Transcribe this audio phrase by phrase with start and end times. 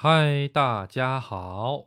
[0.00, 1.86] 嗨，大家好，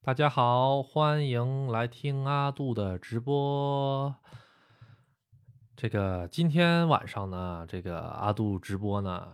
[0.00, 4.14] 大家好，欢迎来听阿杜的直播。
[5.76, 9.28] 这个今天晚上呢，这个阿杜直播呢，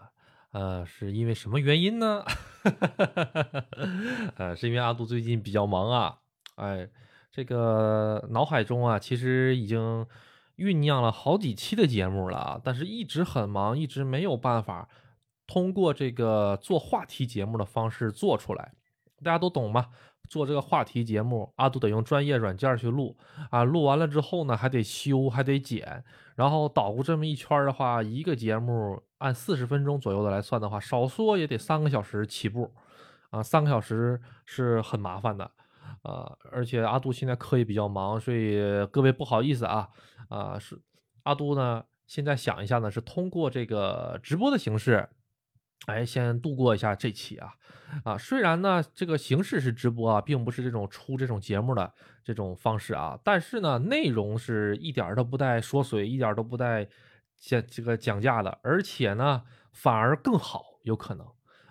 [0.51, 2.25] 呃，是因为什么原因呢？
[4.35, 6.19] 呃，是因为阿杜最近比较忙啊，
[6.57, 6.89] 哎，
[7.31, 10.05] 这个脑海中啊，其实已经
[10.57, 14.89] 酝酿了好几期的节目了，但是一直很忙，一直没有办法。
[15.47, 18.73] 通过这个做话题节目的方式做出来，
[19.23, 19.87] 大家都懂吗？
[20.29, 23.17] 做这个话题节目，阿杜得用专业软件去录
[23.49, 26.03] 啊，录完了之后呢，还得修，还得剪，
[26.35, 32.75] 然后捣鼓这么一圈的话，一个节目按四十分钟左右的来算的话，少说也得三个小时起步
[33.31, 35.49] 啊，三个小时是很麻烦的
[36.03, 39.89] 啊，而且阿杜现在课也比较忙，所以各位不好意思啊
[40.29, 40.77] 啊，是
[41.23, 45.09] 阿杜呢，现在想一下呢，是通过这个直播的形式。
[45.87, 47.55] 哎，先度过一下这期啊，
[48.05, 51.93] 啊，虽然呢这个形式是直播啊，并不是这种出这种节目的
[52.25, 56.87] 这种方式啊，但是呢内容是一点都不带缩水，一点都不带
[57.39, 61.27] 讲这个讲价的，而且呢反而更好，有可能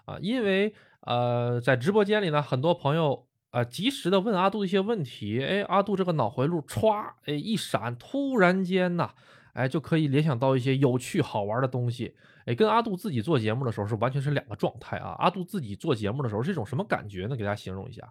[0.05, 9.11] 啊，因为呃在直播间里呢，很多朋友啊及时的问阿杜一些问题，哎，阿杜这个脑回路歘，哎一闪，突然间呐，
[9.51, 12.15] 哎就可以联想到一些有趣好玩的东西。
[12.45, 15.15] 哎，跟阿杜自己做节目的时候是完全是两个状态啊！
[15.17, 17.35] 阿杜自己做节目的时候是一种什么感觉呢？
[17.35, 18.07] 给大家形容一下，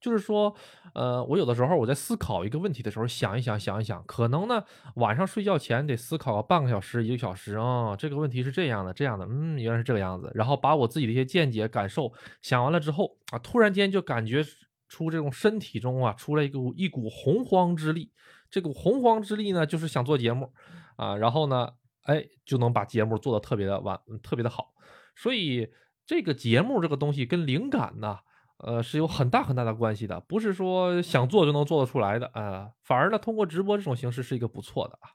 [0.00, 0.52] 就是说，
[0.92, 4.64] 呃，我有的时候我在思考一个问题的时候，想一想，想一想，可能呢
[4.96, 14.44] 晚上睡觉前得思考个半个小时、一个小时啊，这个问题是这样的、这样的，嗯，原来是这个样子，然后把我自己的一些见解、感受想完了之后啊，突然间就感觉
[14.88, 18.10] 出这种身体中啊出来一股一股洪荒之力，
[18.50, 20.52] 这股洪荒之力呢，就是想做节目
[20.96, 21.70] 啊，然后呢。
[22.10, 24.74] 哎，就能把节目做的特别的完，特别的好。
[25.14, 25.72] 所以
[26.04, 28.18] 这个节目这个东西跟灵感呢，
[28.58, 32.72] 呃，是有很大很大的关系的，不是说想做就能做得出来的啊。
[32.82, 35.06] 反而呢，通过直播这种形式是一个不错的啊。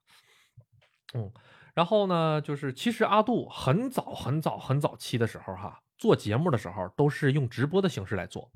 [1.15, 1.29] 嗯，
[1.73, 8.49] 然后呢，就是其实阿杜很早很早很早期的时候哈，做节目的时候都是用直播的形式来做。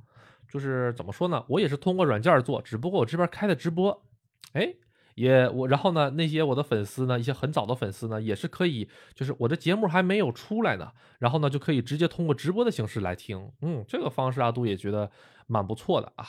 [0.50, 4.06] 就是怎么说呢，我也是通过软件做，只不过我这边开的直播，
[4.54, 4.74] 哎。
[5.20, 15.12] 也我，然后呢，那些我的粉丝呢，一些很早的粉丝呢，也是可以，就是我的节目还没有出来呢，然后呢，就可以直接通过直播的形式来听，嗯，这个方式阿杜也觉得
[15.46, 16.26] 蛮不错的啊，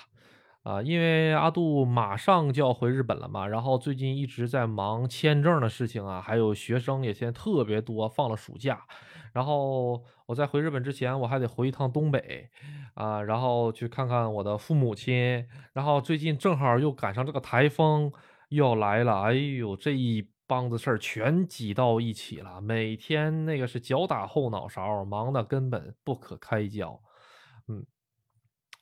[0.64, 8.82] 啊，因为阿杜马上就要回日本了嘛，然后最近一直在忙签证的事情啊，还有学生也现在特别多，放了暑假，
[9.32, 12.50] 然后我在回日本之前，我还得回一趟东北，
[12.94, 18.12] 啊，然后去看看我的父母亲，然后最近正好又赶上这个台风。
[18.50, 27.00] 又要来了，哎呦，这一帮子事儿全挤到一起了，每天那个是脚打后脑勺，忙的根本不可开交。
[27.68, 27.86] 嗯，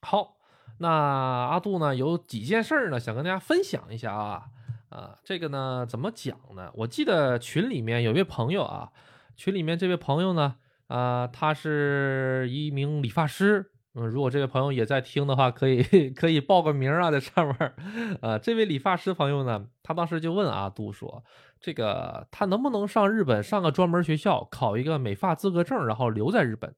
[0.01, 0.37] 好，
[0.79, 4.45] 那阿杜呢有几件事儿呢，想跟大家分享一下啊
[4.89, 6.71] 啊，这个呢怎么讲呢？
[6.75, 8.91] 我记得群里面有一位朋友啊，
[9.37, 10.57] 群里面这位朋友呢，
[10.87, 13.73] 啊，他是一名理发师。
[14.01, 15.83] 嗯，如果这位朋友也在听的话，可以
[16.15, 17.75] 可以报个名啊，在上面。
[18.23, 21.25] 呃，这位理发师朋友呢，他当时就问阿杜说
[21.61, 26.75] ：“这个他能不能上日本上个专门学校，考一个美发资格证，然后留在日本？”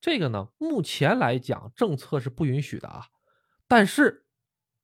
[0.00, 3.06] 这个呢，目前来讲政策是不允许的啊。
[3.66, 4.26] 但是，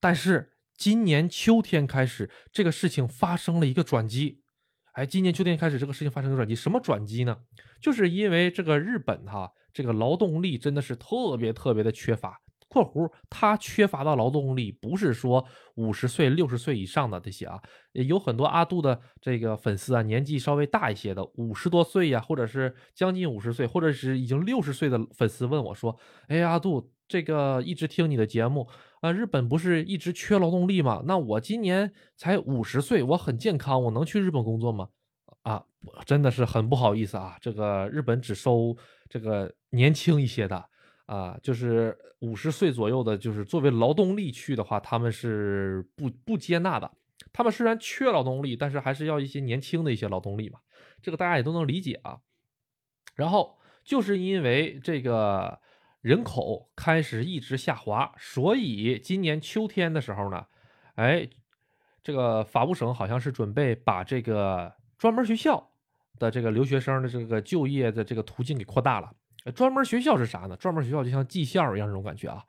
[0.00, 4.39] 但是今年秋天开始，这个事情发生了一个转机。
[5.00, 6.54] 哎，今年秋天开始，这个事情发生了转机。
[6.54, 7.34] 什么转机呢？
[7.80, 9.50] 就是因为这个日本哈。
[9.72, 12.38] 这个劳动力真的是特别特别的缺乏。
[12.68, 15.42] （括弧）他缺乏的劳动力不是说
[15.76, 17.58] 五十岁、六十岁以上的这些啊，
[17.92, 25.96] 有很多阿杜的这个粉丝啊，年纪稍微大一些的，五十多岁呀，或者是将近五十岁，或者是已经六十岁的粉丝问我说
[26.28, 28.68] ：“哎，阿杜，这个一直听你的节目
[29.00, 31.02] 啊，日本不是一直缺劳动力吗？
[31.06, 34.88] 那我今年才五十岁，我很健康，我能去日本工作吗？”
[35.42, 35.64] 啊，
[36.04, 38.76] 真的是很不好意思啊，这个日本只收。
[39.08, 40.64] 这个年轻一些的
[41.06, 46.88] 啊，就是五十岁左右的，就是作为劳动力去的话，他们是不不接纳的。
[47.32, 50.60] 他们虽然缺劳动力，但是还是要一些年轻的一些劳动力嘛。
[51.02, 52.18] 这个大家也都能理解啊。
[53.16, 55.58] 然后就是因为这个
[56.00, 60.46] 人口开始一直下滑，所以今年秋天的时候呢，
[60.94, 61.28] 哎，
[62.02, 65.68] 这个法务省好像是准备把这个专门学校。
[66.18, 69.10] 的这个留学生的这个就业的这个途径给扩大了。
[69.54, 70.56] 专门学校是啥呢？
[70.58, 72.44] 专门学校就像技校一样这种感觉啊，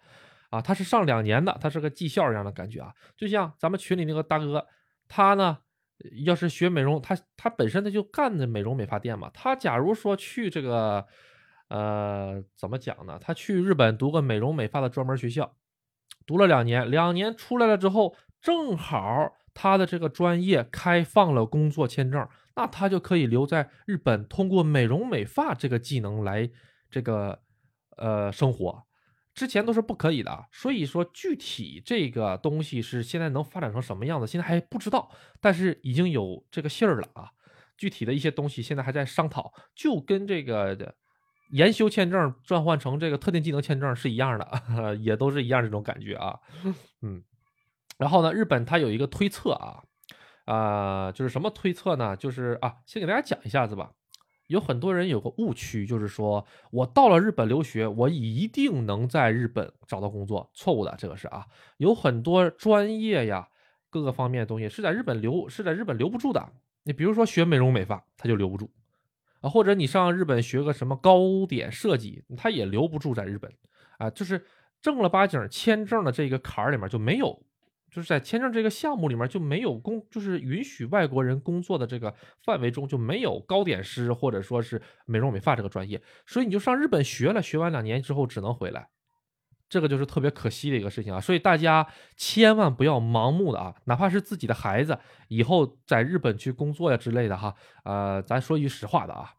[0.49, 2.93] 啊，他是上两年的，他是个技校一样的感觉啊。
[3.15, 4.67] 就像咱们群里那个大哥，
[5.07, 5.59] 他呢
[6.25, 9.31] 要是学美容，他他本身他就干的美容美发店嘛。
[9.33, 11.07] 他假如说去这个
[11.71, 13.17] 呃，怎么讲呢？
[13.17, 15.55] 他去日本读个美容美发的专门学校，
[16.25, 22.27] 读了两年，两年出来了之后，正好他的这个专业开放了工作签证，
[22.57, 26.49] 那他就可以留在日本，通过美容美发这个技能来
[26.89, 27.39] 这个
[27.95, 28.83] 呃生活。
[29.33, 35.09] 之前都是不可以的，所以说具体这个东西是现在能发展成什么样子，现在还不知道，
[35.39, 37.31] 但是已经有这个信儿了啊。
[37.77, 40.75] 具体的一些东西现在还在商讨，就跟这个
[41.51, 46.39] 研修签证转换成这个特定技能签证是一样的， 也都是一样这种感觉啊。
[47.01, 47.23] 嗯，
[47.97, 49.83] 然后呢，日本它有一个推测啊，
[50.45, 52.15] 啊，就是什么推测呢？
[52.15, 53.91] 就是啊，先给大家讲一下子吧。
[54.47, 60.51] 有很多人有个误区，就是说我到了日本留学，我一定能在日本找到工作。
[60.53, 61.45] 错误的，这个是啊，
[61.77, 63.47] 有很多专业呀，
[63.89, 66.51] 各个方面的东西是在日本留是在日本留不住的。
[66.83, 68.69] 你比如说学美容美发，他就留不住
[69.41, 73.51] 啊，或者你上日本学个什么糕点设计，他也留不住在日本
[73.97, 74.45] 啊，就是
[74.81, 77.43] 正儿八经签证的这个坎儿里面就没有。
[77.93, 88.87] 就是在签证这个项目里面就没有工，就是允许外国人工作的这个范围中就没有糕点师或者说是美容美发这个专业，所以你就上日本学了，学完两年之后只能回来，
[89.71, 91.21] 这个就是特别可惜的一个事情啊！
[91.21, 91.87] 所以大家
[92.17, 99.31] 千万不要盲目的啊，哪怕是自己的孩子以后在日本去工作呀之类的哈，呃，咱说句实话的啊，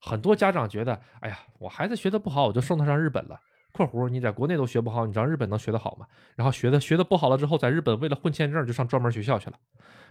[0.00, 3.38] 很多家长觉得，哎呀，我孩子学的不好，我就送他上日本了。
[3.72, 6.06] 括弧，你在国内都学不好，你上日本能学得好吗？
[6.36, 9.58] 然后学的学的不好了之后，在日本为了混签证就上专门学校去了。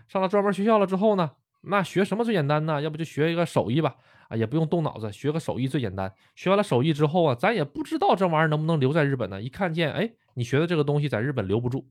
[0.07, 1.31] 上了专门学校了之后呢，
[1.61, 2.81] 那学什么最简单呢？
[2.81, 3.97] 要不就学一个手艺吧，
[4.29, 6.13] 啊，也不用动脑子，学个手艺最简单。
[6.35, 9.41] 学完了手艺之后啊，咱也不知道这玩意儿能不能留在日本呢？
[9.41, 11.89] 一看见，哎，你学的这个东西在日本留不住，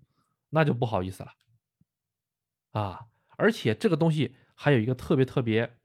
[0.50, 1.30] 那就不好意思了。
[2.72, 3.06] 啊，
[3.36, 5.76] 而且这个东西还有一个特别特别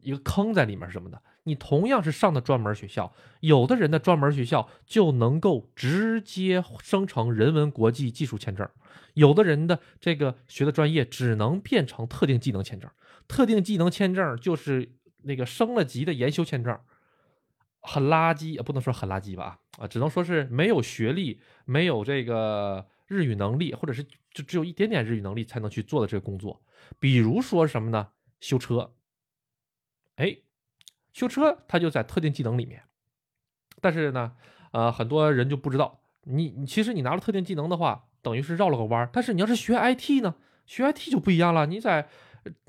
[0.00, 1.22] 一个坑在里面什么的？
[1.46, 8.66] 你同样是上的专门学校，有的人的专门学校就能够直接生成人文国际技术签证，
[9.14, 12.90] 有的人的这个学的专业只能变成特定技能签证。
[13.26, 16.78] 特定技能签证就是那个升了级的研修签证，
[17.80, 19.60] 很垃圾，也不能说很垃圾吧？
[19.78, 26.62] 啊，只能说是没有学历、没有这个日语能力，或者是就只有一点点日语能力才能去做的这个工作。
[26.98, 28.08] 比如说什么呢？
[28.40, 28.94] 修车，
[30.16, 30.38] 哎。
[31.12, 32.82] 修车，它就在特定技能里面，
[33.80, 34.32] 但是呢，
[34.72, 39.08] 呃，很多人就不知道，你你其实你拿了特定技能的话，等于是绕了个弯儿。
[39.12, 40.34] 但是你要是学 IT 呢，
[40.66, 41.66] 学 IT 就不一样了。
[41.66, 42.08] 你在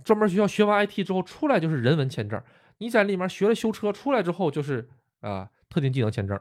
[0.04, 2.40] 专门学校学完 IT 之后出来就是人文签证，
[2.78, 4.88] 你在里面学了修车出来之后就是
[5.22, 6.40] 啊特定技能签证。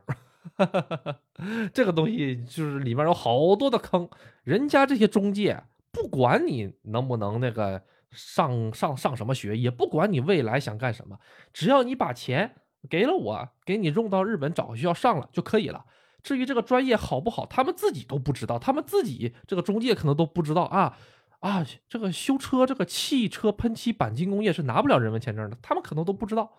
[1.73, 4.07] 这个东西就是里面有好多的坑，
[4.43, 7.83] 人家这些中介不管你能不能那个。
[8.17, 11.19] 上上上什么学也不管你未来想干什么，
[11.53, 12.55] 只要你把钱
[12.89, 15.85] 给了我，给你用到日本找个学校上了就可以了。
[16.25, 20.99] 至于这个专业好不好，他们自己都不知道，他们自己这个中介可能都不知道啊
[21.39, 21.65] 啊！
[21.89, 26.51] 这个修车、这个汽车喷漆钣金工业是拿不了人文签证的，他们可能都不知道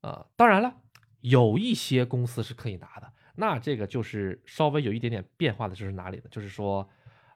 [0.00, 0.26] 啊。
[0.34, 0.74] 当然了，
[1.20, 6.24] 有一些公司是可以拿的，那这个就是稍微有一点点变化的，就是哪里呢？
[6.32, 6.88] 就是说。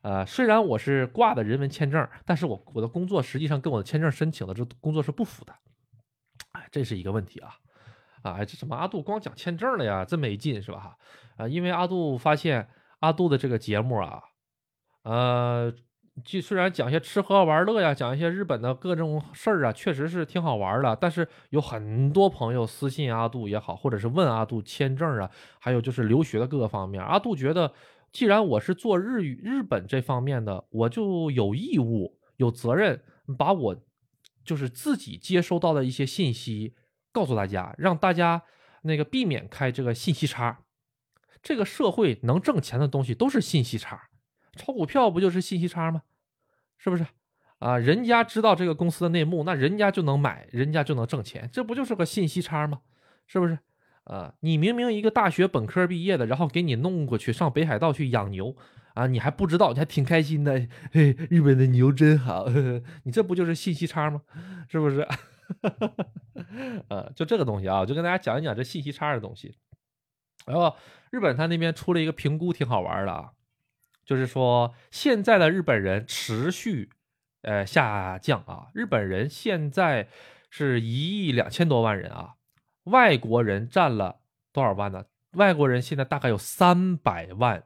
[0.02, 5.54] 呃，虽然我是挂的人文签证，但是我我的工作实际上跟我的签证申请的这工作是不符的，
[6.52, 7.58] 哎，这是一个问题啊，
[8.22, 10.04] 啊，这怎么阿杜光讲签证了呀？
[10.04, 10.96] 真没劲是吧？
[11.36, 12.68] 啊，因为阿杜发现
[13.00, 14.22] 阿杜的这个节目啊，
[15.04, 15.72] 呃，
[16.24, 27.72] 既虽然讲些吃喝玩乐呀，讲一些日本的各种事儿啊，确实是挺好玩的，但是有很多朋友私信阿杜也好，或者是问阿杜签证啊，还有就是留学的各个方面，阿杜觉得。
[28.12, 33.00] 既然我是做日语日本这方面的，我就有义务、有责任
[33.38, 33.76] 把我
[34.44, 36.74] 就是自己接收到的一些信息
[37.12, 38.42] 告诉大家，让大家
[38.82, 40.60] 那个避免开这个信息差。
[41.42, 44.08] 这个社会能挣钱的东西都是信息差，
[44.56, 46.02] 炒股票不就是信息差吗？
[46.76, 47.06] 是不是？
[47.58, 52.80] 啊，人家知道这个公司的内幕，那人家就能买，人家就能挣钱，这不就是个信息差吗？
[53.26, 53.58] 是不是？
[54.04, 58.56] 啊，你明明一个大学本科毕业的，然后给你弄过去上北海道去养牛
[58.94, 60.66] 啊，你还不知道，你还挺开心的。
[60.92, 62.46] 嘿，日本的牛真好，
[63.04, 64.22] 你这不就是信息差吗？
[64.68, 65.06] 是不是？
[65.62, 65.94] 哈
[66.88, 69.58] 呃，就这个东西啊，就跟大家讲一讲这信息差的东西。
[70.46, 70.76] 然后
[71.10, 73.32] 日本他那边出了一个评估，挺好玩的啊，
[74.04, 76.90] 就是说现在的日本人持续
[77.42, 80.08] 呃下降啊，日本人现在
[80.48, 82.36] 是一亿两千多万人啊。
[82.84, 84.20] 外国人占了
[84.52, 85.04] 多少万呢？
[85.32, 87.64] 外国人现在大概有三百万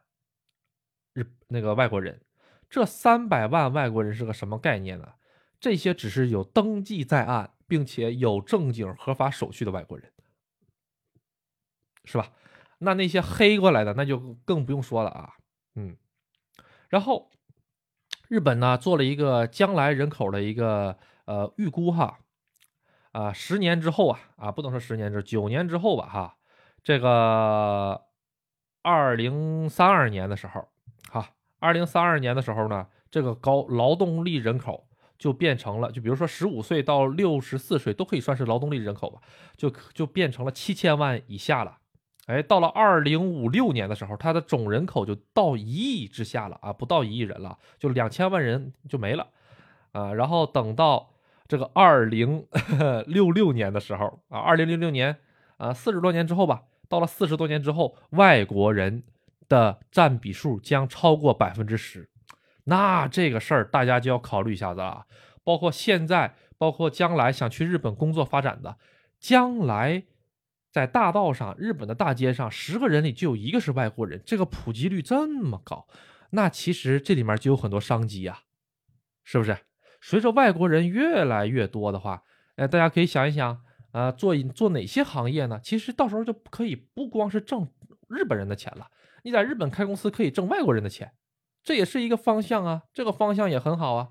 [1.14, 2.20] 日那个外国人，
[2.68, 5.14] 这三百万外国人是个什么概念呢？
[5.60, 10.12] 这些只是有登记在案并且有正经合法手续的外国人，
[12.04, 12.32] 是吧？
[12.78, 15.34] 那那些黑过来的，那就更不用说了啊。
[15.74, 15.96] 嗯，
[16.88, 17.30] 然后
[18.28, 22.18] 日本呢做了一个将来人口的一个呃预估哈，
[23.12, 26.36] 啊，十年之后啊啊，不能说十年之九年之后吧哈，
[26.82, 28.02] 这个
[28.82, 30.68] 二零三二年的时候，
[31.10, 31.30] 哈，
[31.60, 34.86] 二零三二年的时候呢，这个高劳动力人口
[35.18, 39.20] 就变成了，就比如说十五岁到六十四岁都可以算是劳动力人口吧，
[39.56, 41.78] 就就变成了七千万以下了。
[42.26, 49.28] 哎，到了二零五六年的时候，它的总人口就到一亿之下了啊，不到一亿人了，就两千万人就没了
[49.92, 50.14] 啊。
[50.14, 51.10] 然后等到
[51.46, 52.46] 这个二零
[53.06, 55.18] 六六年的时候啊，二零六六年
[55.58, 59.02] 啊，四十多年之后吧，到了四十多年之后，外国人
[59.46, 62.08] 的占比数将超过百分之十，
[62.64, 65.06] 那这个事儿大家就要考虑一下子了。
[65.42, 68.76] 包括现在，包括将来想去日本工作发展的，
[69.18, 70.04] 将来。
[70.72, 75.86] 在大道上，日本的大街上，十个人里就有一个是外国人，这个普及率这么高，
[76.30, 78.40] 那其实这里面就有很多商机呀，
[79.22, 79.56] 是不是？
[80.00, 82.24] 随着外国人越来越多的话，
[82.56, 85.60] 哎，大家可以想一想啊，做做哪些行业呢？
[85.62, 87.70] 其实到时候就可以不光是挣
[88.08, 88.88] 日本人的钱了，
[89.22, 91.12] 你在日本开公司可以挣外国人的钱，
[91.64, 94.08] 这也是一个方向啊，这个方向也很好啊，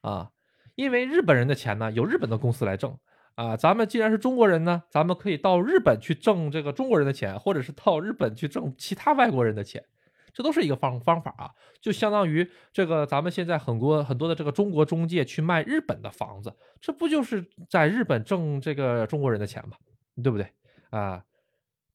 [0.00, 0.30] 啊，
[0.74, 2.98] 因为日本人的钱呢，由日本的公司来挣。
[3.36, 9.84] 啊，咱们既然是中国人呢，咱们可以到日本去挣这个中国人的钱，或者是到日本去挣其他外国人的钱，
[10.32, 11.50] 这都是一个方方法啊。
[11.80, 19.76] 就相当于这个咱们现在很多很多的这个中国中介去卖日本的房子，这不就是在日本挣这个中国人的钱吗？
[20.22, 20.46] 对不对
[20.90, 21.24] 啊？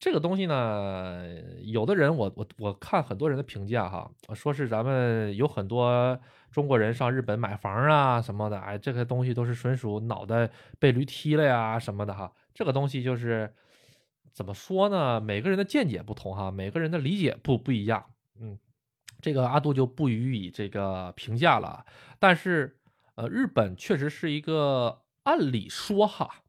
[0.00, 1.22] 这个东西呢，
[1.62, 6.18] 有的人我我我看很多人的评价哈，说是咱们有很多。
[6.50, 12.32] 中国人上日本买房啊什么的，哎，这个东西都是纯属脑袋被驴踢了呀什么的哈。
[12.52, 13.54] 这个东西就是
[14.32, 15.20] 怎么说呢？
[15.20, 18.04] 每个人的见解不同哈，每个人的理解不不一样。
[18.40, 18.58] 嗯，
[19.20, 21.84] 这个阿杜就不予以这个评价了。
[22.18, 22.80] 但是，
[23.14, 26.42] 呃，日本确实是一个按理说哈，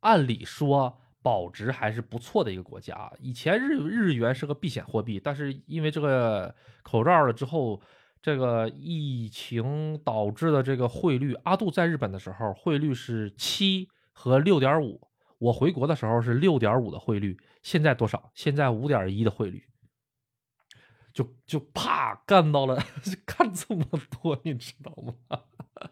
[0.00, 3.12] 按理说保值还是不错的一个国家。
[3.18, 6.54] 以前日日元是个避险货币，但是因为这个
[6.84, 7.82] 口罩了之后。
[8.22, 15.00] 这个疫情导致的这个汇率，阿杜在日本的时候汇率是七和六点五，
[15.38, 18.32] 我回国的时候是六点五的汇率，现在多少？
[18.34, 19.62] 现在五点一的汇率，
[21.12, 22.82] 就就啪干到了，
[23.24, 23.84] 干这么
[24.20, 25.14] 多，你知道吗？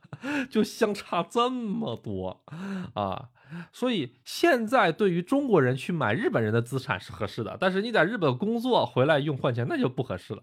[0.50, 2.43] 就相差这么多
[2.95, 3.31] 啊！
[3.73, 10.42] 所以现在对于中国人去买日本人的资产是合适的，但是你在日本工作回来用换钱，那就不合适了。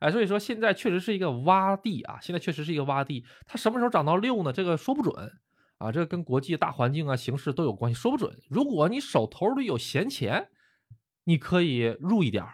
[0.00, 3.24] 哎，所以说现在确实是一个洼地啊，现在确实是一个洼地。
[3.46, 4.52] 它什么时候涨到六呢？
[4.52, 5.32] 这个说不准
[5.78, 8.36] 啊，这个跟国际大环境啊、形势都有关系，说不准。
[8.48, 10.48] 如果你手头里有闲钱，
[11.24, 12.44] 你可以入一点，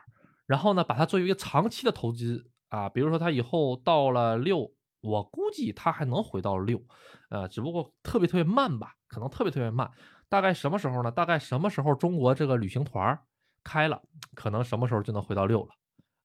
[0.47, 2.89] 然后呢，把它作为一个长期的投资啊。
[2.89, 4.73] 比如说它以后到了六，
[5.05, 6.83] 我估计它还能回到六，
[7.29, 9.91] 呃，只不过特别特别慢吧，可能特别特别慢。
[10.29, 11.11] 大概什么时候呢？
[11.11, 13.17] 大概什么时候中国这个旅行团
[13.63, 14.03] 开了，
[14.35, 15.69] 可能什么时候就能回到六了。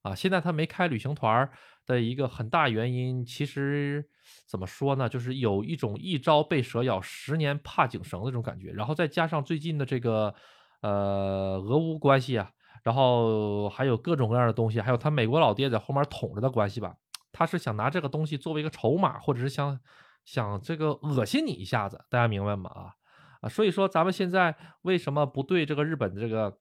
[0.02, 1.48] 啊，现在他没开旅行团
[1.86, 4.10] 的一个很大原因，其实
[4.48, 5.10] 怎么说呢？
[5.10, 8.72] 就是有一种一朝被蛇咬，十年怕井绳的这种感觉。
[8.72, 10.34] 然后再加上最近的这个
[10.82, 12.50] 呃俄乌关系啊，
[12.82, 16.96] 然后还有各种各样的东西，还有他美国老爹在后面捅着的关系吧，
[17.32, 19.80] 他是想拿这个东西作为一个筹码，或者是想
[20.26, 22.70] 想这个恶心你一下子，大家明白吗？
[22.70, 22.94] 啊
[23.42, 26.58] 啊，所以说咱们现在为什么不对这个日本的这个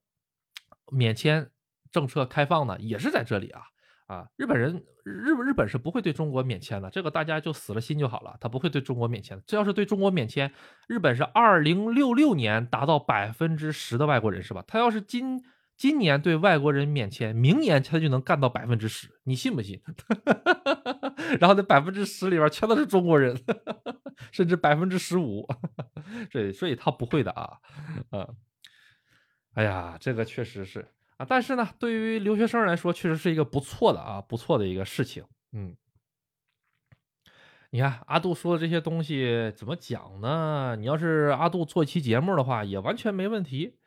[0.91, 1.49] 免签？
[1.91, 3.63] 政策开放呢，也是在这里啊
[4.05, 4.27] 啊！
[4.35, 9.41] 日本人日日本是不会对中国免签的，这个大家就死了心就好了，他不会对中国免签。
[9.47, 10.53] 这要是对中国免签，
[10.87, 14.63] 日本是二零六六年达到百分之十的外国人是吧？
[14.67, 15.43] 他要是今
[15.79, 19.81] 今年对外国人免签，明年他就能干到百分之十，你信不信？
[21.39, 23.33] 然后那百分之十里边全都是中国人，
[24.29, 25.47] 甚至百分之十五，
[26.33, 27.59] 所以所以他不会的啊，
[28.11, 28.35] 嗯，
[29.53, 30.85] 哎呀，这个确实是。
[31.15, 35.23] 啊，但是呢，对于留学生来说，确实是一个不错的啊，不错的一个事情。
[35.53, 35.77] 嗯，
[37.69, 40.75] 你看阿杜说的这些东西怎么讲呢？
[40.77, 43.77] 你要是阿杜做一期节目的话，也完全没问题。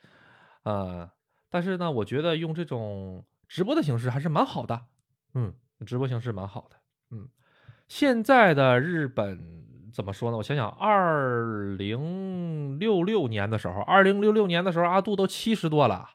[0.63, 1.11] 呃，
[1.53, 4.87] 但是呢，我觉得用这种直播的形式还是蛮好的。
[5.35, 5.53] 嗯，
[5.85, 6.77] 直播形式蛮好的。
[7.11, 7.29] 嗯，
[7.89, 9.39] 现在的日本
[9.93, 10.39] 怎么说呢？
[10.39, 16.09] 我想想，二零六六年的时候，二零六六年的时候，阿杜都七十多了。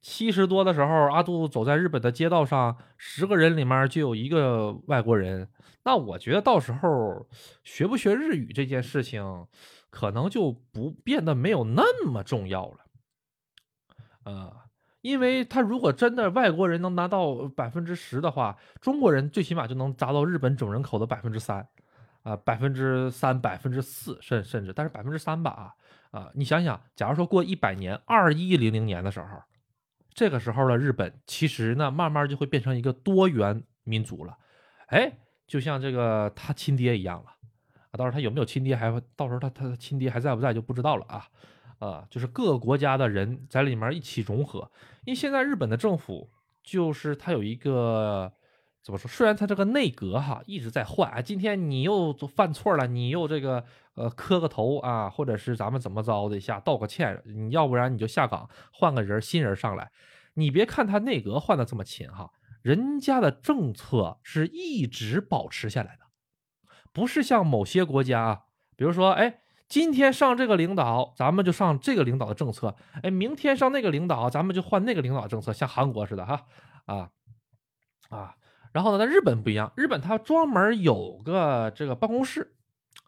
[0.00, 5.50] 七十多的时候，阿杜走在日本的街道上，十个人里面就有一个外国人。
[5.82, 7.28] 那我觉得到时候
[7.64, 9.48] 学不学日语这件事情，
[9.90, 12.76] 可能就不变得没有那么重要了。
[14.24, 14.54] 呃，
[15.08, 21.66] 因为他如果真的外国人能拿到百分之十的话，中国人最起码就能达到日本总人口的百分之三，
[22.24, 29.28] 啊，百分之三、百分之四，甚甚至，但是百分之三吧，啊啊，你想想，假如说过一百年，二一零零年的时候，
[30.12, 34.36] 这个时候的日本其实呢，慢慢就会变成一个多元民族了，
[34.88, 35.10] 哎，
[35.46, 37.30] 就像这个他亲爹一样了，
[37.90, 41.26] 啊，到时候他有没有亲爹，还到时候他他亲爹还在不在就不知道了啊。
[41.78, 44.70] 啊，就是各个国家的人在里面一起融合，
[45.04, 46.28] 因为现在日本的政府
[46.62, 48.32] 就是它有一个
[48.82, 49.08] 怎么说？
[49.08, 59.92] 虽然它这个内阁哈一直在换啊，今天你又犯错了，你又这个呃磕个头啊，或者是咱们怎么着的一下道个歉，你要不然你就下岗换个人新人上来。
[60.34, 62.32] 你别看他内阁换的这么勤哈，
[62.62, 66.02] 人家的政策是一直保持下来的，
[66.92, 68.42] 不是像某些国家啊，
[68.74, 69.42] 比如说哎。
[69.68, 72.74] 今天上这个领导，咱们就上这个领导的政策。
[73.02, 76.46] 哎，明天上那个领导，咱们就换那个领导政策，像韩国似的哈
[76.86, 77.10] 啊
[78.08, 78.34] 啊。
[78.72, 82.54] 然后呢，在日本不一样，日本它专门有个这个办公室，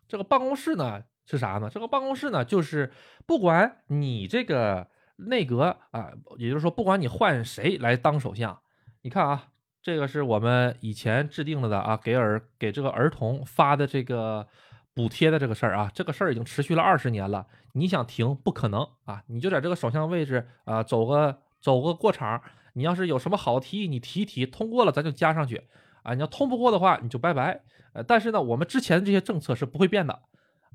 [0.07, 1.71] 这个办公室呢是啥呢？
[1.73, 2.93] 这个办公室呢就是
[3.25, 4.87] 不管你这个
[5.17, 8.61] 内阁啊，也就是说不管你换谁来当首相，
[9.01, 9.49] 你看啊，
[9.83, 14.47] 这个是我们以前制定了的啊，给儿给这个儿童发的这个。
[14.95, 17.47] 补贴的这个事儿啊，这个事儿已经持续了二十年了。
[17.73, 19.23] 你想停不可能啊！
[19.29, 22.43] 你就在这个首相位置啊，走个走个过场。
[22.75, 25.69] 你要是有什么好提议，你提一提，通过了咱就加上去
[26.03, 26.15] 啊。
[26.15, 27.63] 你要通不过的话，你就拜拜。
[27.93, 30.23] 呃，但是呢，我们之前这些政策是不会变的，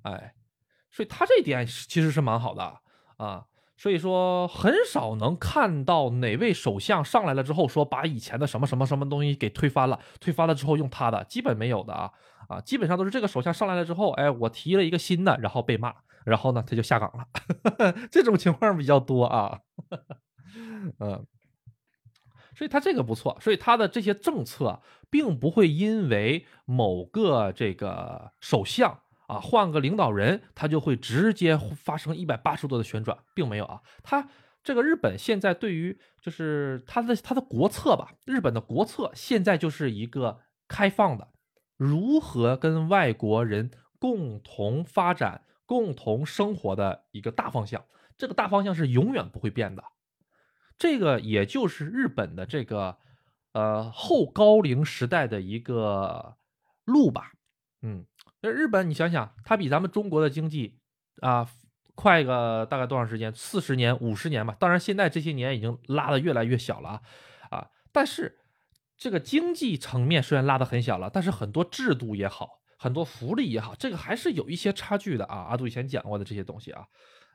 [0.03, 0.33] 哎，
[0.91, 2.79] 所以他这一点其实是蛮好的
[3.17, 3.45] 啊。
[3.77, 12.09] 所以说，很少能看到哪位首相上来了之后说把以前的什么什么什么东西给推翻了，推翻了之后用他的，基本没有的啊
[12.47, 15.93] 啊，基本上都是这个首相上来了之后，哎，我提了一个新的，然后被骂，
[16.25, 19.59] 然后呢他就下岗了， 这种情况比较多啊，
[20.99, 21.25] 嗯，
[22.55, 29.01] 所以他这个不错，所以他的这些政策并不会因为某个这个首相。
[29.27, 33.81] 啊，换个领导人，他就会直接发生一百八十度的旋转，并没有啊。
[34.03, 34.29] 他
[34.63, 41.27] 这个日本现在对于就是他的他的国策吧，日本的国策现在就是一个开放的，
[41.77, 47.83] 如何跟外国人共同发展、共同生活的一个大方向。
[48.17, 49.83] 这个大方向是永远不会变的。
[50.77, 52.97] 这个也就是日本的这个
[53.53, 56.35] 呃后高龄时代的一个
[56.83, 57.31] 路吧，
[57.81, 58.05] 嗯。
[58.41, 60.77] 那日本，你想想，它比咱们中国的经济
[61.21, 61.49] 啊
[61.95, 63.33] 快个大概多长时间？
[63.33, 64.55] 四十年、五十年吧。
[64.59, 67.01] 当然，现在这些年已经拉的越来越小了啊
[67.49, 67.69] 啊！
[67.91, 68.37] 但是
[68.97, 75.47] 这个经济层面虽然拉的很小了，但是很多制度也好，很多福利也好，这个还是有一些差距的啊。
[75.49, 76.85] 阿杜以前讲过的这些东西啊。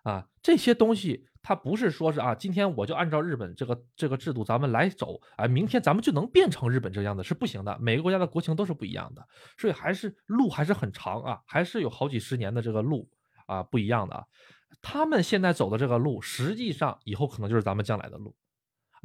[0.02, 7.76] 啊，这些东西它不是说是啊，今天我就按照日本这个这个制度咱们来走，哎，明天咱们就能变成日本这样子是不行的。
[7.78, 9.22] 每个国家的国情都是不一样的，
[9.58, 13.06] 所以还是路还是很长啊，还是有好几十年的这个路
[13.46, 14.24] 啊，不一样的啊。
[14.80, 18.34] 他们现在走的这个路，实际上以后可能就是咱们将来的路。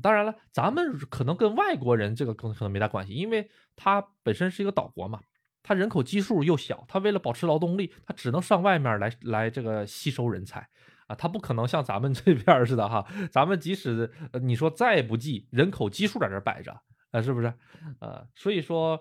[0.01, 5.21] 当然了，咱们可能跟外国人这个可能可能没大关系，因为它本身是一个岛国嘛，
[5.63, 10.67] 它人口基数又小，它为了保持劳动力，它只能上外面来来这个吸收人才。
[11.07, 16.81] 啊，他不可能像咱们这边似的哈，咱们即使你说再不济，人口基数在这摆着，
[17.11, 17.53] 啊，是不是？
[17.99, 18.99] 呃，所以说，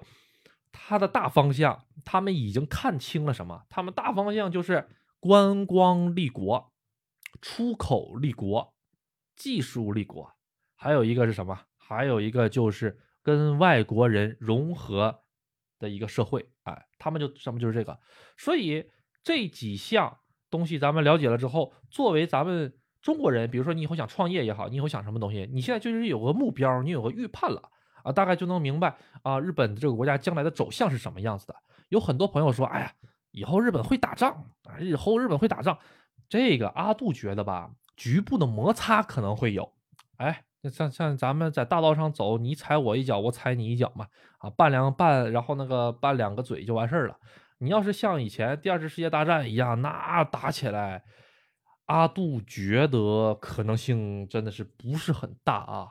[0.70, 3.62] 他的大方向，他们已经看清了什么？
[3.70, 4.86] 他们大方向就是
[5.18, 6.70] 观光立国，
[7.40, 8.74] 出口立国，
[9.34, 10.30] 技术立国，
[10.74, 11.58] 还有一个是什么？
[11.76, 15.22] 还有一个就是跟外国人融合
[15.78, 17.98] 的一个社会，哎，他们就什么就是这个，
[18.36, 18.90] 所以
[19.22, 20.18] 这几项。
[20.50, 27.60] 东西咱们了解了之后，作为咱们中国人，比如说你以后想创业也好，你以后想什么东西，你现在就是有个目标，你有个预判了
[28.04, 31.56] 啊，大概就能明白啊，日本这个国家将来的走向是什么样子的。
[31.88, 32.92] 有很多朋友说，哎呀，
[33.32, 35.76] 以后日本会打仗啊，以后日本会打仗，
[36.28, 39.72] 这个阿杜觉得吧，局部的摩擦可能会有，
[40.18, 44.06] 哎，像像咱们在大道上走，你踩我一脚，我踩你一脚嘛，
[44.38, 47.16] 啊，拌两拌，然后那个拌两个嘴就完事儿了。
[47.58, 51.04] 你要是像以前第二次世界大战一样，那打起来，
[51.86, 55.88] 阿杜觉得可能性真的是不是很大啊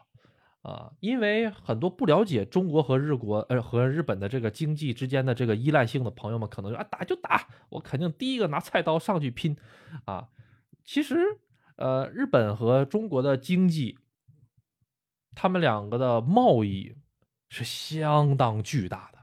[0.61, 0.91] 啊！
[0.99, 9.55] 因为很多不了解中国和日国呃和日本的这个经济之间的这个依赖性的朋友们，可能就啊打就打，我肯定第一个拿菜刀上去拼
[10.05, 10.27] 啊！
[10.83, 11.17] 其实
[11.75, 13.97] 呃，日本和中国的经济，
[15.35, 16.95] 他们两个的贸易
[17.49, 19.19] 是相当巨大的。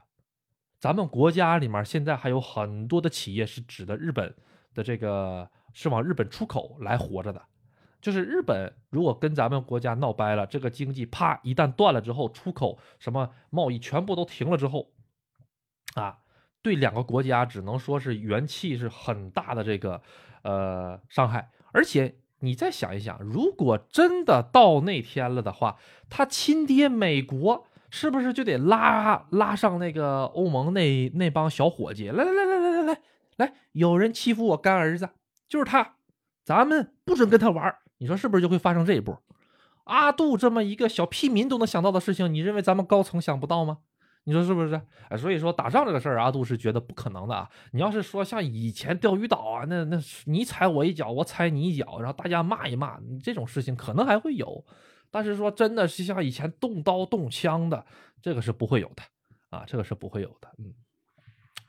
[0.79, 4.35] 咱们国家里面现在还有很多的企业是指的日本
[4.73, 7.41] 的这个是往日本出口来活着的，
[8.01, 14.91] 就是日本如果跟咱们国家闹掰了，这个经济啪一旦断了之后，出口什么贸易全部都停了之后，
[15.93, 16.17] 啊，
[16.63, 20.01] 对两个国家只能说是元气是很大的这个
[20.41, 21.51] 呃伤害。
[21.71, 25.77] 而且你再想一想，如果真的到那天了的话，
[26.09, 32.09] 他亲爹美国是不是就得拉拉上那个欧盟那那帮小伙计？
[32.09, 33.01] 来来来来来来来
[33.37, 35.09] 来，有人欺负我干儿子，
[35.47, 35.95] 就是他，
[36.43, 37.75] 咱们不准跟他玩。
[37.99, 39.17] 你说是不是就会发生这一步？
[39.85, 43.79] 阿杜这么一个小屁民都能想到的事情，你认为咱们高层想不到吗？
[44.23, 44.79] 你说是不是？
[45.17, 47.49] 所以说打仗这个事儿，阿杜是觉得不可能的啊。
[47.71, 54.63] 你要是说像以前钓鱼岛啊，那那你踩我一脚，我踩你一脚，然后大家骂一骂，这种事情可能还会有。
[55.09, 57.85] 但是说真的是像以前动刀动枪的，
[58.21, 59.03] 这个是不会有的
[59.49, 60.47] 啊，这个是不会有的。
[60.59, 60.73] 嗯，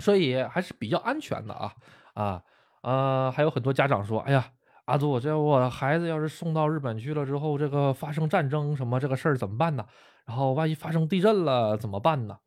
[0.01, 1.73] 所以还是比较安全的啊
[2.15, 2.43] 啊
[2.83, 4.53] 呃，还有很多家长说，哎呀。
[4.87, 9.87] 阿杜，这我孩子要是送到日本去了之后，这个发生战争什么这个事儿怎么办呢？
[10.27, 12.39] 然后万一发生地震了怎么办呢？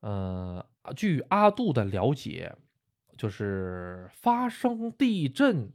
[0.00, 2.56] 呃，据阿杜的了解，
[3.16, 5.72] 就是发生地震，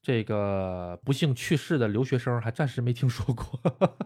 [0.00, 3.60] 这个不幸去世的留学生还暂时没听说过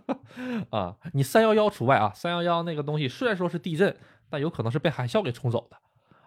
[0.71, 0.97] 啊。
[1.13, 3.95] 你三幺幺除外啊，三幺幺那个东西虽然说是地震，
[4.31, 5.77] 但有可能是被海啸给冲走的，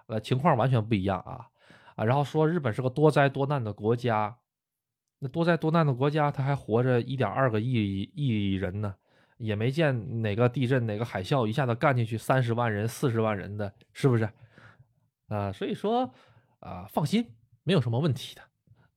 [0.07, 1.47] 呃，情况完全不一样啊。
[1.95, 4.37] 啊，然后说日本是个多灾多难的国家，
[5.19, 8.95] 那多灾多难的国家，他还活着一点二个亿亿人呢，
[9.45, 14.29] 也没见哪个地震哪个海啸一下子干进去三十万人四十万人的，是不是？
[15.27, 16.13] 啊，所以说
[16.59, 18.41] 啊，放心，没有什么问题的。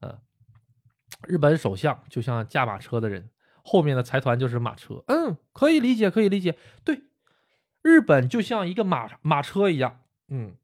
[0.01, 0.19] 嗯，
[1.27, 3.29] 日本首相就像驾马车的人，
[3.63, 5.03] 后面的财团就是马车。
[5.09, 6.57] 嗯，可以理解，可以理解。
[6.85, 7.03] 对，
[7.83, 10.01] 日本就像一个马马车一样。
[10.29, 10.57] 嗯。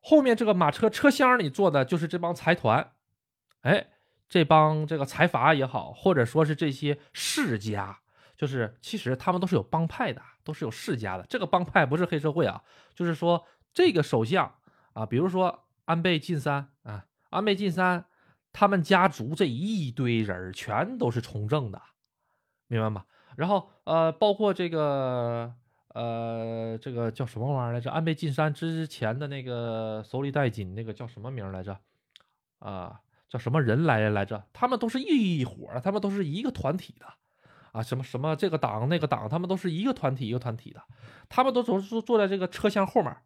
[0.00, 2.92] 后面这个马车车厢里坐的就是这帮财团，
[3.60, 3.88] 哎，
[4.26, 7.98] 这帮这个财阀也好，或者说是这些世家，
[8.38, 11.26] 就是其实他们都是有帮派的，都是有世家的。
[11.28, 12.62] 这个帮派不是黑社会啊，
[12.94, 14.54] 就是说这个首相
[14.94, 18.06] 啊，比如说安倍晋三啊，安倍晋三
[18.52, 21.82] 他们家族这一堆人全都是从政的，
[22.68, 23.04] 明白吗？
[23.36, 25.52] 然后呃，包括这个。
[25.94, 27.90] 呃，这个叫什么玩意儿来着？
[27.90, 31.76] 安倍晋三之前的那个手里带紧那个叫什么名来着？
[32.60, 34.46] 啊，叫什么人来来着？
[34.52, 37.06] 他们都是一伙他们都是一个团体的
[37.78, 37.82] 啊！
[37.82, 40.82] 什么什么这个党那个党，他们都是一个团体一个团体的，
[41.28, 43.16] 他们都总是坐在这个车厢后面。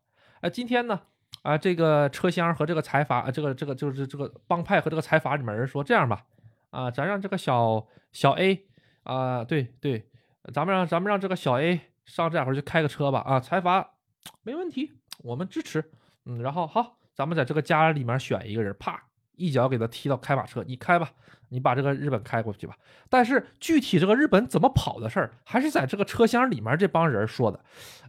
[0.42, 1.00] 哎，今天呢，
[1.42, 6.24] 啊，这个车厢和这个财阀，这个这个就是这个帮派和这个财阀里面人说这样吧，
[6.70, 8.66] 啊，咱让这个小小 A
[9.04, 10.08] 啊，对对，
[10.52, 11.80] 咱们让咱们让这个小 A。
[12.04, 13.94] 上这会儿就开个车吧啊，财阀
[14.42, 15.92] 没问题，我们支持。
[16.24, 19.00] 嗯，然后好，咱们在这个家里面选一个人，啪
[19.42, 21.10] 一脚给他踢到开马车，你开吧，
[21.48, 22.76] 你把这个日本开过去吧。
[23.08, 27.60] 但是具体这个日本怎么跑的事儿，还是在这个车厢里面这帮人说的。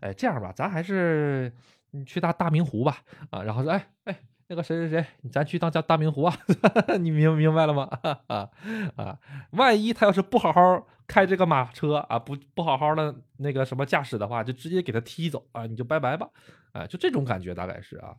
[0.01, 1.51] 哎，这样吧，咱还是
[1.91, 2.97] 你去大大明湖吧
[3.31, 3.41] 啊。
[3.41, 6.37] 然后说，哎哎，那个谁谁谁，咱去当家大明湖啊，
[6.99, 7.89] 你明明白了吗？
[8.27, 8.49] 啊
[8.95, 9.17] 啊，
[9.51, 10.87] 万一他要是不好好。
[11.05, 16.25] 开这个马车啊，不不好好的那个什么驾驶的话，就直接给他踢走啊，你就拜拜吧，
[16.71, 18.15] 哎，就这种感觉大概是啊。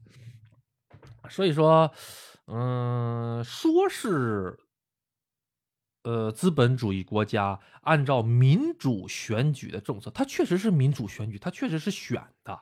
[1.31, 1.90] 所以说，
[2.46, 4.59] 嗯，说是
[6.02, 12.61] 呃资本主义国家按照民主选举的政策，它确实是民主选举，它确实是选的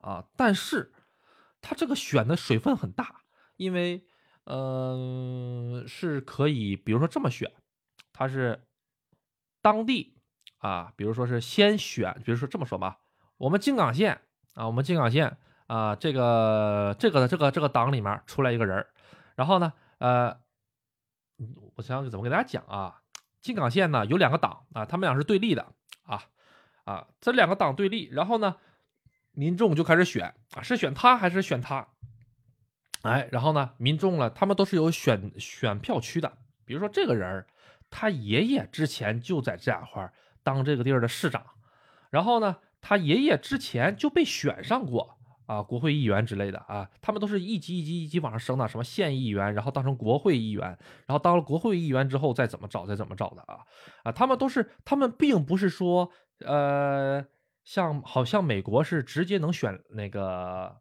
[0.00, 0.92] 啊，但是
[1.60, 3.22] 它这个选的水分很大，
[3.56, 4.06] 因为
[4.44, 7.52] 嗯是可以，比如说这么选，
[8.12, 8.64] 它是。
[9.64, 10.16] 当地
[10.58, 12.98] 啊，比如说是先选，比如说这么说吧，
[13.36, 14.20] 我们京港县
[14.54, 18.84] 啊，我们京港县啊，这个这个这个这个党里面出来一个人
[19.34, 20.40] 然后呢，呃，
[21.76, 23.02] 我想怎么给大家讲啊？
[23.40, 25.72] 京港县呢有两个党啊，他们俩是对立的
[26.04, 26.22] 啊
[26.84, 28.56] 啊，这两个党对立，然后呢，
[29.32, 31.88] 民众就开始选啊，是选他还是选他？
[33.02, 37.44] 哎，然后呢，民众呢，他们都是有选选票区的，比如说这个人
[37.90, 40.12] 他爷爷之前就在这两块
[40.44, 41.44] 当这个地儿的市长，
[42.10, 45.18] 然后呢，他爷爷之前就被选上过
[45.52, 50.66] 啊，国会议员之类的啊，他们都是一级一级一级往上升的，什么县议员，然后当成国会议员，
[51.06, 53.60] 然后当了国会议员之后再怎么找再怎么找的啊
[54.04, 56.10] 啊，他们都是他们并不是说
[56.44, 57.24] 呃，
[57.64, 60.80] 像好像美国是直接能选那个。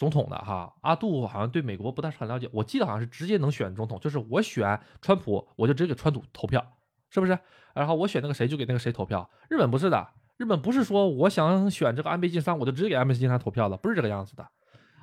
[0.00, 2.48] 总统的哈，阿杜好像对美国不太是很了解。
[2.54, 6.66] 我记得好像是直接能选总统，就是我选川普，我就直接给川普投票，
[7.10, 7.38] 是不是？
[7.74, 9.28] 然后我选那个谁，就给那个谁投票。
[9.50, 10.08] 日本不是的，
[10.40, 14.48] 日本不是说我想选这个安倍晋三，我就直接给安倍晋三投票了，不是这个样子的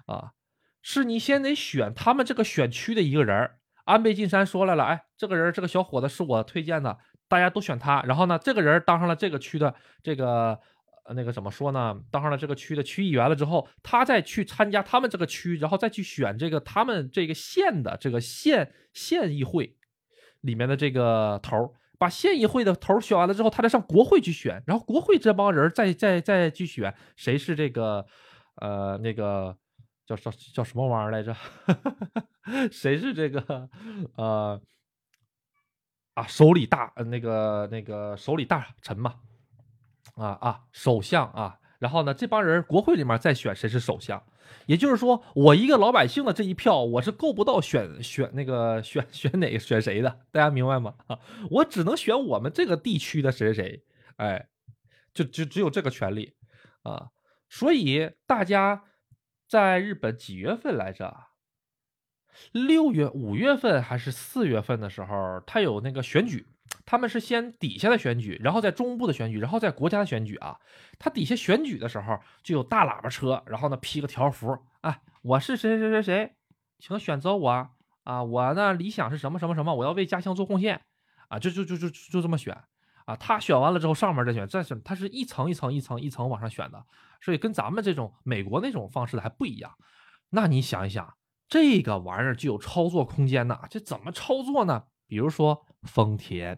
[0.08, 0.32] 啊。
[0.82, 3.52] 是你先得选他们这个选区的一个人
[3.86, 6.98] 安倍晋三说来了，哎，这个人这个小伙子是我推荐的，
[7.28, 8.02] 大家都选他。
[8.02, 10.60] 然后呢，这个人当上了这个区的这个
[11.14, 11.96] 那个怎么说呢？
[12.10, 19.78] 当上了这个区的区议员了之后，他再去参加他们这个区，然后再去选这个他们这个县的这个县县议会
[20.42, 21.76] 里面的这个头。
[21.98, 28.06] 把县议会的头选完了之后，他再上国会去选，然后国会这帮人再再再去选谁是这个，
[28.56, 29.58] 呃，那个
[30.06, 31.36] 叫叫叫什么玩意儿来着？
[32.72, 33.70] 谁是这个
[34.16, 34.62] 呃
[36.14, 39.16] 啊首里大那个那个首里大臣嘛？
[40.16, 44.22] 啊啊首相啊，然后呢这帮人国会里面再选谁是首相。
[44.66, 50.96] 也就是说，我一个老百姓的这一票，我是够不到选选那个 选选哪个选谁的，大家明白吗？
[51.08, 51.20] 啊，
[51.52, 53.84] 我只能选我们这个地区的谁谁谁，
[54.18, 54.48] 哎，
[55.14, 56.34] 就就只有这个权利
[56.84, 57.10] 啊。
[57.50, 58.84] 所以大家
[59.48, 61.28] 在日本几月份来着？
[62.52, 66.46] 六月、五月份还是四月份的时候，他有那个选举。
[66.88, 70.58] 他们是先底下的选举，然后在中部的选举，然后在国家的选举啊。
[70.98, 76.36] 他底下选举的时候就有大喇叭车，然后呢披个条幅，哎，我是谁谁谁谁谁，
[76.80, 77.70] 请选择我
[78.04, 78.24] 啊！
[78.24, 80.80] 我呢理想是什么什么什么，我要为家乡做贡献
[81.28, 81.38] 啊！
[81.38, 82.58] 就就就就就这么选
[83.04, 83.18] 啊！
[83.18, 86.86] 他选完了之后，上面再选，再选，他是一层一层一层一层往上选的，
[87.20, 89.74] 所以跟咱们这种美国那种方式的还不一样。
[90.30, 91.18] 那你想一想，
[91.50, 94.86] 这个玩意儿具有操作空间呐，这怎么操作呢？
[95.06, 96.58] 比如说丰田。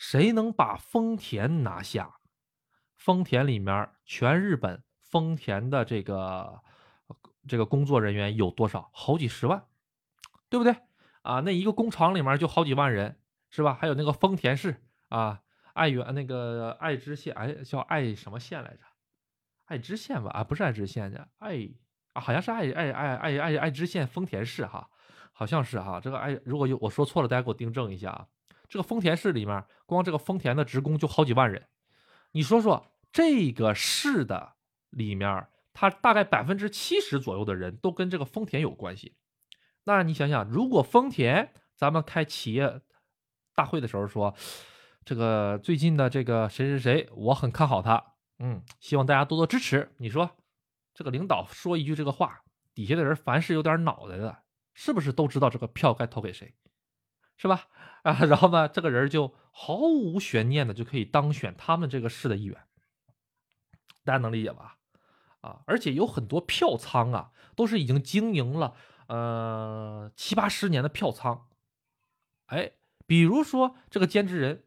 [0.00, 2.16] 谁能把丰田拿下？
[2.96, 6.62] 丰田里面全日本丰田的这个
[7.46, 8.90] 这个工作人员有多少？
[8.94, 9.62] 好几十万，
[10.48, 10.74] 对不对？
[11.20, 13.74] 啊，那一个工厂里面就好几万人，是吧？
[13.74, 15.42] 还有那个丰田市啊，
[15.74, 18.84] 爱媛那个爱知县，哎，叫爱什么县来着？
[19.66, 20.30] 爱知县吧？
[20.30, 21.68] 啊，不是爱知县的，爱
[22.14, 24.88] 啊，好像是爱爱爱爱爱爱知县丰田市哈，
[25.34, 26.00] 好像是哈。
[26.00, 28.26] 这个爱，如果有我说错了，大家给我订正一下啊。
[28.70, 31.66] 这个丰田市里面，光这个丰田的职工就好几万人，
[32.30, 34.54] 你说说这个市的
[34.90, 39.16] 里面，它大概百分之七十左右的人都跟这个丰田有关系。
[39.82, 42.80] 那你想想，如果丰田咱们开企业
[43.56, 44.32] 大会的时候说，
[45.04, 49.92] 这个最近的这个谁谁谁，我很看好他，嗯，希望大家多多支持。
[49.96, 50.30] 你说
[50.94, 56.54] 这个领导说一句这个话，底下的人凡是有点脑袋的，是不是都知道这个票该投给谁？
[57.36, 57.66] 是吧？
[58.02, 62.56] 啊，然后呢，这个人就毫无悬念的就可以当选他们这个市的议员，
[64.04, 64.78] 大家能理解吧？
[65.40, 68.74] 啊，而且有很多票仓啊，都是已经经营了
[69.08, 71.48] 呃七八十年的票仓。
[72.46, 72.72] 哎，
[73.06, 74.64] 比如说这个兼职人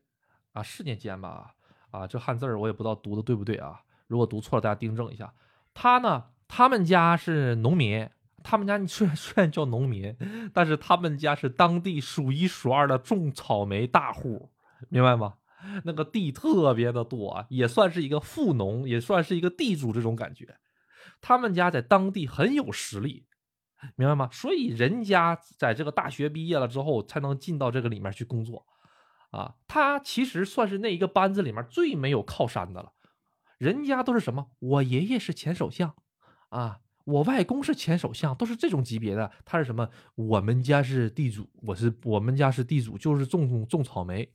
[0.54, 1.56] 啊，是念监吧？
[1.91, 3.82] 啊，这汉字儿我也不知道读的对不对啊？
[4.08, 5.34] 如果读错了，大家订正一下。
[5.74, 8.10] 他呢，他们家是农民。
[8.43, 10.15] 他们家虽然虽然叫农民，
[10.53, 14.51] 但是他们家是当地数一数二的种草莓大户，
[14.89, 15.36] 明白吗？
[15.86, 20.58] 那个地特别的多，也算是一个富农，也算是一个地主这种感觉。
[21.21, 23.25] 他们家在当地很有实力，
[23.95, 24.27] 明白吗？
[24.32, 28.65] 所以人家在这个大学毕业了之后，才能进到这个里面去工作。
[29.32, 32.91] 啊，他其实算是那一个班子里面最没有靠山的了。
[33.58, 34.51] 人家都是什么？
[34.60, 35.95] 我爷爷是前首相，
[36.49, 36.82] 啊。
[37.06, 39.32] 我外公是前首相，都是这种级别的。
[39.44, 39.89] 他是什么？
[40.16, 44.32] 我们家是地主，我是我们家是地主，就是种种草莓。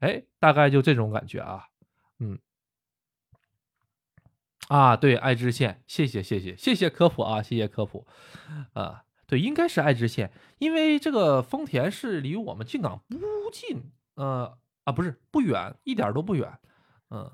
[0.00, 1.68] 哎，大概就这种感觉啊。
[2.18, 2.38] 嗯，
[4.68, 8.06] 啊，对，爱知县，谢谢谢谢谢谢科普啊，谢谢科普。
[8.74, 13.18] 啊，对，应该是爱知县，因为这个丰田是离我们静冈不
[13.50, 16.58] 近，呃啊，不是不远，一点都不远。
[17.08, 17.32] 嗯，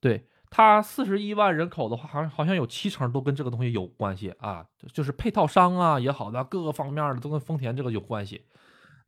[0.00, 0.26] 对。
[0.50, 8.46] 它四十一万人口的话，好像好像有七成都跟这个东西有关系啊，就是配套商啊也好的，各个方面的都跟丰田这个有关系。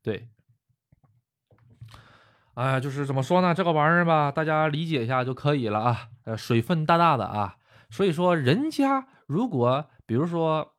[0.03, 0.29] 对，
[2.55, 3.55] 哎，就是怎么说呢？
[3.55, 6.09] 这个玩意儿吧，大家理解一下就可以了啊。
[6.25, 7.57] 呃，水分大大的啊，
[7.89, 10.75] 所以说人家如果比如说，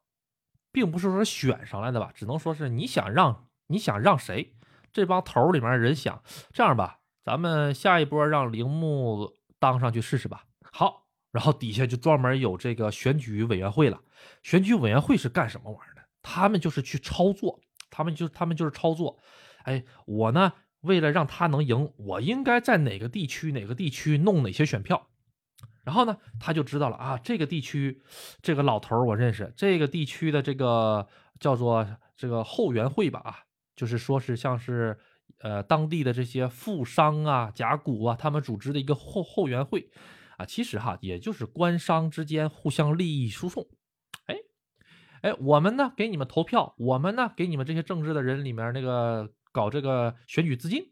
[0.71, 4.56] 并不是说选上来的吧，只能说是你想让你想让谁，
[4.93, 6.21] 这帮头里面人想
[6.54, 10.43] 这样吧，咱们下一波让铃木当上去试试吧。
[10.71, 14.01] 好，然后底下就专门有这个选举委员会了。
[14.41, 16.01] 选举委员会是干什么玩意儿的？
[16.21, 19.19] 他们就是去操作，他们就他们就是操作。
[19.63, 25.07] 哎，我呢，为了让他能赢，我应该在哪个地区哪个地区弄哪些选票。
[25.84, 28.01] 然后呢，他就知道了啊，这个地区
[28.41, 31.07] 这个老头儿我认识，这个地区的这个
[31.39, 33.39] 叫做这个后援会吧啊，
[33.75, 34.99] 就是说是像是
[35.39, 39.89] 呃当地的这些富商啊、甲骨啊，他们组织的一个后后援会。
[40.41, 43.67] 啊，其实哈，也就是官商之间互相利益输送，
[44.25, 44.36] 哎，
[45.21, 50.91] 哎，我们呢给你们投票，我们呢给你们这些政治的人里面那个搞这个选举资金，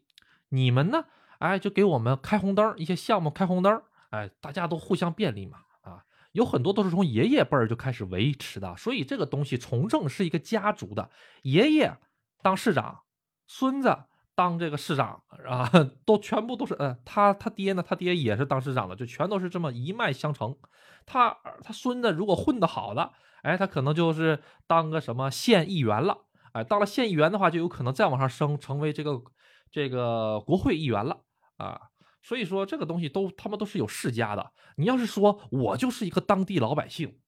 [0.50, 1.04] 你们呢，
[1.40, 11.10] 哎，就给我们开红灯，一些项目开红灯，哎，大家都互相便利嘛，啊，有很多都是从爷爷辈儿就开始维持的，所以这个东西从政是一个家族的，
[11.42, 11.96] 爷爷
[12.40, 13.00] 当市长，
[13.48, 14.04] 孙子。
[14.34, 15.70] 当这个市长啊，
[16.06, 20.56] 都全部都是，嗯，他他爹呢，他爹也是当市长的，就全都是这么一脉相承。
[21.04, 23.12] 他他孙子如果混得好的，
[23.42, 29.22] 哎，他可能就是当个什么县议员了，哎，到了县议员的话，就有可能再往上升，成为这个
[29.70, 31.24] 这个国会议员了
[31.56, 31.88] 啊。
[32.22, 34.52] 所以说这个东西都他们都是有世家的。
[34.76, 37.18] 你要是说我就是一个当地老百姓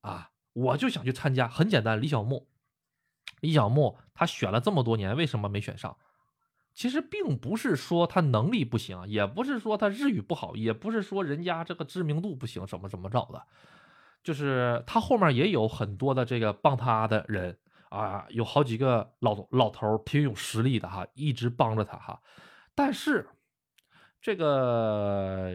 [0.00, 2.48] 啊，我就想去参加，很简单，李小牧，
[3.40, 5.96] 李小牧他选了这么多年，为什么没选上？
[6.74, 13.42] 其实并不是说他能力不行，也不是说他日语不好，也不是说人家这个知名度不行，怎么怎么着的，
[14.24, 17.58] 就是他后面也有很多的这个帮他的人
[17.90, 22.18] 啊，有好几个老老头挺有实力的哈，一直帮着他哈。
[22.74, 23.28] 但是
[24.22, 25.54] 这个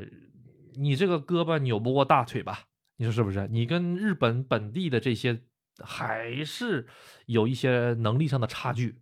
[0.75, 2.65] 你这个胳膊扭不过大腿吧？
[2.97, 3.47] 你说是不是？
[3.47, 5.41] 你跟日本本地的这些
[5.79, 6.87] 还是
[7.25, 9.01] 有一些能力上的差距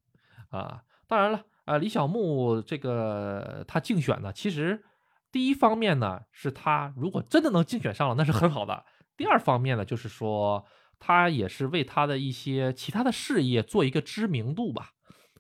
[0.50, 0.84] 啊。
[1.08, 1.44] 当然了。
[1.66, 4.84] 啊，李小牧这个他竞选呢，其实
[5.32, 8.86] 第一方面呢，是他如果真的能竞选上了，那是很好的。
[9.18, 10.66] 第二方面呢，就是说
[11.00, 14.92] 他也是为他的一些其他的事业做一个知名度吧。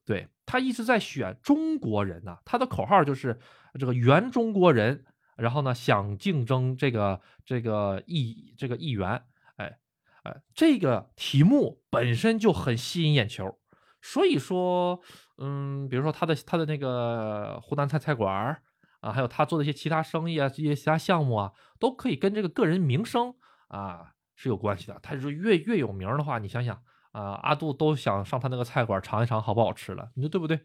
[0.03, 3.39] 对他一直在选中国人呢，他的口号就是
[3.79, 5.03] 这个原中国人，
[5.35, 9.23] 然后呢想竞争这个这个议这个议员，
[9.57, 9.77] 哎
[10.23, 13.57] 哎，这个题目本身就很吸引眼球，
[14.05, 15.01] 所以说。
[15.37, 18.63] 嗯，比如说他的他的那个湖南菜菜馆儿
[19.01, 23.35] 啊，还有他做的一些其他生意啊，这些其他项目啊，都可以跟这个个人名声
[23.67, 24.97] 啊是有关系的。
[25.03, 30.57] 他是越越有名的话，你想想啊，阿杜都想上他那个菜馆尝一尝好不好吃了，你说对不对？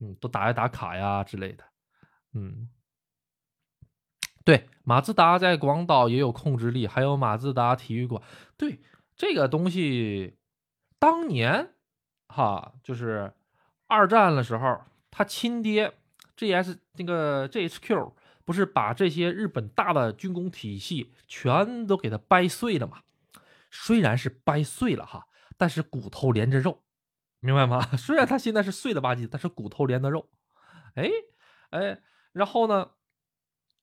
[0.00, 1.64] 嗯，都打一打卡呀之类的。
[2.32, 2.70] 嗯，
[4.46, 8.22] 对，马自达在广岛也有控制力，还有马自达体育馆。
[8.56, 8.80] 对
[9.14, 10.38] 这个东西，
[10.98, 11.74] 当年
[12.28, 13.32] 哈就是。
[13.88, 15.92] 二战的时候，他亲爹
[16.34, 23.02] G.S 那个 G.H.Q 不是把这些日本大的军工体系全都给他掰碎了吗？
[23.70, 26.82] 虽然是掰碎了哈，但是骨头连着肉，
[27.38, 27.80] 明白吗？
[27.96, 30.28] 虽然他现在是碎了吧唧，但是骨头连着肉。
[30.96, 31.08] 哎
[31.70, 32.00] 哎，
[32.32, 32.90] 然后呢，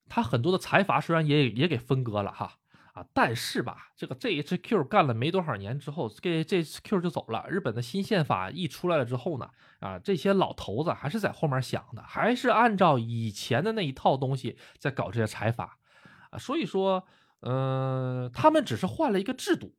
[0.09, 2.59] 他很多的财阀虽然也也给分割了哈。
[2.93, 7.43] 啊，但是吧，这个 G.H.Q 干了没多少年之后，G.H.Q 就走了。
[7.49, 15.79] 日本的新宪法一出来了之后呢，啊，这些老头子还是在后面想的，还是按照以前的那一套东西在搞这些财阀，
[16.29, 17.03] 啊，所以说，
[17.39, 19.73] 嗯，他们只是换了一个制度，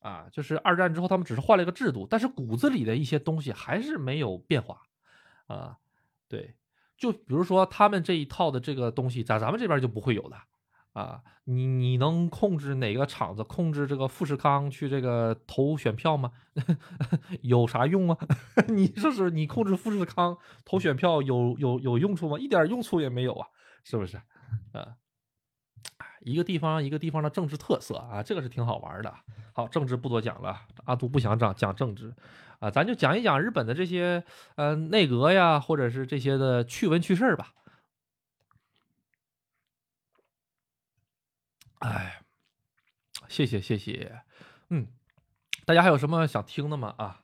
[0.00, 4.80] 啊，就是二战之后他们只是换了一个制度，但是骨子里的一些东西还是没有变化，
[5.48, 5.76] 啊，
[6.28, 6.54] 对，
[6.96, 10.36] 就比如说他们这一套的这个东西，在咱们这边就不会有的。
[10.98, 16.32] 啊，你你能控制哪个厂子控制这个富士康去这个投选票吗？
[17.42, 18.18] 有啥用啊？
[18.66, 22.36] 你说是你控制富士康投选票有有有用处吗？
[22.36, 23.46] 一点用处也没有啊，
[23.84, 24.16] 是不是？
[24.72, 24.96] 啊，
[26.22, 29.14] 一个地方一个地方的政治特色啊，这个是挺好玩的。
[29.52, 32.12] 好，政治不多讲了，阿杜不想讲讲政治
[32.58, 34.24] 啊，咱就讲一讲日本的这些
[34.56, 37.52] 呃内阁呀，或者是这些的趣闻趣事吧。
[41.80, 42.22] 哎，
[43.28, 44.22] 谢谢谢谢，
[44.70, 44.88] 嗯，
[45.64, 46.92] 大家还有什么想听的吗？
[46.98, 47.22] 啊，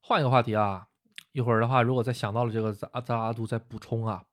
[0.00, 0.86] 换一个话题啊，
[1.32, 4.24] 一会儿的话，如果再想到了这个，咱咱阿杜再补充啊。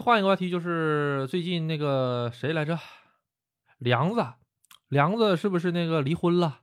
[0.00, 2.78] 换一个话题，就是最近那个谁来着，
[3.76, 4.26] 梁子，
[4.88, 6.60] 梁子是不是那个离婚了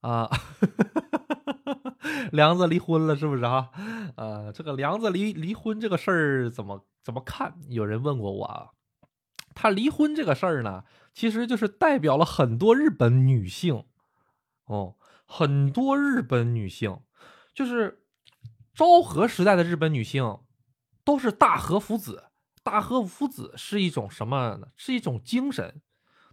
[0.00, 0.28] 啊？
[2.32, 3.70] 梁子离婚了是不是啊？
[4.16, 7.54] 呃，这个梁子离离婚这个事儿怎么怎么看？
[7.68, 8.70] 有人问过我啊。
[9.56, 13.84] 他离婚这个事儿呢，其实就是代表了很多日本女性，
[14.66, 17.00] 哦，很多日本女性，
[17.54, 18.04] 就是
[18.74, 20.40] 昭和时代的日本女性，
[21.02, 22.24] 都是大和福子。
[22.62, 24.68] 大和福子是一种什么呢？
[24.76, 25.80] 是一种精神。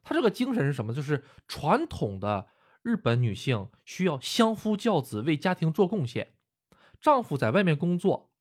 [0.03, 0.93] 它这个精神是什么？
[0.93, 2.47] 就是传统的
[2.81, 6.33] 日本女性需要相夫教子，为家庭做贡献，
[6.99, 8.31] 丈夫在外面工作，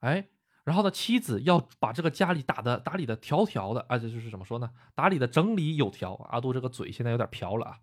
[0.00, 0.28] 哎。
[0.66, 4.68] 然后呢，妻子要把这个家里打的打理的条条的，啊，这就是怎么说呢？
[4.96, 6.14] 打理的整理有条。
[6.28, 7.76] 阿杜这个嘴现在有点瓢了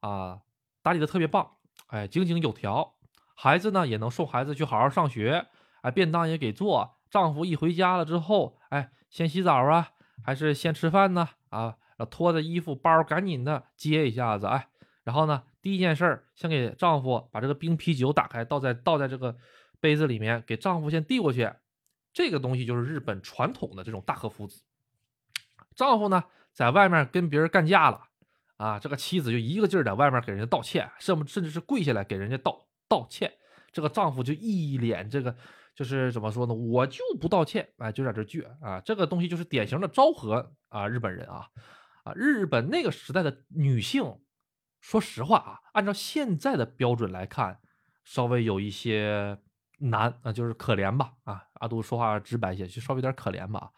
[0.00, 0.40] 啊，啊，
[0.82, 1.46] 打理的特别棒，
[1.88, 2.94] 哎，井井有条。
[3.34, 5.46] 孩子呢也能送孩子去好好上学，
[5.82, 6.96] 哎，便当也给做。
[7.10, 9.90] 丈夫一回家了之后，哎，先洗澡啊，
[10.24, 11.28] 还是先吃饭呢？
[11.50, 11.76] 啊，
[12.10, 14.68] 拖着衣服包赶紧的接一下子，哎，
[15.04, 19.36] 然后呢第一件事儿，先给丈夫把这个冰啤酒打开，倒在倒在这个
[19.80, 21.52] 杯子里面，给丈夫先递过去。
[22.12, 24.62] 这个东西就是日本传统的这种大和夫子。
[25.74, 28.08] 丈夫呢，在外面跟别人干架了
[28.58, 33.32] 啊，这个妻子就一个劲儿在外面给人家道歉，甚甚至是跪下来给人家道道歉。
[33.72, 35.34] 这个丈夫就一脸这个
[35.74, 36.52] 就是怎么说呢？
[36.52, 38.78] 我就不道歉，哎，就在这倔啊。
[38.84, 41.48] 这个东西就是典型的昭和啊，日本人啊
[42.04, 44.20] 啊，日本那个时代的女性，
[44.82, 47.58] 说实话啊，按照现在的标准来看，
[48.04, 49.38] 稍微有一些
[49.78, 51.44] 难啊，就是可怜吧啊。
[51.62, 53.72] 阿杜说话直白一些，就稍微有点可怜吧。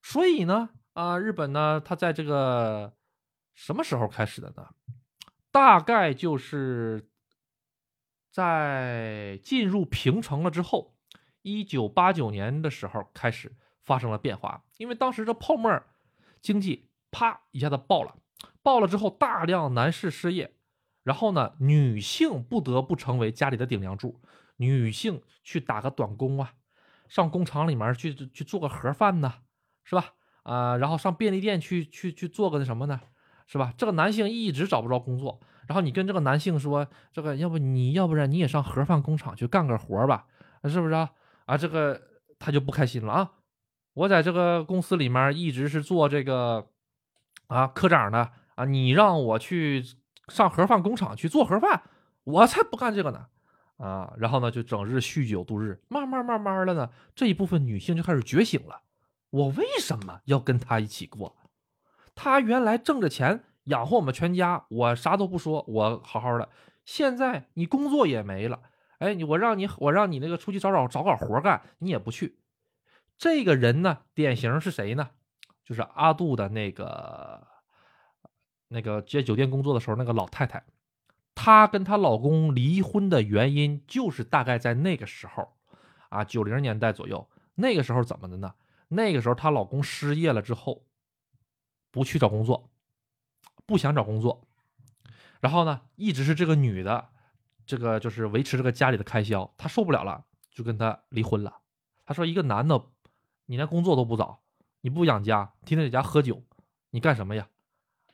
[0.00, 0.70] 所以呢。
[0.96, 2.94] 啊，日本呢，它在这个
[3.54, 4.66] 什么时候开始的呢？
[5.50, 7.10] 大概就是
[8.32, 10.96] 在进入平成了之后，
[11.42, 13.54] 一九八九年的时候开始
[13.84, 14.64] 发生了变化。
[14.78, 15.82] 因为当时这泡沫
[16.40, 18.16] 经济啪一下子爆了，
[18.62, 20.54] 爆了之后大量男士失业，
[21.02, 24.18] 然后呢，女性不得不成为家里的顶梁柱，
[24.56, 26.54] 女性去打个短工啊，
[27.08, 29.34] 上工厂里面去去做个盒饭呢，
[29.84, 30.12] 是吧？
[30.42, 33.00] 啊，然后上便利店去去去做个那什么呢，
[33.46, 33.72] 是吧？
[33.76, 40.26] 这个男性一直找不着工作，然后你跟这个男性说，这个要不你要不然你也上盒饭工厂去干个活吧，
[40.64, 41.10] 是不是啊？
[41.46, 42.00] 啊，这个
[42.38, 43.32] 他就不开心了啊！
[43.94, 46.68] 我在这个公司里面一直是做这个
[47.46, 49.84] 啊科长的啊，你让我去
[50.28, 51.82] 上盒饭工厂去做盒饭，
[52.24, 53.26] 我才不干这个呢！
[53.76, 58.82] 啊，然后呢就整日酗酒度日，慢慢慢慢的呢，这一部分女性就开始觉醒了。
[59.30, 61.36] 我为什么要跟他一起过？
[62.14, 66.48] 他原来挣着钱养活我们全家，我啥都不说，我好好的。
[66.84, 68.60] 现在你工作也没了，
[68.98, 72.38] 哎，你我让你我让你那个出去找找找点活干，你也不去。
[73.18, 75.10] 这个人呢，典型是谁呢？
[75.64, 77.44] 就是阿杜的那个
[78.68, 80.62] 那个在酒店工作的时候那个老太太，
[81.36, 85.56] 她跟她老公离婚的原因就是大概在那个时候
[86.08, 87.30] 啊，九零年代左右。
[87.54, 88.54] 那个时候怎么的呢？
[88.88, 90.86] 那个时候，她老公失业了之后，
[91.90, 92.70] 不去找工作，
[93.64, 94.46] 不想找工作，
[95.40, 97.08] 然后呢，一直是这个女的，
[97.64, 101.60] 这个就是维持这个家里的开销，她受不了了，就跟他离婚了。
[102.04, 102.80] 她说：“一个男的，
[103.46, 104.42] 你连工作都不找，
[104.82, 106.42] 你不养家，天天在家喝酒，
[106.90, 107.48] 你干什么呀？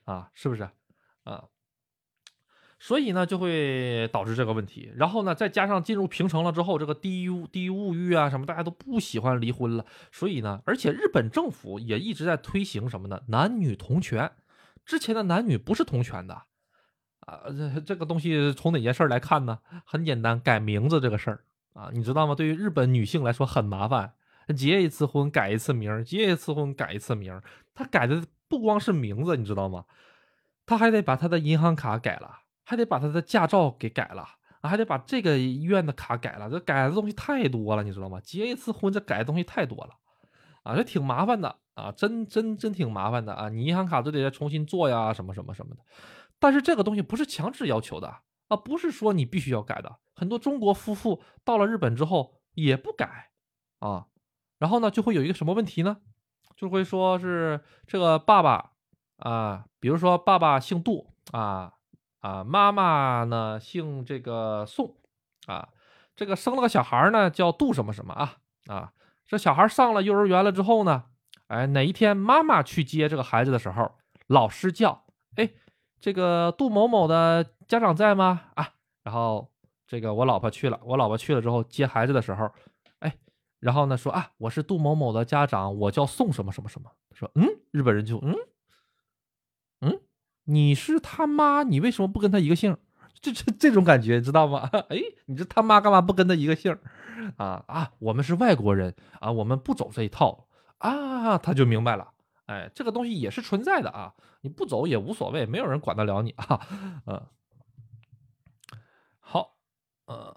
[0.05, 0.69] 啊，是不是？
[1.25, 1.49] 啊？”
[2.85, 4.93] 所以呢，就会导致这个问题。
[4.97, 9.87] 然后呢，再加上进入平成了之后，这个低低物欲啊什么，大家都不喜欢离婚了。
[10.11, 13.21] 所以呢，而且日本政府也一直在推行什么呢？
[13.29, 14.33] 男女同权。
[14.85, 16.35] 之前的男女不是同权的
[17.21, 17.43] 啊。
[17.57, 19.61] 这这个东西从哪件事来看呢？
[19.85, 22.35] 很简单，改名字这个事儿啊，你知道吗？
[22.35, 24.15] 对于日本女性来说很麻烦，
[24.57, 27.41] 结一次婚改一次名，结一次婚改一次名。
[27.75, 29.85] 他改的不光是名字，你知道吗？
[30.67, 32.41] 他还得把他的银行卡改了。
[32.73, 34.27] 还得把他的驾照给改了，
[34.63, 38.19] 还得把这个医院的卡改了，这改的东西太多了，你知道吗？
[38.23, 39.91] 结一次婚，这改的东西太多了
[40.63, 45.83] 啊，这挺麻烦的啊，真真真挺麻烦的啊，你银行卡都得再重新做呀，什么什么什么的。
[46.39, 48.09] 但是这个东西不是强制要求的
[48.49, 49.99] 啊，不是说你必须要改的。
[50.15, 53.33] 很多中国夫妇到了日本之后也不改
[53.81, 54.07] 啊，
[54.59, 55.99] 然后呢就会有一个什么问题呢？
[56.57, 58.71] 就会说是这个爸爸
[59.19, 61.75] 啊，比如说爸爸姓杜啊。
[62.23, 64.97] 啊，妈妈呢姓这个宋，
[65.47, 65.69] 啊，
[66.15, 68.37] 这个生了个小孩呢叫杜什么什么啊
[68.69, 68.93] 啊，
[69.27, 71.05] 这小孩上了幼儿园了之后呢，
[71.49, 73.91] 哎，哪一天妈妈去接这个孩子的时候，
[74.29, 75.05] 老师叫，
[75.35, 75.51] 哎，
[76.01, 78.43] 这个杜某某的家长在吗？
[78.55, 78.71] 啊，
[79.03, 79.51] 然后
[79.89, 82.49] 这个我老婆去了，我老婆去了之后接孩子的时候，
[83.01, 83.17] 哎，
[83.59, 88.33] 然后呢说啊，我是杜某某的家长，我叫宋什么什么什么，说嗯，日本人就嗯。
[90.53, 92.77] 你是他妈，你为什么不跟他一个姓？
[93.23, 94.69] 这这这种感觉你，知道吗？
[94.91, 96.77] 哎，你这他妈干嘛不跟他一个姓？
[97.37, 100.49] 啊啊，我们是外国人啊，我们不走这一套
[100.79, 102.13] 啊，他就明白了。
[102.47, 106.61] 哎，这个东西也是存在的啊，你不走也无所谓，没有人管得了你啊。
[107.07, 107.27] 嗯，
[109.21, 109.55] 好，
[110.07, 110.37] 呃，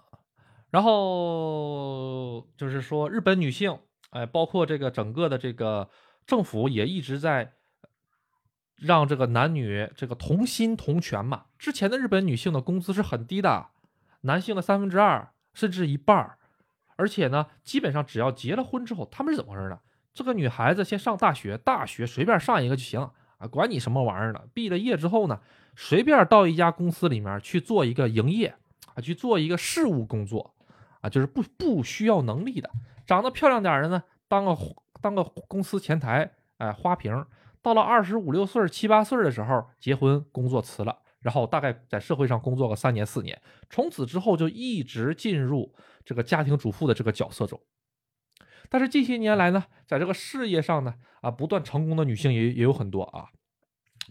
[0.70, 3.78] 然后就是说，日本女性，
[4.10, 5.90] 哎，包括这个整个的这个
[6.26, 7.52] 政府也一直在。
[8.76, 11.44] 让这个男女这个同心同权嘛。
[11.58, 13.68] 之前的日本女性的工资是很低的，
[14.22, 16.38] 男性的三分之二甚至一半儿。
[16.96, 19.78] 而且呢，基本上只要结了婚之后，他们是怎么回事呢？
[20.14, 23.00] 这个女孩子先上大学，大学随便上一个就行
[23.36, 24.40] 啊，管你什么玩意儿呢？
[24.54, 25.38] 毕了业之后呢，
[25.74, 28.54] 随便到一家公司里面去做一个营业
[28.94, 30.54] 啊，去做一个事务工作
[31.02, 32.70] 啊，就是不不需要能力的，
[33.06, 34.56] 长得漂亮点的呢，当个
[35.02, 37.24] 当个公司前台哎花瓶。
[37.66, 47.60] 到了二十五六岁、七八岁的时候结婚，工作辞了，然后大概在社会上工作个三年四年，从此之后就一直进入这个家庭主妇的这个角色中。
[48.68, 53.30] 但是近些年来呢，在这个事业上呢，啊，不断成功的女性也也有很多啊，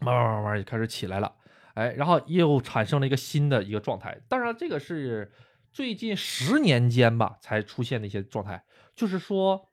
[0.02, 1.34] 慢慢慢慢也开始起来了，
[1.76, 4.20] 哎，然后又产生了一个新的一个状态。
[4.28, 5.32] 当然，这个是
[5.72, 9.70] 最近十年间吧才出现的一些状态，就是说，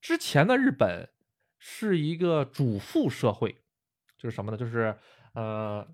[0.00, 1.10] 之前的日本
[1.60, 3.56] 是一个主妇社会，
[4.18, 4.56] 就是什么呢？
[4.56, 4.96] 就是
[5.34, 5.86] 呃。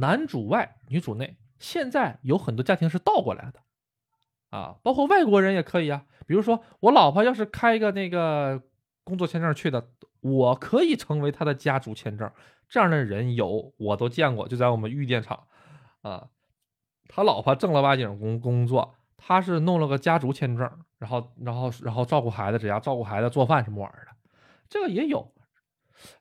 [0.00, 1.36] 男主外，女主内。
[1.58, 3.60] 现在有很多家庭是倒过来的，
[4.56, 6.06] 啊，包括外国人也可以啊。
[6.24, 8.62] 比如说，我老婆要是开一个那个
[9.02, 9.90] 工作签证去的，
[10.20, 12.30] 我可以成为他的家族签证。
[12.68, 15.48] 这样的人有，我都见过，就在我们玉电厂，
[16.02, 16.28] 啊，
[17.08, 24.12] 他老婆正儿八经工工作，他是弄了个家族签证，然后然后然后照顾孩子，只要照顾孩子、做饭什么玩意儿的，
[24.68, 25.34] 这个也有。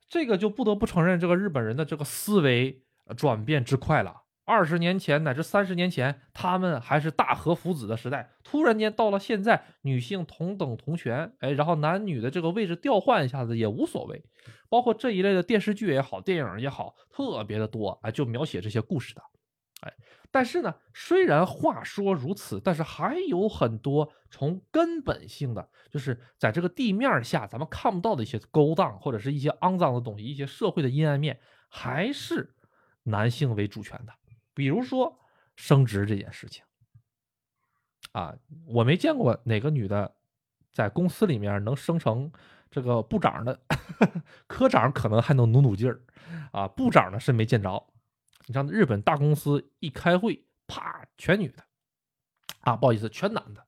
[0.10, 2.84] 这个就不得不承认，这个日本人的这个思维。
[3.16, 14.26] 转变之快了，二十年前乃至三十年前，他们还是大和福子的时代，突然间到了现在，女性同等同权，哎，然后男女的这个位置调换一下子也无所谓，
[14.68, 19.22] 包括这一类的电视剧也好，电影也好，特别的多，哎，就描写这些故事的，
[19.82, 19.94] 哎，
[20.32, 32.54] 但是呢，虽然话说如此，但是还有很多从根本性的，就是在这个地面下咱们看不到的一些勾当，或者是一些肮脏的东西，一些社会的阴暗面，还是。
[33.10, 34.12] 男性为主权的，
[34.54, 35.18] 比如说
[35.56, 36.62] 升职这件事情，
[38.12, 40.14] 啊，我没见过哪个女的
[40.74, 42.30] 在公司里面能升成
[42.70, 43.58] 这个部长的，
[44.46, 46.02] 科长可能还能努努劲儿，
[46.52, 47.88] 啊，部长呢是没见着。
[48.48, 51.64] 你像日本大公司一开会，啪，全女的，
[52.62, 53.68] 啊，不好意思，全男的，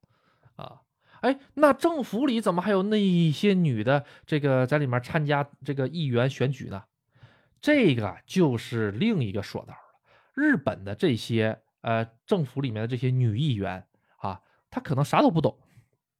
[0.56, 0.82] 啊，
[1.20, 6.86] 哎，那政府里怎么还有那一些女的这个在里面参加这个议员选举呢？
[7.60, 10.00] 这个就是另一个说道了。
[10.34, 13.86] 日本的这些呃政府里面的这些女议员
[14.20, 15.60] 啊，她可能啥都不懂，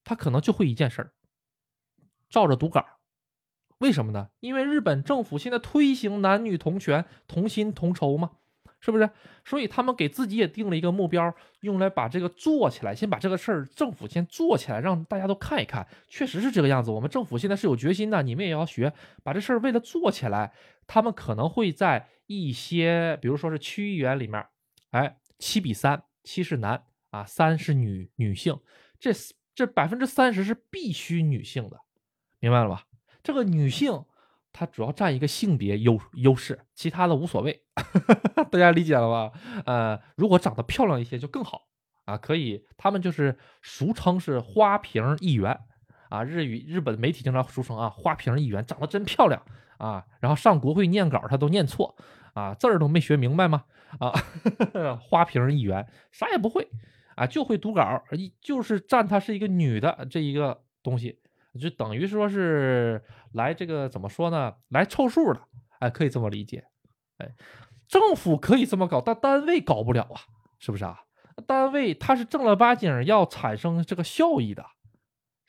[0.04, 1.14] 她可能就会一件事儿，
[2.30, 2.86] 照着读稿。
[3.78, 4.32] 为什么呢？
[4.42, 8.32] 因为日本政府现在推行男女同权、同薪同酬嘛。
[8.80, 9.10] 是不是？
[9.44, 16.90] 所以他们给自己也定了一个目标，用来把这个做起来，先把这个事儿政府先做起来，让大家都看一看，确实是这个样子。
[16.90, 20.54] 我们政府现在是有决心的，你们也要学，把这事儿为了做起来，
[20.88, 24.46] 他们可能会在一些，比如说是区议员里面，
[24.92, 28.58] 哎，七比三，七是男啊，三是女女性，
[29.00, 29.12] 这
[29.54, 31.80] 这百分之三十是必须女性的，
[32.40, 32.86] 明白了吧？
[33.24, 34.06] 这个女性。
[34.60, 37.64] 它主要占一个性别优优势，其他的无所谓，
[38.52, 39.32] 大家理解了吧？
[39.66, 41.62] 呃，如果长得漂亮一些就更好
[42.04, 45.58] 啊，可以，他们就是俗称是花瓶议员
[46.10, 49.42] 啊，日语日本媒体经常俗称啊花瓶议员，长得真漂亮
[49.78, 51.96] 啊，然后上国会念稿他都念错
[52.34, 53.64] 啊，字儿都没学明白吗？
[54.00, 54.12] 啊，
[55.00, 56.68] 花瓶议员啥也不会
[57.16, 58.04] 啊，就会读稿，
[58.42, 61.22] 就是占她是一个女的这一个东西。
[61.58, 64.54] 就等于说是来这个怎么说呢？
[64.68, 65.40] 来凑数的，
[65.80, 66.66] 哎，可以这么理解。
[67.18, 67.34] 哎，
[67.88, 70.22] 政府可以这么搞，但单位搞不了啊，
[70.60, 71.02] 是不是啊？
[71.48, 74.66] 单位它是正儿八经要产生这个效益的，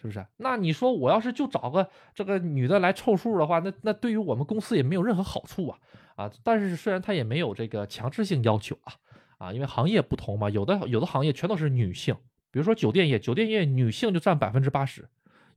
[0.00, 0.24] 是不是？
[0.36, 5.78] 那你说我要是就找个这个女的来凑数的话，那那对于我们公司也没有任何好处啊
[6.16, 6.30] 啊！
[6.42, 8.94] 但是虽然它也没有这个强制性要求啊
[9.38, 12.14] 啊，因为行业不同嘛，有的有的行业全都是女性，
[12.50, 15.08] 比如说酒店业，酒店业女性就占百分之八十。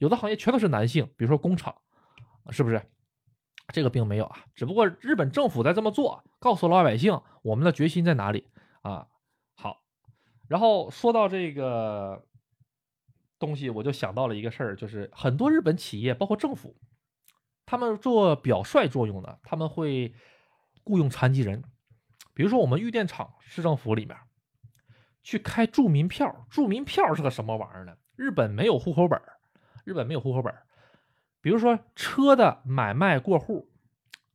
[0.04, 1.74] 有的行业全都是男性，比如说工厂，
[2.50, 2.82] 是不是？
[3.70, 8.52] 这个并没有啊，只不过日本政府在这么做，告诉老百姓我们的决心在哪里
[8.82, 9.08] 啊。
[9.54, 9.82] 好，
[10.50, 12.28] 然后说到这个
[13.40, 16.76] 东西，我就想到了一个事儿，就是很多日本企业，包括政府，
[17.66, 20.14] 他们做表率作用的，他们会
[20.84, 21.64] 雇佣残疾人，
[22.34, 24.18] 比如说我们玉电厂市政府里面
[25.24, 27.96] 去开住民票，住民票是个什么玩意儿呢？
[28.18, 29.18] 日本没有户口本
[29.84, 30.54] 日本没有户口本
[31.42, 33.70] 比如说车的买卖过户，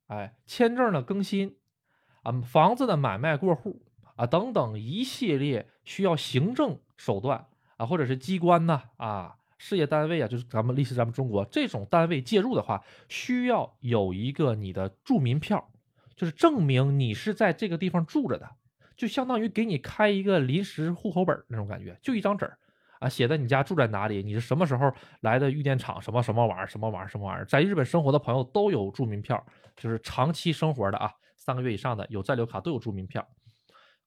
[0.08, 1.56] 哎，签证的更新，
[2.22, 3.82] 啊，房子的买卖过户
[4.16, 7.46] 啊，等等一系列需要行政手段
[7.78, 15.70] 啊，或者是机关呢啊，事业单位啊，就是咱们历史咱们中国这种单位介入的话，需要有一个你的住民票，
[16.14, 18.50] 就是证明你是在这个地方住着的，
[18.96, 22.58] 就相当于给你开一个临时户口本那种感觉，就一张纸儿。
[23.00, 24.22] 啊，写的你家住在哪里？
[24.22, 25.50] 你是什么时候来的？
[25.50, 26.66] 玉电厂什么什么玩意儿？
[26.66, 27.08] 什么玩意儿？
[27.08, 27.44] 什么玩意儿？
[27.44, 29.44] 在日本生活的朋友都有住民票，
[29.76, 33.26] 就是长期生活的啊，三个月以上的有在留卡都有住民票。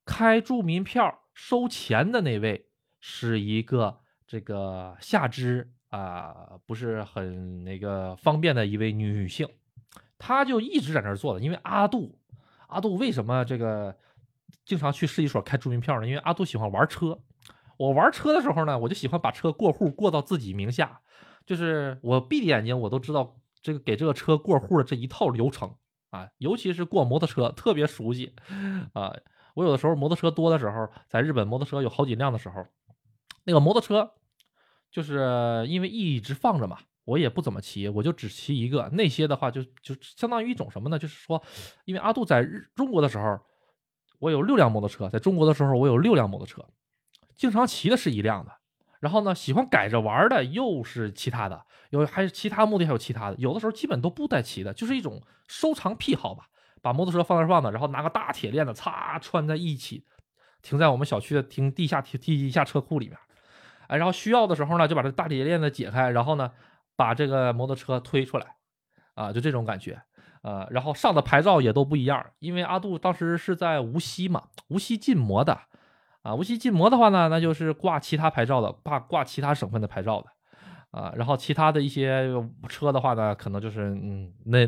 [0.06, 2.68] 开住民票收钱的那位
[3.00, 9.48] 是一个这个下肢啊不是很那个方便的一位女性，
[10.18, 11.40] 她就一直在那儿坐的。
[11.40, 12.20] 因为阿杜，
[12.68, 13.96] 阿杜为什么这个
[14.66, 16.08] 经常去市一所开住民票呢？
[16.08, 17.18] 因为阿杜喜欢玩车。
[17.82, 21.02] 我玩车的时候呢，我就喜欢把车过户过到自己名下，
[21.48, 25.74] 就是我闭着眼睛我都知道这个给这个车过户的这一套流程
[26.12, 28.36] 啊，尤其是过摩托车特别熟悉
[28.94, 29.12] 啊。
[29.56, 32.64] 我有的时候摩托车多的时候，在日本摩托车有好几辆的时候，
[33.46, 34.12] 那个摩托车
[34.92, 38.90] 就是因为一直放着嘛，我也不怎么骑，我就只骑一个。
[38.94, 41.00] 那些的话就就相当于一种什么呢？
[41.00, 41.42] 就是说，
[41.86, 43.40] 因为阿杜在日中国的时候，
[44.20, 46.64] 我有六辆摩托车，在中国的时候我有六辆摩托车。
[47.42, 48.52] 经常骑的是一辆的，
[49.00, 56.46] 然后呢，喜欢改着玩的又是其他的，有还是其他目的还有其他的，有的时候基本都不带骑的，就是一种收藏癖好吧。
[56.84, 60.06] 把摩托车放那放的，然后拿个大铁链子，擦穿在一起，
[60.62, 63.18] 停在我们小区的停地下停地下车库里面。
[63.88, 66.52] 哎，然后需要的时候呢，就把这大铁链子解开，然后呢，
[66.96, 68.56] 把这个摩托车推出来，
[69.16, 70.00] 啊，就这种感觉。
[70.44, 75.60] 呃，然后上的牌照也都不一样，因为阿杜当时是在无锡嘛，无锡禁摩的。
[76.24, 80.28] 啊，无锡禁摩的话呢，那就是挂其他牌照的，挂挂其他省份的牌照的，
[80.92, 82.30] 啊，然后其他的一些
[82.70, 84.60] 车的话呢，可能就是嗯，那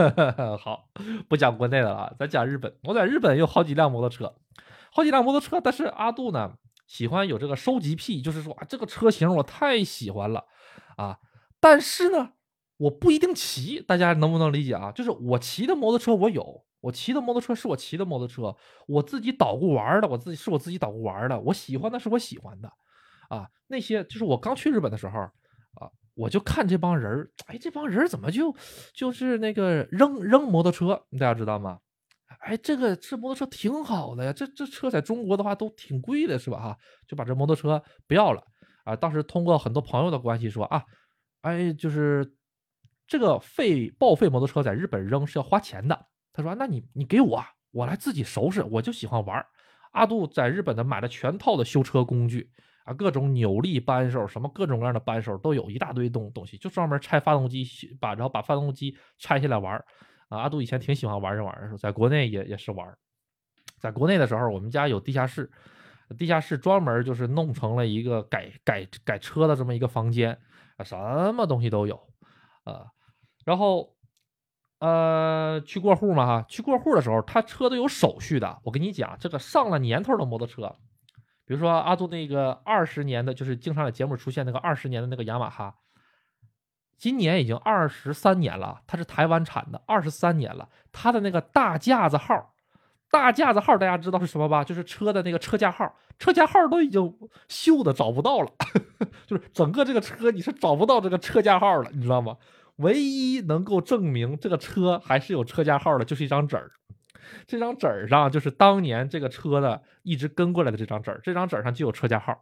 [0.56, 0.88] 好，
[1.28, 2.74] 不讲国内的了，咱讲日本。
[2.84, 4.34] 我在日本有好几辆摩托车，
[4.90, 6.52] 好几辆摩托车，但是阿杜呢
[6.86, 10.44] 喜欢有这个收集癖，就是说啊，这个车型我太喜欢了
[10.96, 11.18] 啊，
[11.60, 12.30] 但是呢，
[12.78, 14.90] 我不一定骑，大家能不能理解啊？
[14.92, 16.64] 就是我骑的摩托车我有。
[16.84, 18.54] 我骑的摩托车是我骑的摩托车，
[18.86, 22.70] 我自己捣鼓玩的，我自己是我自己捣鼓玩的，我喜欢的是我喜欢的，
[23.30, 25.18] 啊，那些就是我刚去日本的时候，
[25.80, 28.54] 啊，我就看这帮人儿哎，这帮人怎么就
[28.92, 31.78] 就是那个扔扔摩托车，大家知道吗？
[32.40, 36.58] 哎，这个这摩托车挺好的呀，这这车在中国的话都挺贵的，是吧？
[36.60, 36.76] 哈，
[37.08, 38.42] 就把这摩托车不要了，
[38.84, 40.82] 啊，当时通过很多朋友的关系说啊，
[41.40, 42.30] 哎，就是
[43.06, 45.98] 这个废报废摩托车在日本扔是要花钱的。
[46.34, 48.60] 他说：“那你你给我，我来自己收拾。
[48.64, 49.46] 我就喜欢玩。”
[49.92, 52.50] 阿杜在日本的买了全套的修车工具
[52.82, 57.64] 啊，各种扭力扳手，什么各种各样的扳手都有一大堆东东西，就专门拆发动机，
[58.00, 59.76] 把然后把发动机拆下来玩
[60.28, 60.40] 啊。
[60.40, 62.92] 阿杜以前挺喜欢玩这玩意儿，在国内也也是玩。
[63.78, 65.48] 在国内的时候，我们家有地下室，
[66.18, 70.36] 地下室专门就是弄成了一个改改改车的这么一个房间
[70.76, 70.96] 啊，什
[71.32, 71.94] 么东西都有
[72.64, 72.86] 啊，
[73.44, 73.93] 然后。
[74.80, 78.58] 呃，去过户嘛哈，去过户的时候，他车都有手续的。
[78.64, 80.76] 我跟你讲，这个上了年头的摩托车，
[81.46, 85.76] 比如说阿杜那个二十年的，就是经常在节目出现那个二十年的那个雅马哈，
[86.98, 90.68] 今年已经二十三年了，它是台湾产的，二十三年了。
[90.92, 92.52] 它的那个大架子号，
[93.10, 94.62] 大架子号大家知道是什么吧？
[94.64, 97.02] 就是车的那个车架号，车架号都已经
[97.48, 98.50] 锈的找不到了，
[99.26, 102.36] 就是整个这个车你是找不到这个车架号了，你知道吗？
[102.76, 106.70] 唯一能够证明这个车还是有车架号的，就是一张纸儿。
[107.46, 112.38] 这张纸儿上就是当年这个车的一直跟过来的这张纸儿，这张纸儿上就有车架号。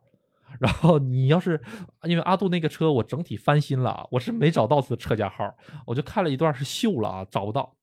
[0.59, 1.61] 然后你要是
[2.03, 5.55] 因为阿杜那个车我整体翻新了，我是没找到此车架号，
[5.87, 7.75] 我就看了一段是锈了啊，找不到。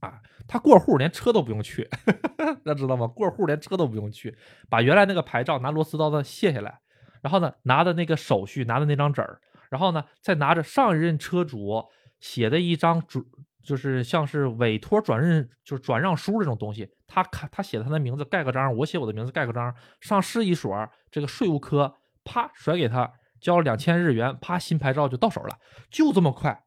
[0.00, 1.88] 啊，他过户连车都不用去，
[2.38, 3.06] 大家知道吗？
[3.08, 4.36] 过户连车都不用去，
[4.68, 6.78] 把原来那个牌照拿螺丝刀子卸下来，
[7.20, 9.40] 然后呢拿的那个手续，拿的那张纸儿。
[9.70, 11.84] 然后呢，再拿着上一任车主
[12.20, 13.24] 写的一张主，
[13.62, 20.74] 就是像是委托转任，就是转让书这种东西，他看他写他的名字盖个章，我写我的名字盖个章，上市一所
[21.10, 21.94] 这个税务科，
[22.24, 25.58] 啪甩给他，交了两千日元，啪新牌照就到手了，
[25.90, 26.64] 就这么快，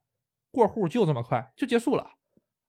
[0.51, 2.11] 过户就这么快就结束了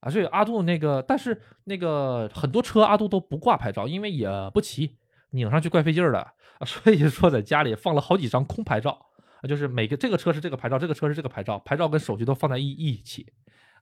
[0.01, 0.11] 啊！
[0.11, 4.97] 所以阿杜那个，但是那个很多车阿杜都不挂牌照，因为也不骑，
[5.31, 6.33] 拧上去怪费劲儿的，
[6.67, 9.07] 所以说在家里放了好几张空牌照。
[9.49, 13.27] 就是每个这个车是这个牌照，这个车是这个牌照，牌照跟手续都放在一一起，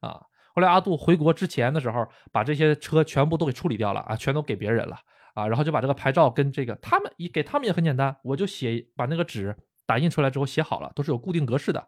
[0.00, 4.96] 啊，后来阿杜回国之前的时候，把这些车全部都给处理掉了啊，全都给别人了
[5.34, 9.54] 啊，然后就把这个牌照跟这个他们一给他们也很简单，我就写把那个纸
[9.86, 11.86] 打印出来之后写好了，都是有固定格式的，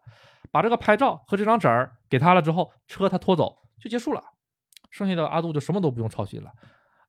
[0.51, 4.23] 把这个牌照和这张纸儿给他了之后，车他拖走就结束了，
[4.91, 6.51] 剩下的阿杜就什么都不用操心了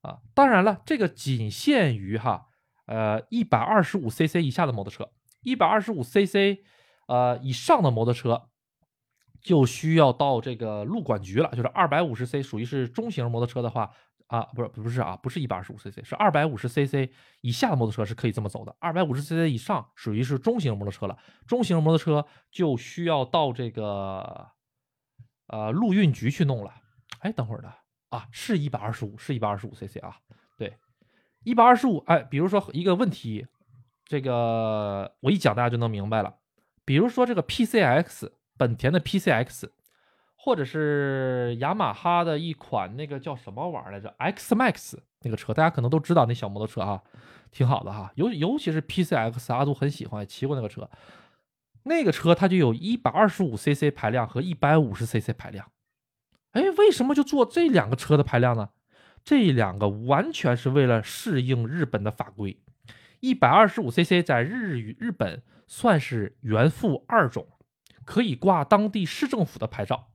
[0.01, 2.47] 啊，当然了，这个仅限于哈，
[2.87, 5.09] 呃，一百二十五 cc 以下的摩托车。
[5.45, 6.59] 一百二十五 cc，
[7.07, 8.49] 呃以上的摩托车
[9.40, 11.51] 就需要到这个路管局了。
[11.51, 13.90] 就是二百五十 c 属于是中型摩托车的话，
[14.28, 17.11] 啊，不是不是啊，不是一百二十五 cc，是二百五十 cc
[17.42, 18.74] 以下的摩托车是可以这么走的。
[18.80, 21.16] 二百五十 cc 以上属于是中型摩托车了。
[21.47, 24.49] 中型摩托车就需要到这个
[25.49, 26.72] 呃路运局去弄了。
[27.18, 27.70] 哎，等会儿的
[28.09, 30.16] 啊，是一百二十五，是一百二十五 cc 啊，
[30.57, 30.78] 对，
[31.42, 31.99] 一百二十五。
[32.07, 33.47] 哎，比如说一个问题。
[34.07, 36.35] 这个我一讲大家就能明白了。
[36.85, 39.71] 比如说这个 PCX，本田的 PCX，
[40.37, 47.03] 或者是雅马哈的一款那个叫什么玩意儿来着？X Max 那个车，大家可能都知道那小摩托车啊，
[47.51, 48.13] 挺好的哈。
[48.17, 50.91] 尤尤其是 PCX，阿杜很喜欢，骑过那个车。
[51.85, 55.71] 那个车它就有一百二十五 cc 排量和一百五十 cc 排量。
[56.53, 58.69] 哎，为什么就做这两个车的排量呢？
[59.25, 62.59] 这两个完全是为了适应日本的法规。
[63.25, 67.49] 一百二十五 cc 在日语日本算是原付二种，
[68.05, 70.11] 可以挂当地市政府的牌照。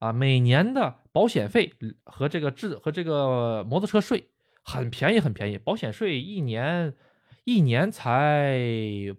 [0.00, 1.72] 啊，每年的保险费
[2.02, 4.30] 和这个制和这个摩托车税
[4.64, 5.56] 很便宜，很便宜。
[5.56, 6.96] 保险税一年
[7.44, 8.58] 一年才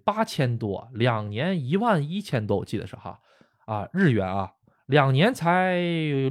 [0.03, 3.21] 八千多，两年一万一千多，我记得是哈
[3.65, 4.51] 啊日元啊，
[4.85, 5.79] 两年才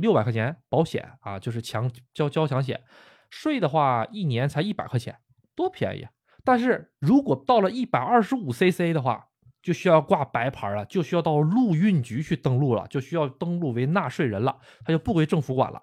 [0.02, 2.82] 六百块钱保险啊，就是强交交强险。
[3.30, 5.16] 税的话，一年才一百块钱，
[5.54, 6.06] 多便宜。
[6.46, 9.30] 但是如果到了一百二十五 cc 的话，
[9.60, 15.82] 就需要挂白牌了，就需要到陆运局去登录了，就需要登录为纳税人了，他就不归政府管了，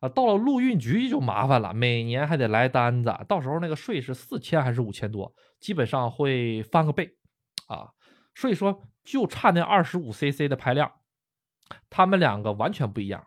[0.00, 7.16] 啊，到了陆运局就麻烦了，每年还得来单子，到时候那个税是四千还是五千多，基本上会翻个倍，
[7.68, 7.90] 啊，
[8.34, 10.90] 所以说就差那二十五 cc 的排量，
[11.88, 13.24] 他们两个完全不一样，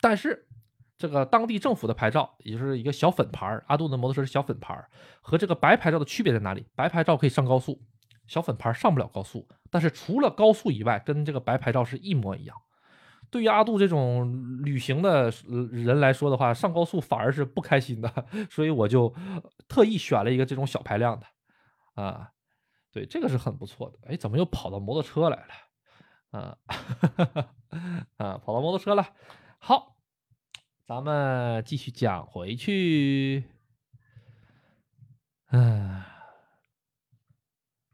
[0.00, 0.48] 但是
[0.96, 4.88] 这个当地政府的牌照也就是一个小粉牌儿，阿杜的摩托车是小粉牌儿，
[5.20, 6.66] 和这个白牌照的区别在哪里？
[6.74, 7.82] 白牌照可以上高速。
[8.26, 12.56] 小粉牌儿上不了高速，但是除了高速以外，跟这个白牌照是一模一样。
[13.30, 15.30] 对于阿杜这种旅行的
[15.70, 19.12] 人来说的话，上高速反而是不开心的， 所以我就
[19.68, 21.26] 特意选了一个这种小排量的。
[22.02, 22.30] 啊，
[22.92, 23.98] 对，这个是很不错的。
[24.08, 26.40] 哎，怎么又跑到摩托车来了？
[26.40, 26.76] 啊，哈
[27.16, 27.48] 哈哈
[28.16, 29.06] 啊，跑到摩托车了。
[29.58, 29.93] 好，
[30.86, 33.44] 咱们继续讲回去。
[35.50, 36.02] 嗯。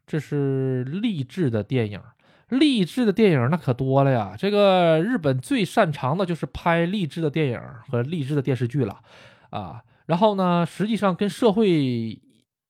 [0.07, 2.03] 这是励志的电影，
[2.49, 4.35] 励志的电影那可多了呀。
[4.37, 9.03] 这个日本最擅长的就是拍励志的电影和励志的电视剧了，
[9.51, 12.21] 啊，然后呢，实际上跟社会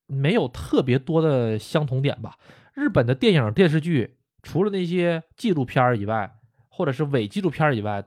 [0.06, 2.36] 没有特别多的相同点吧。
[2.74, 6.30] 日本的电影电视剧除了那些纪录片以外，
[6.68, 8.04] 或者是伪纪录片以外，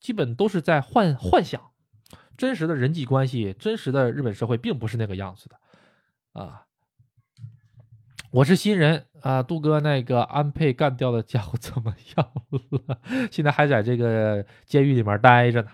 [0.00, 1.60] 基本都是在幻幻想，
[2.36, 6.66] 真实的人际关系，真实的日本社会并不是那个样子的，啊。
[8.32, 12.32] 我是新人啊，杜哥，那个安倍干掉的家伙怎么样
[12.86, 13.00] 了？
[13.32, 15.70] 现在还在这个监狱里面待着呢。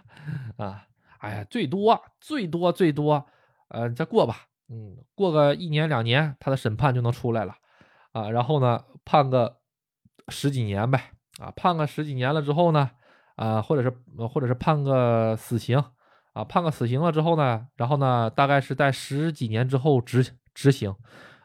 [0.57, 0.87] 啊，
[1.19, 3.27] 哎呀，最多最多最多，
[3.69, 7.55] 呃，再过吧，嗯，过个一年两年，他的审判就能出来了。
[8.13, 9.59] 啊，然后呢，判个
[10.29, 11.13] 十几年呗。
[11.39, 12.91] 啊，判个十几年了之后呢，
[13.37, 13.91] 啊，或者是
[14.29, 15.83] 或者是判个死刑。
[16.33, 20.95] 啊，判个死刑了之后呢，然后呢，大概是在十几年之后执执行。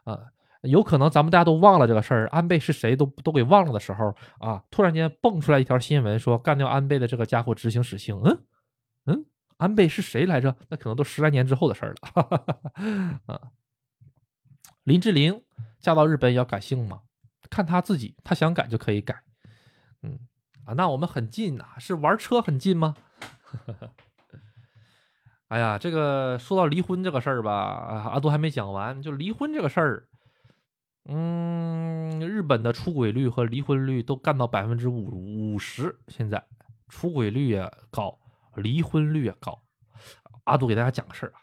[0.03, 0.19] 啊。
[0.63, 8.21] 有可能咱们大家都忘了这个事儿，安倍是谁都都给忘了的时候啊，突然间蹦出来一条新闻说干掉安倍的这个家伙执行死刑。
[8.23, 8.43] 嗯
[9.05, 9.25] 嗯，
[9.57, 10.55] 安倍是谁来着？
[10.69, 13.19] 那可能都十来年之后的事儿了。
[13.25, 13.41] 啊，
[14.83, 15.41] 林志玲
[15.79, 17.01] 嫁到日本要改姓吗？
[17.49, 19.19] 看他自己，他想改就可以改。
[20.03, 20.19] 嗯
[20.66, 22.95] 啊，那我们很近呐，是玩车很近吗？
[25.49, 27.51] 哎呀，这个说到离婚这个事儿吧，
[28.12, 30.07] 阿杜还没讲完，就离婚这个事儿。
[31.05, 36.45] 嗯，日本的出轨率和离婚率都干到百分之五五十，现在
[36.88, 38.20] 出轨率也高，
[38.55, 39.64] 离婚率也高。
[40.45, 41.41] 阿杜给大家讲个事儿啊，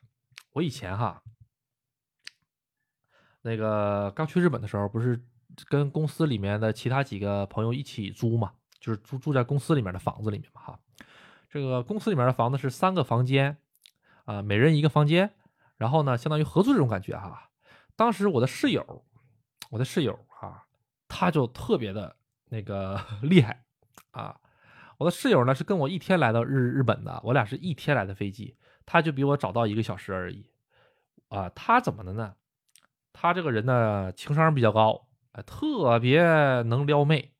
[0.52, 1.22] 我以前哈，
[3.42, 5.22] 那个刚去日本的时候，不是
[5.68, 10.80] 跟公司里面的其他几个朋友一起租嘛，就是住住在公司里面的房子里面嘛哈。
[11.48, 13.56] 这个公司里面的房子是三个房间
[14.24, 15.34] 啊，每人一个房间，
[15.76, 17.50] 然后呢，相当于合租这种感觉哈。
[17.96, 19.04] 当时我的室友。
[19.70, 20.64] 我的室友啊，
[21.08, 22.16] 他就特别的
[22.46, 23.64] 那个 厉害
[24.12, 24.40] 啊！
[24.96, 28.56] 我的室友呢是跟我一天来到日日本的，我俩是一天来的飞机，
[28.86, 30.48] 他就比我早到一个小时而已
[31.28, 31.50] 啊！
[31.50, 32.36] 他怎么的呢？
[33.12, 35.06] 他这个人呢情商比较高，
[35.44, 36.22] 特别
[36.62, 37.34] 能撩妹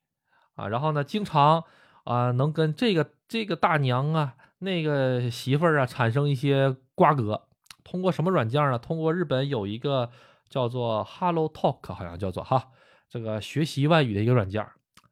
[0.59, 0.67] 啊！
[0.67, 1.63] 然后呢，经常
[2.03, 7.47] 啊能跟这个这个大娘啊、那个媳妇儿啊产生一些瓜葛。
[7.83, 8.77] 通过什么软件呢？
[8.77, 10.09] 通过日本有一个。
[10.49, 12.69] 叫做 Hello Talk，好像叫做哈，
[13.07, 14.65] 这个学习外语的一个软件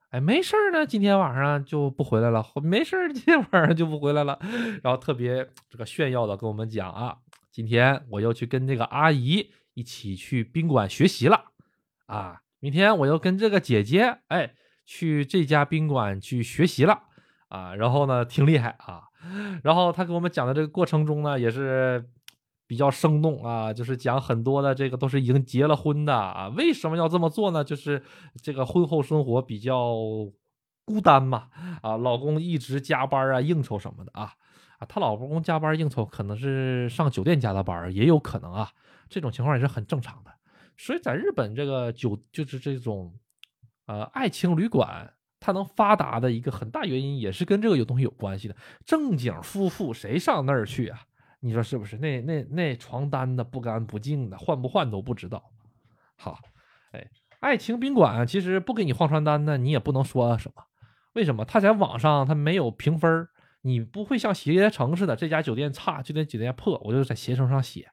[0.09, 2.43] 哎，没事儿呢，今天晚上就不回来了。
[2.63, 4.39] 没事儿，今天晚上就不回来了。
[4.81, 7.17] 然后特别这个炫耀的跟我们讲啊，
[7.51, 11.51] 今天我要去跟这个阿姨一起去宾馆学习了
[12.07, 12.41] 啊。
[12.59, 14.55] 明天我要跟这个姐姐哎
[14.87, 17.03] 去这家宾馆去学习了
[17.49, 17.75] 啊。
[17.75, 19.03] 然后呢，挺厉害啊。
[19.61, 22.09] 然后他给我们讲的这个过程中呢，也是。
[22.69, 27.63] 比较生动啊，就是讲很多的这个都是已经结了婚的啊，为什么要这么做呢？
[27.63, 28.03] 就是
[28.43, 29.95] 这个婚后生活比较
[30.83, 31.47] 孤单嘛，
[31.81, 34.33] 啊，老公一直加班啊，应酬什么的啊，
[34.79, 38.69] 啊，她老公加班应酬可能是上酒店加的班，也有可能啊，
[39.07, 40.31] 这种情况也是很正常的。
[40.75, 43.17] 所以在日本这个酒就是这种，
[43.87, 48.55] 呃，爱情旅馆它能发达的一个很大原因也是跟这个有东西有关系的。
[48.85, 51.01] 正经夫妇谁上那儿去啊？
[51.39, 51.97] 你说是不是？
[51.97, 55.43] 那那那床单的不干不净的，换不换都不知道。
[56.15, 56.39] 好，
[56.91, 57.07] 哎，
[57.39, 60.63] 爱情宾馆其实不给你换床单呢，你也不能说什么。
[61.13, 61.45] 为什么？
[61.45, 63.27] 他在网上他没有评分
[63.61, 67.87] 你不会像携程似的，这家酒店差，就那酒店破，我就在携程上写，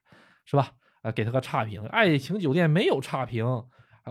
[0.45, 0.71] 是吧？
[1.01, 1.85] 啊，给他个差评。
[1.87, 3.45] 爱情酒店没有差评，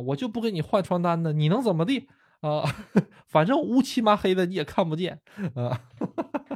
[0.00, 2.08] 我就不给你换床单呢，你能怎么地
[2.40, 2.62] 啊？
[3.26, 5.20] 反正乌漆麻黑的你也看不见
[5.54, 5.80] 啊。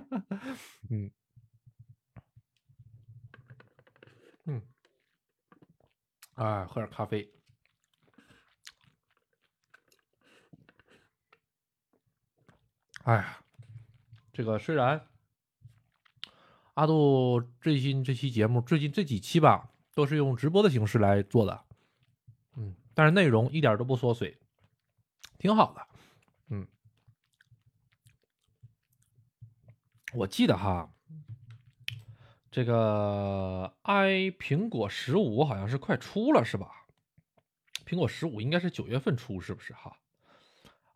[0.91, 1.11] 嗯。
[4.47, 4.62] 嗯，
[6.34, 7.30] 哎，喝点咖啡。
[13.05, 13.39] 哎呀，
[14.32, 15.07] 这个虽然
[16.74, 21.64] 阿杜最近这期节目，最近这几期吧，都是用直播的形式来做的，
[22.99, 24.37] 但是内容一点都不缩水，
[25.39, 25.87] 挺好的。
[26.49, 26.67] 嗯，
[30.15, 30.93] 我记得哈。
[32.51, 36.87] 这个 i 苹果十五好像是快出了是吧？
[37.87, 39.97] 苹果十五应该是九月份出，是不是哈？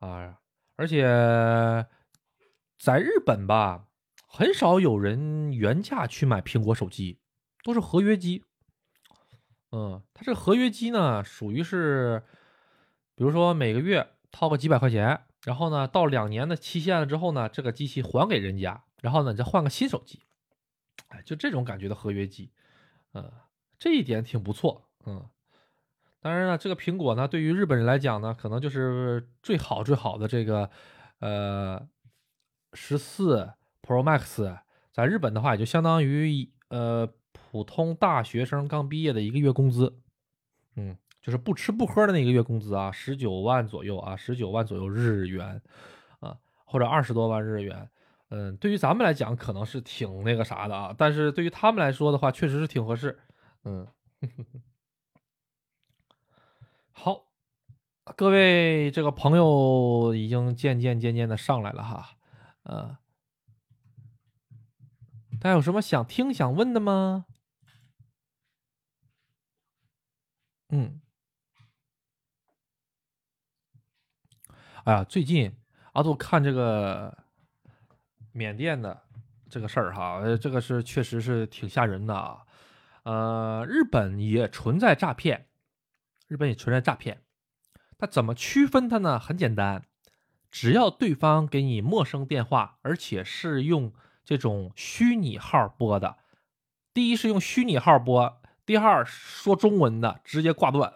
[0.01, 0.41] 啊，
[0.75, 1.05] 而且
[2.81, 3.87] 在日本吧，
[4.27, 7.21] 很少有人原价去买苹果手机，
[7.63, 8.43] 都是合约机。
[9.73, 12.23] 嗯，它这个合约机呢，属于是，
[13.14, 20.20] 比如说每个月掏个几百块钱，然后呢，到两年的期限了之后呢，这个机器还给人家，然后呢，你再换个新手机。
[21.09, 22.53] 哎，就这种感觉的合约机，
[23.14, 23.33] 嗯，
[23.79, 25.29] 这一点挺不错，嗯。
[26.20, 30.70] 当然了，这个苹果呢，对于日本人来讲呢，可能就是最好最好的这个，
[31.18, 31.89] 呃，
[32.75, 34.61] 十四 Pro Max，
[34.93, 37.12] 在日本的话，也就相当于呃
[37.53, 39.95] 普通大学生刚毕业的一个月工资，
[40.75, 45.61] 嗯，就是不吃不喝的那个月工资啊，十九万左右啊，十九万左右日元
[46.21, 47.91] 啊，或者二十多万日元。
[48.31, 53.19] 嗯，对于咱们来讲可能是挺那个啥的啊，但是对于他们来说的话，确实是挺合适。
[53.65, 53.87] 嗯，
[56.91, 57.27] 好，
[58.17, 62.13] 各位这个朋友已经渐渐渐渐的上来了哈，
[62.63, 62.97] 呃，
[65.39, 67.27] 大家有什么想听想问的吗？
[70.75, 71.01] 嗯，
[74.85, 75.55] 哎呀，最近
[75.93, 77.16] 阿杜看这个。
[78.35, 78.99] 缅甸的
[79.51, 82.47] 这个事儿哈，这个是确实是挺吓人的啊。
[83.03, 85.49] 呃，日本也存在诈骗，
[86.29, 87.25] 日本也存在诈骗。
[87.99, 89.18] 那怎么区分它呢？
[89.18, 89.85] 很简单，
[90.51, 93.93] 只要对方给你陌生电话，而且是用
[94.25, 96.16] 这种虚拟号拨的，
[96.95, 100.93] 第一是用虚拟号拨，第二说中文的直接挂断。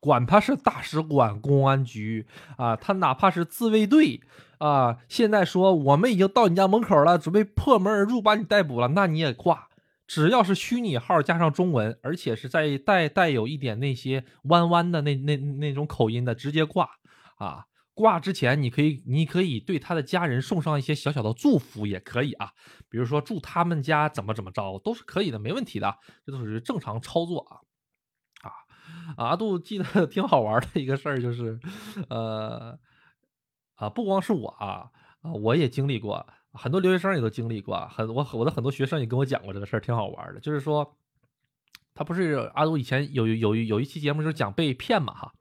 [0.00, 2.24] 管他是大使馆、公安局
[2.56, 4.20] 啊，他哪怕是自卫队
[4.58, 9.66] 啊，现在说我们已经到你家门口了，准备破门而入把你逮捕了，那你也挂。
[10.06, 16.88] 只要是虚拟号加上中文，而且是在带带有一点那些弯弯的那那那种口音的，直接挂
[17.38, 17.64] 啊。
[17.98, 22.52] 挂之前你可以你可以对他的家人送上一些小小的祝福，也可以啊，
[22.88, 27.58] 比如说祝他们家怎么怎么着都是可以的，没问题的，这都属于正常操作啊。
[28.44, 28.52] 啊
[29.16, 31.58] 阿杜记得 挺好玩的一个事儿，就是，
[32.08, 32.78] 呃，
[33.74, 34.90] 啊，不光是我啊，
[35.22, 40.38] 啊，我也经历过，很多留学生也都经历过，很我我的很多学生也跟我讲过这个事儿，挺好玩的。
[40.38, 40.96] 就是说，
[41.94, 45.32] 他不是阿杜以前有有有一期节目就是讲被骗嘛，哈，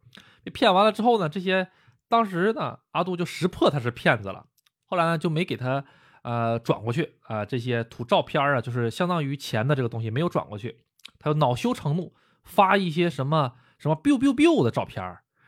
[0.43, 1.69] 被骗完了之后呢，这些
[2.09, 4.45] 当时呢，阿杜就识破他是骗子了，
[4.85, 5.83] 后来呢就没给他
[6.23, 10.81] 呃转过去啊，这些图照片啊，就是相当于钱的这个东西没有转过去，
[11.19, 12.13] 他就恼羞成怒。
[12.49, 15.03] 发一些什么什么 biu biu biu 的照片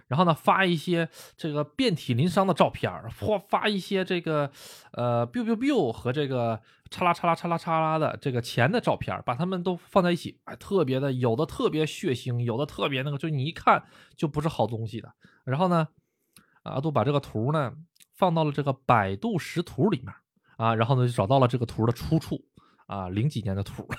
[0.09, 1.07] 然后呢发一些
[1.37, 2.91] 这个遍体鳞伤的照片
[3.21, 4.51] 或发一些这个
[4.91, 13.85] 呃 biu biu biu 和这个叉啦叉啦叉啦叉啦的这个钱的照片把他们都放在一起，哎，特别的，有的特别血腥，有的特别那个，就你一看
[14.17, 15.13] 就不是好东西的。
[15.45, 15.87] 然后呢，
[16.63, 17.73] 阿杜把这个图呢
[18.15, 20.13] 放到了这个百度识图里面
[20.57, 22.39] 啊，然后呢就找到了这个图的出处
[22.87, 23.87] 啊，零几年的图。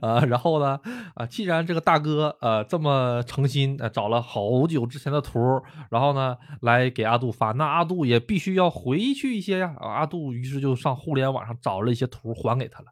[0.00, 0.78] 啊，然后呢？
[1.14, 5.40] 啊，既然这个大哥呃这么诚心，找了好久之前的图，
[5.90, 9.74] 然后呢来给阿杜发，那阿杜也必须要回去一些呀。
[9.80, 12.86] 阿杜于是就上互联网上找了一些图还给他了。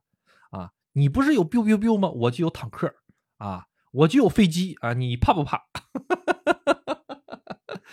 [0.50, 2.08] 啊，你不是有 biu biu biu 吗？
[2.08, 2.92] 我就有坦克
[3.38, 5.66] 啊，我就有飞机啊，你怕不怕？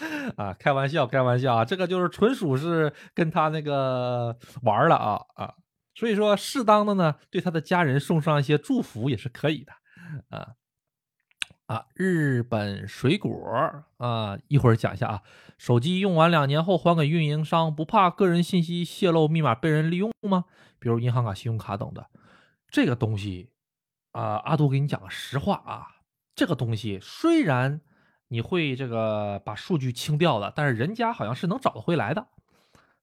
[0.37, 5.53] 啊，开玩笑，开玩笑啊，这个就是纯属是跟他那个玩了啊啊，
[5.93, 9.73] 所以说适当的呢，对他的家人送上一些祝福也是可以的
[10.29, 10.53] 啊
[11.65, 13.29] 啊，日本水果
[13.97, 15.21] 啊，一会儿讲一下啊，
[15.57, 20.45] 手机用完两年后还给运营商，不怕个人信息泄露、密码被人利用吗？
[20.79, 22.09] 比如银行卡、信用卡等的，
[22.69, 23.51] 这个东西
[24.11, 25.87] 啊，阿杜给你讲个实话啊，
[26.35, 27.81] 这个东西虽然。
[28.29, 32.27] 你会这个把数据清掉了，但是人家好像是能找得回来的。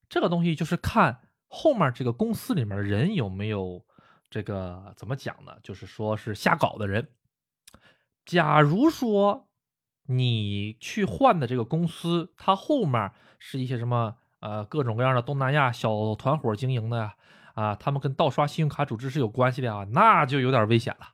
[0.09, 3.85] 这个东西就是看后面这个公司里面的人有没有
[4.29, 5.55] 这个怎么讲呢？
[5.63, 7.07] 就是说是瞎搞的人。
[8.25, 9.47] 假如说
[10.07, 17.15] 你去换的这个公司，它后面是一些什么呃各种各样的东南亚小团伙经营的呀，
[17.53, 21.13] 啊，他们跟盗刷信用卡组织是有关系的啊，那就有点危险了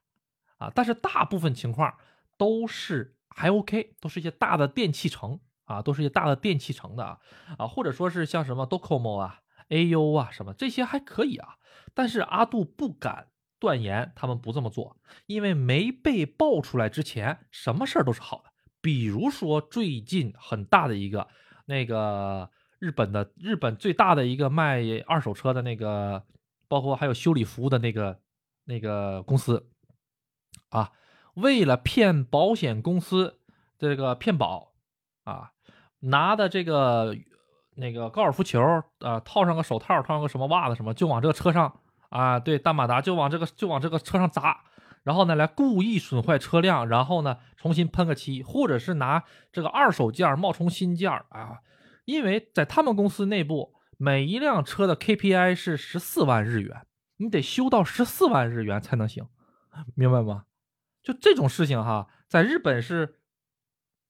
[0.58, 0.72] 啊。
[0.74, 1.94] 但是大部分情况
[2.36, 3.14] 都是。
[3.40, 7.20] 还 OK，都是一些大的电器城啊，都是一些大的电器城的啊
[7.60, 11.50] 啊，或者说是像什么 Docomo 啊、AU 啊什么这些还可以啊，
[11.94, 13.28] 但是阿杜不敢
[13.60, 18.52] 断言他们不这么做，因为没被爆出来之前，什么事儿都是好的。
[18.82, 21.28] 比如说最近很大的一个
[21.68, 26.26] 那个日本的日本最大的一个卖二手车的那个，
[26.68, 28.20] 包括还有修理服务的那个
[28.64, 29.70] 那个公司
[30.70, 30.92] 啊。
[31.38, 33.40] 为了骗保险公司
[33.78, 34.74] 这个骗保
[35.24, 35.52] 啊，
[36.00, 37.16] 拿的这个
[37.76, 38.60] 那个高尔夫球
[39.02, 41.80] 啊，套上个手套，套上个什么袜子什么，就往这个车上
[42.10, 44.64] 啊，对，大马达就往这个就往这个车上砸，
[45.04, 51.60] 然后呢来故意损坏车辆，然后呢重新喷个漆，或者是拿这个二手件冒充新件啊，
[52.06, 59.28] 因为在他们公司内部，每一辆车的 KPI 是十四万日元，你得修到十四万日元才能行，
[59.94, 60.46] 明白吗？
[61.08, 63.22] 就这种事情哈，在日本是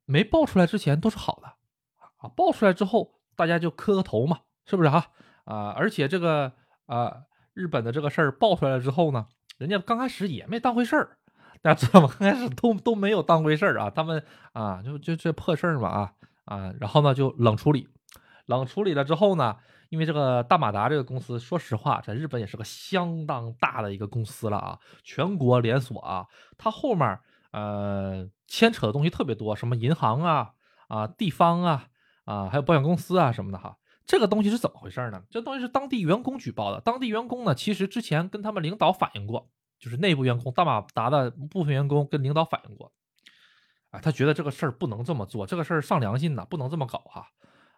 [0.05, 1.47] 没爆出来之前都是好的
[2.17, 5.11] 啊，爆出来之后大家就磕个头嘛，是不是哈？
[5.43, 6.53] 啊，而且这个
[6.87, 9.27] 啊，日本的这个事儿爆出来了之后呢，
[9.59, 11.19] 人家刚开始也没当回事儿，
[11.61, 12.09] 大家知道吗？
[12.17, 16.13] 刚开始都都没有当回事儿啊，他们啊，就就这破事儿嘛啊
[16.45, 17.87] 啊，然后呢就冷处理，
[18.47, 19.57] 冷处理了之后呢。
[19.89, 26.27] 因为这个大马达这个公司，说实话，在日本也是个相当大的一个公司了啊，全国连锁啊，
[26.57, 27.19] 它后面
[27.51, 30.51] 呃牵扯的东西特别多，什么银行啊
[30.87, 31.87] 啊地方啊
[32.25, 33.77] 啊还有保险公司啊什么的哈。
[34.05, 35.21] 这个东西是怎么回事呢？
[35.29, 42.91] 这东西是当地员工举报的，当地员工呢其实之前跟他们领导反映过，就是内部员工大马达的部分员工跟领导反映过，
[43.91, 47.27] 啊，他觉得这个事儿不能这么做，这个事儿丧良心呐，不能这么搞哈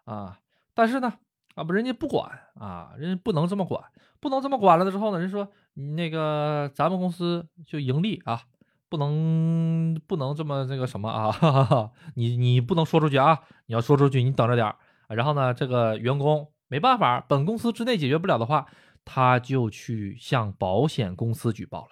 [0.05, 0.39] 啊，
[0.73, 1.13] 但是呢。
[1.55, 3.83] 啊不，人家不管啊，人家不能这么管，
[4.19, 8.41] 不能这么管了之后呢，人说那个咱们公司就盈利啊，
[8.87, 14.75] 不能不能这么那个什么啊，哈 哈你你不能说出去啊，你要说出去你等着点儿。
[15.09, 18.67] 然后呢，这个员工没办法，本公司之内解决不了的话，
[19.03, 21.91] 他就去向保险公司举报了。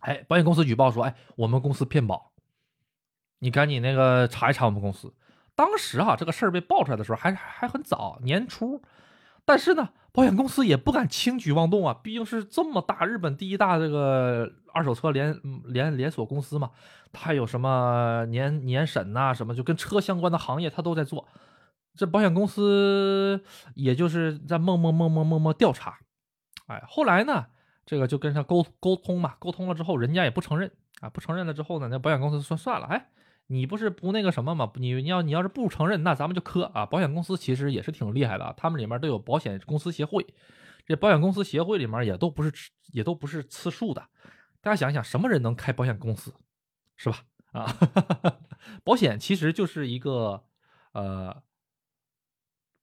[0.00, 2.32] 哎，保险公司举报说，哎，我们公司骗保，
[3.40, 5.14] 你赶紧那个查一查我们公司。
[5.58, 8.80] 当时啊，这个事儿被爆出来的时候还还很早，年初，
[9.44, 16.70] 但是呢，保险公司也不敢轻举妄动啊，毕竟是这么大日本第一大这个二手车连连连锁公司嘛，
[17.10, 21.26] 它有什么年年审呐，什么就跟车相关的行业它都在做，
[21.96, 23.42] 这保险公司
[23.74, 25.98] 也就是在默默默默默默调查，
[26.68, 27.46] 哎，后来呢，
[27.84, 30.70] 这个就跟他沟沟通嘛，沟通了之后，人家也不承认。
[31.00, 33.08] 啊，不承认了之后呢，那保险公司说算了，哎。
[33.48, 34.70] 你不是不那个什么吗？
[34.76, 36.86] 你你要你要是不承认，那咱们就磕啊！
[36.86, 40.26] 保险公司其实也是挺厉害的，他们里面都有保险公司协会，
[40.86, 42.52] 这保险公司协会里面也都不是
[42.92, 44.06] 也都不是吃素的。
[44.60, 46.34] 大家想想，什么人能开保险公司，
[46.96, 47.24] 是吧？
[47.52, 47.74] 啊，
[48.84, 50.44] 保险其实就是一个
[50.92, 51.42] 呃，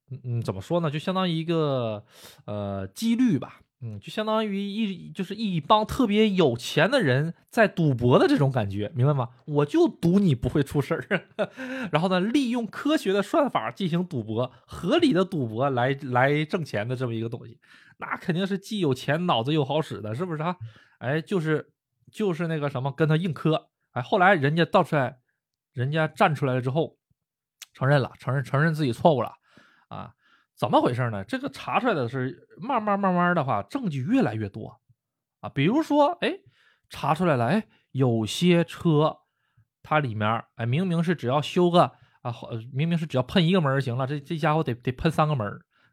[0.09, 0.89] 嗯嗯，怎么说呢？
[0.89, 2.03] 就相当于一个
[2.45, 3.61] 呃几率吧。
[3.88, 9.29] 嗯，就相当于一就是一帮特别有钱的人在赌博的这种感觉，明白吗？
[9.45, 11.27] 我就赌你不会出事儿，
[11.93, 17.59] 然后呢，利用科学的算法进行赌博，合理的赌博来来挣钱的这么一个东西，
[17.99, 20.55] 那肯定是既有钱脑子又好使的，是不是啊？
[20.97, 21.71] 哎，就是
[22.11, 25.19] 就是那个什么跟他硬磕，哎，后来人家倒出来，
[25.73, 26.97] 人家站出来了之后，
[27.71, 29.33] 承认了，承认承认自己错误了，
[29.89, 30.14] 啊。
[30.58, 31.24] 怎么回事呢？
[31.26, 34.80] 这个查出来的是慢慢慢慢的话，证据越来越多
[35.41, 35.49] 啊。
[35.49, 36.34] 比如说，哎，
[36.89, 39.18] 查出来了，哎，有些车
[39.84, 41.84] 它里面，哎，明明是只要修个
[42.22, 42.34] 啊，
[42.74, 45.45] 明明是只要喷一个门就行了，这这家伙得得喷三个门。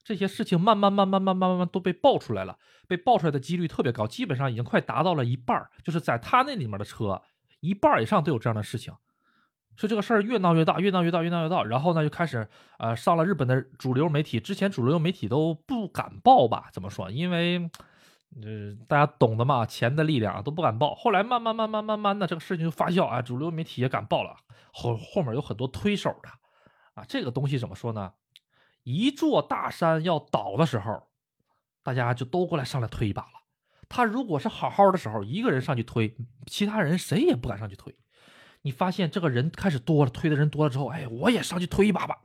[0.04, 2.58] 这些事情慢慢慢慢慢慢慢慢都被爆出来了，
[2.88, 7.20] 被爆出来的几率特别高，基本上已经快达到了一半就是在他那里面的车，
[7.60, 8.92] 一半以上都有这样的事情。
[9.76, 11.64] 所以这个事儿越闹越大，越闹越大，越闹越大。
[11.64, 12.48] 然后呢，就开始
[12.78, 14.38] 呃上了日本的主流媒体。
[14.38, 16.68] 之前主流媒体都不敢报吧？
[16.72, 17.10] 怎么说？
[17.10, 17.70] 因为
[18.42, 20.94] 呃大家懂的嘛，钱的力量都不敢报。
[20.94, 24.36] 后来慢慢慢慢慢慢的，这个事情就发酵啊，主流媒体也敢报了。
[24.72, 26.28] 后后面有很多推手的
[26.94, 28.12] 啊，这个东西怎么说呢？
[28.84, 31.08] 一座大山要倒的时候，
[31.82, 33.42] 大家就都过来上来推一把了。
[33.88, 36.16] 他如果是好好的时候，一个人上去推，
[36.46, 37.94] 其他人谁也不敢上去推。
[38.62, 42.16] 你发现这个人开始多了，推的人多了之后，哎，我也上去推一把吧，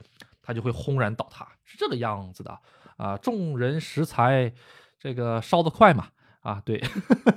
[0.42, 2.60] 他就会轰然倒塌，是这个样子的
[2.98, 3.18] 啊。
[3.18, 4.54] 众人拾柴，
[5.00, 6.10] 这个烧得快嘛？
[6.42, 6.82] 啊，对，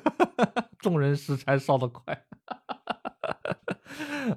[0.79, 2.27] 众人拾柴烧得快，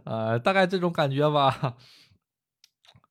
[0.05, 1.75] 呃，大概这种感觉吧。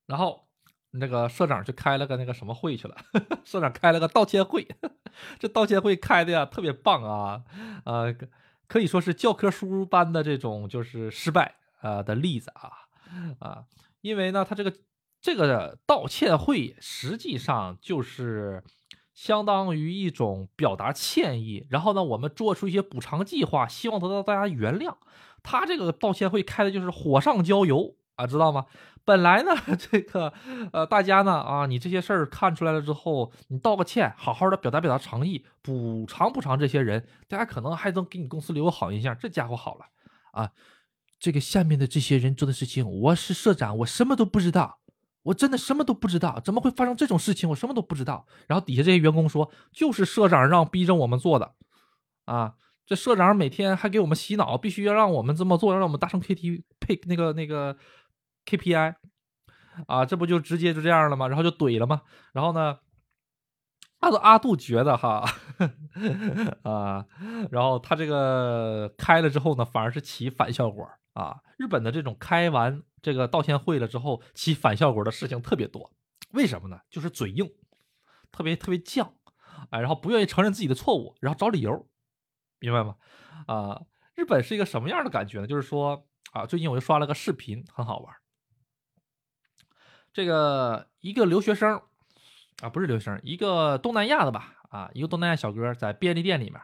[0.07, 0.49] 然后
[0.93, 2.97] 那个社长就开了个那个什么会去了，
[3.45, 4.67] 社长开了个道歉会，
[5.39, 7.45] 这道歉会开的呀特别棒啊，
[7.85, 8.17] 呃。
[8.73, 12.73] 可以说是教科书般的这种就是失败啊的例子啊
[13.39, 13.65] 啊，
[14.01, 14.73] 因为呢，他这个
[15.21, 18.65] 这个道歉会实际上就是
[19.13, 24.97] 相当于一种表达歉意，然后呢，我们做出一些补偿计划，希望得到大家原谅。
[25.43, 28.67] 他这个道歉会开的就是火上浇油啊，知道吗？
[29.05, 29.51] 本来呢，
[29.91, 30.33] 这个
[30.73, 39.17] 呃，大家呢啊，你这些事儿看出来了之后，你道个歉，好好的表达表达诚意，补偿补偿这些人，大家可能还能给你公司留个好印象。
[39.19, 39.87] 这家伙好了
[40.33, 40.53] 啊，
[41.19, 44.79] 这个下面的这些人做的事情，我是社长，我什么都不知道，
[45.25, 47.49] 我真的什么都不知道，怎么会发生这种事情？
[47.51, 48.25] 我什么都不知道。
[48.47, 51.55] 然后底下这些员工说，就是社长让逼着我们做的
[52.27, 52.55] 啊，
[52.87, 57.77] 这社长每天还给我们洗脑，必须要让我们这么做，让我们达成 KT 配那个那个。
[58.47, 58.95] KPI
[59.87, 61.29] 啊，这不就直接就这样了吗？
[61.29, 62.03] 然后就怼了吗？
[62.33, 62.79] 然后呢，
[64.01, 65.25] 阿杜阿杜觉得哈
[66.65, 67.07] 啊，
[67.51, 71.37] 然后他这个开了之后呢，反而是起反效果啊。
[71.57, 75.91] 日本的这种开完这个道歉会了之后起反效果的事情特别多，
[76.33, 76.81] 为什么呢？
[76.91, 77.49] 就是嘴硬，
[78.33, 79.13] 特别特别犟，
[79.71, 81.89] 哎，然后不愿意承认自己的错误，然后找理由，
[82.59, 82.97] 明白吗？
[83.47, 83.81] 啊，
[84.15, 85.47] 日本是一个什么样的感觉呢？
[85.47, 88.15] 就是说啊，最近我就刷了个视频，很好玩。
[90.13, 91.81] 这个一个留学生
[92.63, 94.55] 啊，不是留学生，一个东南亚的吧？
[94.69, 96.61] 啊，一个东南亚小哥在便利店里面，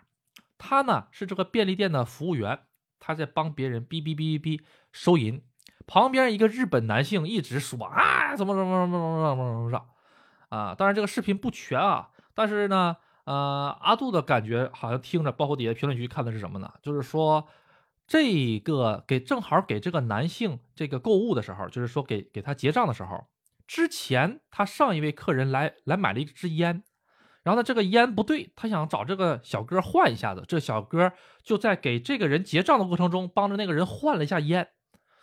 [0.59, 2.61] 他呢是这个便利店的服务员，
[3.01, 4.61] 他在帮别人哔哔哔哔哔
[4.92, 5.42] 收银。
[5.86, 9.86] 旁边一个日本男性一直说啊，怎么怎么怎么怎么怎么怎么着
[10.51, 10.74] 啊？
[10.74, 16.70] 当然这个视频不全啊，但是呢，呃，阿杜的感觉好像听着，包括底下评论区看的是什么呢？
[16.82, 17.49] 就是说
[18.07, 23.26] 这个给正好给这个男性这个购物的时候，就是说给给他结账的时候。
[23.68, 26.82] 之前他上一位客人来来买了一支烟，
[27.42, 31.12] 然后呢这个烟不对，他想找这个小哥换一下子，这小哥
[31.44, 34.70] 就在给这个人结账的过程中，帮着那个人换了一下烟，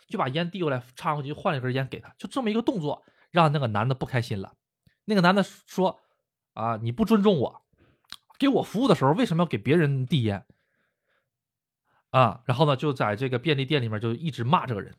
[0.08, 4.54] 就把烟递过来插过去，换了一根烟给他，就这么一个动作，让那个男的不开心了。
[5.04, 6.00] 那个男的说
[6.54, 7.62] ：“啊，你不尊重我，
[8.38, 10.46] 给我服务的时候为什么要给别人递烟？”
[12.10, 14.94] 啊，然后呢就在这个便利店里面就一直骂这个人。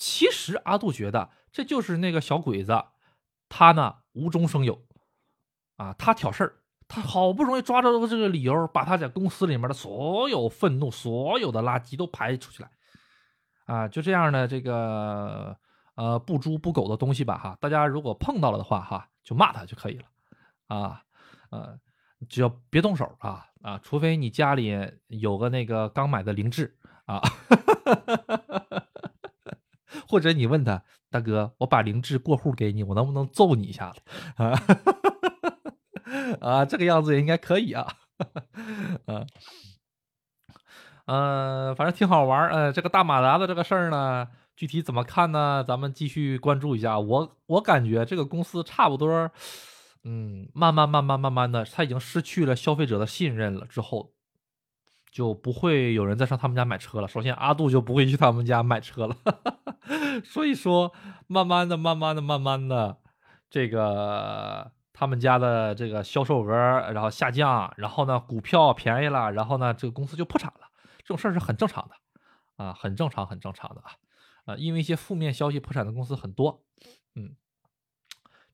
[0.00, 2.86] 其实阿杜觉得这就是那个小鬼子，
[3.50, 4.82] 他呢无中生有，
[5.76, 6.56] 啊，他挑事儿，
[6.88, 12.70] 他好不容易抓着这个理由，把他在公司里面的所有愤怒、所有的垃圾都排出去了，
[13.66, 15.54] 啊，就这样的这个
[15.96, 20.04] 呃不猪不狗的东西吧，哈，大家如果碰到了的话，哈，就骂他就可以了，
[20.68, 21.02] 啊，
[21.50, 21.78] 呃，
[22.26, 24.74] 只要别动手啊，啊，除非你家里
[25.08, 26.74] 有个那个刚买的凌志
[27.04, 27.20] 啊。
[30.10, 34.00] 或者你问他大哥，我把灵智过户给你，我能不能揍你一下子
[34.42, 34.60] 啊？
[36.42, 37.86] 啊，这个样子也应该可以啊。
[39.06, 39.24] 嗯，
[41.06, 44.26] 呃，反正挺好玩呃，这个大马达的这个事儿呢，
[44.56, 45.64] 具体怎么看呢？
[45.66, 46.98] 咱们继续关注一下。
[46.98, 49.30] 我我感觉这个公司差不多，
[50.02, 54.12] 嗯，慢慢慢慢慢慢的，他已经失去了消费者的信任了之后。
[55.10, 57.08] 就不会有人再上他们家买车了。
[57.08, 59.16] 首先，阿杜就不会去他们家买车了。
[60.24, 60.92] 所以说，
[61.26, 62.98] 慢慢的、慢慢的、慢慢的，
[63.50, 66.54] 这个他们家的这个销售额
[66.92, 70.68] 然后下降，然后呢，股票便宜了，然后呢，这个公司就破产了。
[70.98, 73.90] 这种事儿是很正常的啊，很正常、很正常的啊。
[74.44, 76.62] 啊，因为一些负面消息破产的公司很多。
[77.16, 77.34] 嗯，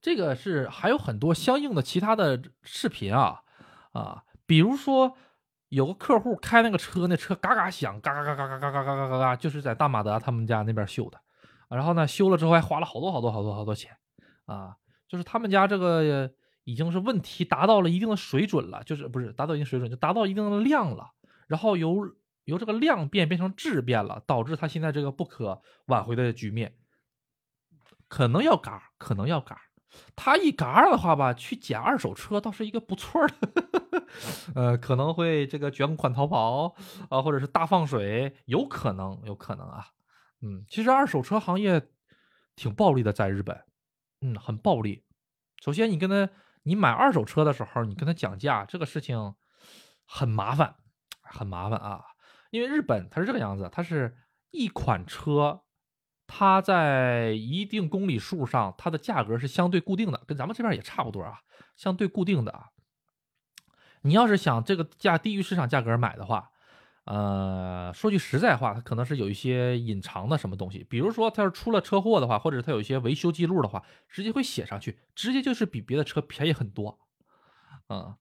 [0.01, 3.43] 这个是还有很多相应的其他的视频啊
[3.93, 5.19] 啊，比如说。
[5.69, 11.21] 有个客户开那个车，那车嘎嘎响，嘎嘎嘎嘎嘎嘎嘎嘎嘎嘎嘎，就是在大马德他们家那边修的，
[11.69, 13.97] 然后呢，修了之后还花了好多好多好多好多钱，
[14.45, 14.77] 啊，
[15.09, 16.31] 就是他们家这个
[16.65, 21.11] 已经是问题达到了一定的水准了，就是不是达到一定水准，就达到一定的量了，
[21.49, 22.15] 然后由
[22.45, 26.77] 由这个量变变成质变了，导致他现在这个不可挽回的局面，
[28.07, 29.61] 可能要嘎，可能要嘎。
[30.15, 33.35] 他一嘎的话吧，去捡二手车倒是一个不错的，
[34.55, 36.75] 呃，可能会这个卷款逃跑
[37.09, 39.87] 啊，或者是大放水，有可能，有可能啊。
[40.43, 41.89] 嗯，其实二手车行业
[42.55, 43.65] 挺暴利的，在日本，
[44.21, 45.05] 嗯，很暴利。
[45.63, 46.29] 首先，你跟他，
[46.63, 49.35] 你买二手车的时候，你跟他讲价，这个事情
[50.07, 50.77] 很麻烦，
[51.23, 52.03] 很麻烦啊。
[52.51, 54.17] 因为日本它是这个样子，它是
[54.51, 55.63] 一款车，
[56.27, 61.41] 它在一定公里数上，它的价格是相对固定的，跟咱们这边也差不多啊，
[61.77, 62.67] 相对固定的啊。
[64.07, 66.51] 你要是想这个价低于市场价格买的话，
[67.05, 76.99] 呃，说句实在话，它可能是有一些隐藏的什么东西，比如说它要是出了车祸的话，或者是它有一些维修记录的话，直接会写上去，直接就是比别的车便宜很多，
[77.89, 78.15] 嗯。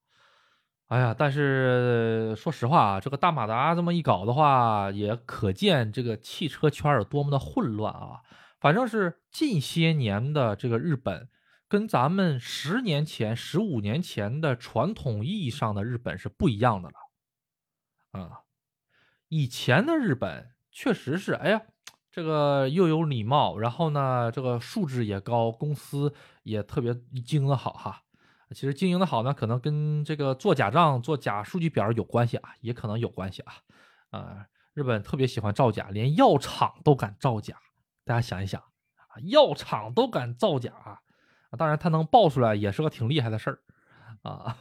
[0.87, 8.21] 哎呀，但是说实话啊，这个大马达这么一搞的话，也可见这个汽车圈有多么的混乱啊！
[8.59, 11.27] 反正是近些年的这个日本，
[11.75, 16.95] 跟咱们十年前、十五年前的传统意义上的日本是不一样的了。
[18.17, 18.43] 啊，
[19.27, 21.61] 以前的日本确实是，哎呀，
[22.09, 26.95] 这个又有礼貌，然后呢，这个素质也高，公司也特别
[27.25, 28.03] 经营的好哈。
[28.51, 33.53] 其实经营的好呢，可能跟这个做假账、做假数据表有关系啊，也可能有关系啊。
[34.11, 37.57] 啊，日本特别喜欢造假，连药厂都敢造假。
[38.05, 41.01] 大家想一想啊，药厂都敢造假啊，
[41.49, 43.59] 啊当然他能爆出来也是个挺厉害的事儿
[44.23, 44.57] 啊。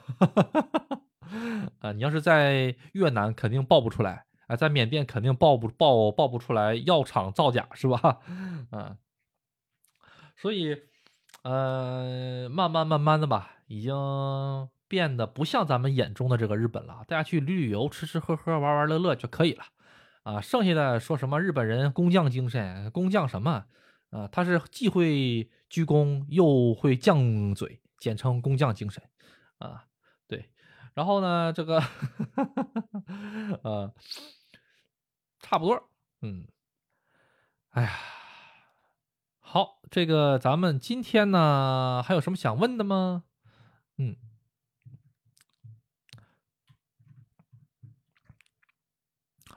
[1.80, 8.20] 啊，你要是在越南肯定爆不出来啊，在缅甸肯定爆不爆爆不出来药厂造假是吧？
[8.70, 8.96] 啊，
[10.36, 10.76] 所以
[11.42, 13.50] 呃，慢慢慢慢的吧。
[13.66, 17.02] 已经变得不像咱们眼中的这个日本了。
[17.08, 19.64] 大家去旅旅游、吃吃喝喝、玩玩乐乐就可以了，
[20.22, 23.64] 啊，剩下的说什么日本人工匠精神，工匠什么，
[24.14, 29.02] 啊，他是既会鞠躬又会犟嘴，简称工匠精神，
[29.58, 29.86] 啊，
[30.28, 30.50] 对。
[30.94, 31.82] 然后呢，这个，
[33.64, 33.92] 呃，
[35.40, 36.46] 差不多，嗯，
[37.70, 37.90] 哎呀，
[39.40, 43.24] 好，这个咱们今天呢，还有什么想问的吗？
[43.98, 44.14] 嗯，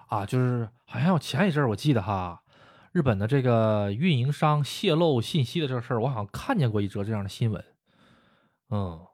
[0.08, 2.44] 啊，就是好像前一阵我记得哈，
[2.98, 7.64] 日本的这个运营商泄露信息的这个事儿，我好像看见过一则这样的新闻。
[8.72, 9.06] 嗯，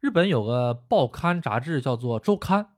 [0.00, 2.70] 日本有个报刊杂志叫做周刊，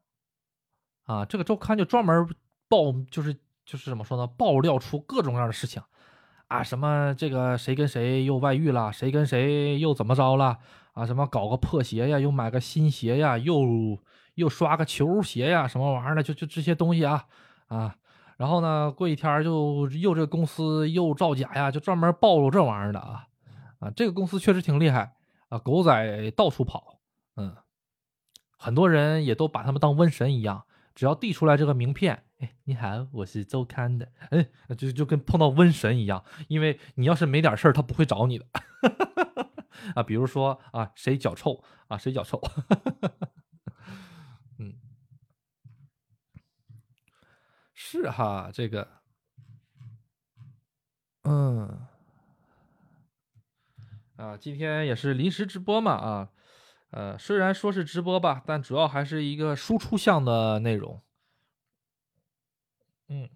[1.04, 2.28] 啊，这个周刊就专门
[2.68, 3.32] 报，就是
[3.64, 5.82] 就是怎么说呢，爆料出各种各样的事情，
[6.48, 10.58] 啊，什么这个谁跟谁又外遇了，谁跟谁又怎么着了。
[10.92, 13.62] 啊，什么搞个破鞋呀，又买个新鞋呀，又
[14.34, 17.24] 又刷个球鞋呀，什么玩意儿的，就就这些东西啊
[17.68, 17.96] 啊，
[18.38, 23.26] 然后呢，过一天就又这个公司又造假呀，就专门暴露这玩意儿的啊
[23.80, 25.12] 啊，这个公司确实挺厉害
[25.48, 27.00] 啊，狗仔到处跑，
[27.34, 27.56] 嗯，
[28.56, 30.62] 很多人也都把他们当瘟神一样，
[30.94, 34.46] 只要递出来这个名片，哎，你好，我是周刊的，哎，
[34.76, 38.46] 就就跟碰到瘟神一样，因为你要是没点事儿，他不会找你的。
[39.96, 42.40] 啊，比如说啊，谁脚臭啊，谁脚臭，
[47.90, 48.86] 是哈，这个，
[51.22, 51.86] 嗯，
[54.16, 56.28] 啊，今天也是临时直播嘛，啊，
[56.90, 61.00] 呃，虽然说是直播吧，但主要还是一个输出项的内容，
[63.08, 63.26] 嗯，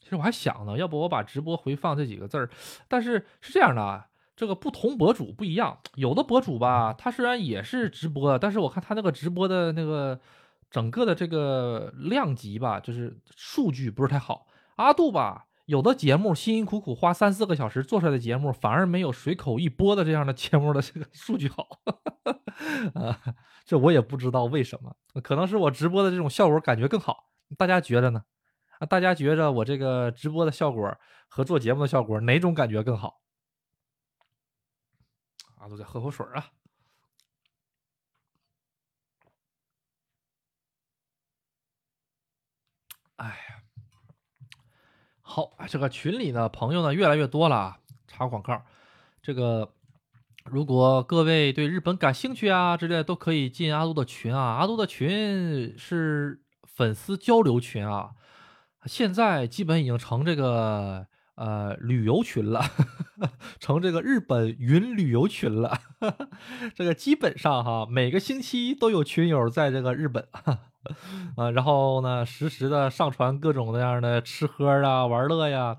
[0.00, 2.50] 其实我还想呢，要不我把直播回放这几个字儿，
[2.86, 4.10] 但是是这样的啊。
[4.36, 10.20] 这个不同博主不一样，有的博主吧，他虽然也是直播，但是我看他那个直播的那个
[10.70, 14.46] 整个的这个量级吧，就是数据不是太好。
[14.76, 21.68] 阿杜吧，有的节目辛辛苦苦花三四个小时做出来的节目，反而没有随口一播的这样的节目的这个数据好。
[22.94, 23.20] 啊，
[23.64, 27.30] 这我也不知道为什么，可能是我直播的这种效果感觉更好。
[27.56, 28.24] 大家觉得呢？
[28.78, 30.96] 啊，大家觉着我这个直播的效果
[31.28, 33.20] 和做节目的效果哪种感觉更好？
[35.58, 36.50] 阿杜在喝口水啊！
[43.16, 43.62] 哎呀，
[45.20, 47.78] 好，这个群里的朋友呢越来越多了啊。
[48.06, 48.62] 插广告，
[49.22, 49.74] 这个
[50.44, 54.56] 如果各位对日本感兴趣啊之类，都可以进阿杜的群啊。
[54.56, 58.10] 阿杜的群是粉丝交流群啊，
[58.86, 62.62] 现在基本已经成这个呃旅游群了。
[63.60, 65.78] 成这个日本云旅游群了。
[66.74, 70.58] 这个基本上哈，每个星期都有群友在这个日本啊，
[71.54, 75.76] 然后呢，实时的上传各种各样的吃喝啊、玩乐呀。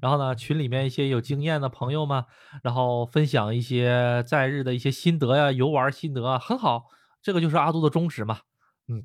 [0.00, 2.24] 然后呢，群里面一些有经验的朋友们，
[2.62, 6.90] 然后分享一些在日的一些心得呀、游玩心得啊，很好。
[7.22, 8.40] 这个就是阿杜的宗旨嘛，
[8.88, 9.04] 嗯，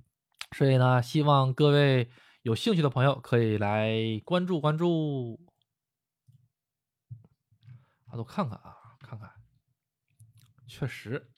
[0.57, 2.09] 所以呢，希望各位
[2.41, 3.95] 有兴趣的朋友可以来
[4.25, 5.39] 关注关注。
[8.09, 9.31] 阿杜看看啊，看看，
[10.67, 11.31] 确实，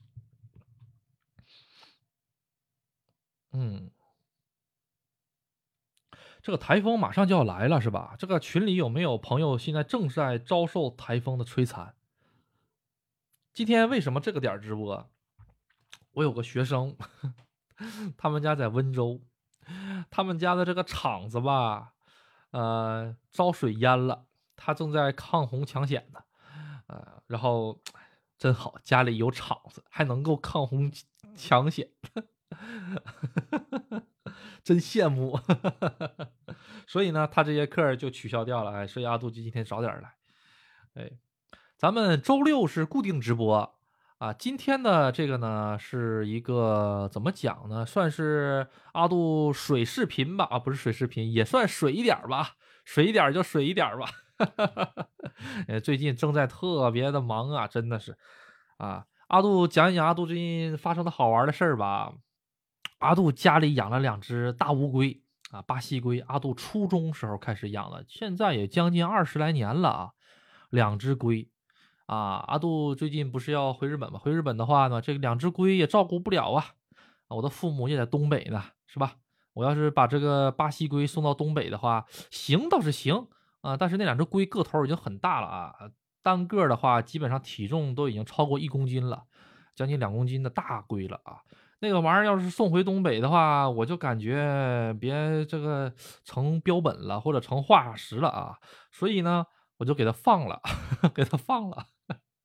[3.52, 3.92] 嗯。
[6.44, 8.16] 这个台风马上就要来了，是吧？
[8.18, 11.96] 这个群里有没有朋友现在正在遭受台风的摧残？
[13.54, 15.08] 今天为什么这个点直播？
[16.14, 16.98] 我有个学生，
[18.18, 19.22] 他们家在温州，
[20.10, 21.94] 他们家的这个厂子吧，
[22.50, 24.26] 呃，遭水淹了，
[24.56, 26.24] 他正在抗洪抢险呢，
[26.92, 27.82] 呃，然后
[28.38, 30.92] 真好，家里有厂子，还能够抗洪
[31.36, 31.88] 抢险。
[34.62, 35.40] 真羡慕，
[36.86, 38.72] 所以呢，他这节课就取消掉了。
[38.72, 40.14] 哎，所以阿杜就今天早点来。
[40.96, 41.12] 哎，
[41.78, 43.74] 咱们周六是固定直播
[44.18, 44.34] 啊。
[44.34, 47.86] 今天的这个呢，是一个怎么讲呢？
[47.86, 50.46] 算是阿杜水视频吧？
[50.52, 52.58] 啊，不是水视频，也算水一点吧。
[52.84, 54.10] 水一点就水一点吧。
[55.68, 58.18] 哎， 最近正在特别的忙啊，真的是
[58.78, 59.06] 啊。
[59.28, 62.14] 阿杜讲一讲阿杜最近发生的好玩的事儿吧。
[63.00, 66.20] 阿杜家里养了两只大乌龟啊，巴西龟。
[66.22, 70.12] 阿杜初中时候开始养的，现在也将近二十来年了啊。
[70.70, 71.50] 两只龟
[72.08, 74.20] 啊，阿杜最近不是要回日本吗？
[74.20, 76.66] 回日本的话呢，这两只龟也照顾不了啊。
[77.30, 79.16] 我的父母也在东北呢，是吧？
[79.54, 83.28] 我要是把这个巴西龟送到东北的话，行倒是行
[83.62, 85.76] 啊，但是那两只龟个头已经很大了啊，
[86.24, 89.24] 单个的话基本上体重都已经超过一公斤了，
[89.76, 91.42] 将近两公斤的大龟了啊。
[91.84, 95.92] 那个玩意儿要是送回东北的话，我就感觉别这个
[96.24, 98.58] 成标本了，或者成化石了啊！
[98.92, 99.46] 所以呢，
[99.78, 100.62] 我就给它放了，
[101.16, 101.88] 给它放了。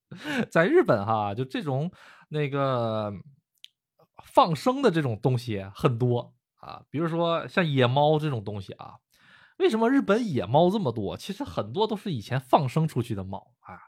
[0.50, 1.90] 在日本哈，就这种
[2.30, 3.12] 那个
[4.24, 8.94] 放生的这种东西很多啊，比如说像野猫这种东西啊。
[9.58, 11.16] 为什么日本野猫这么多？
[11.16, 13.78] 其实很多都是以前放生出去的猫啊。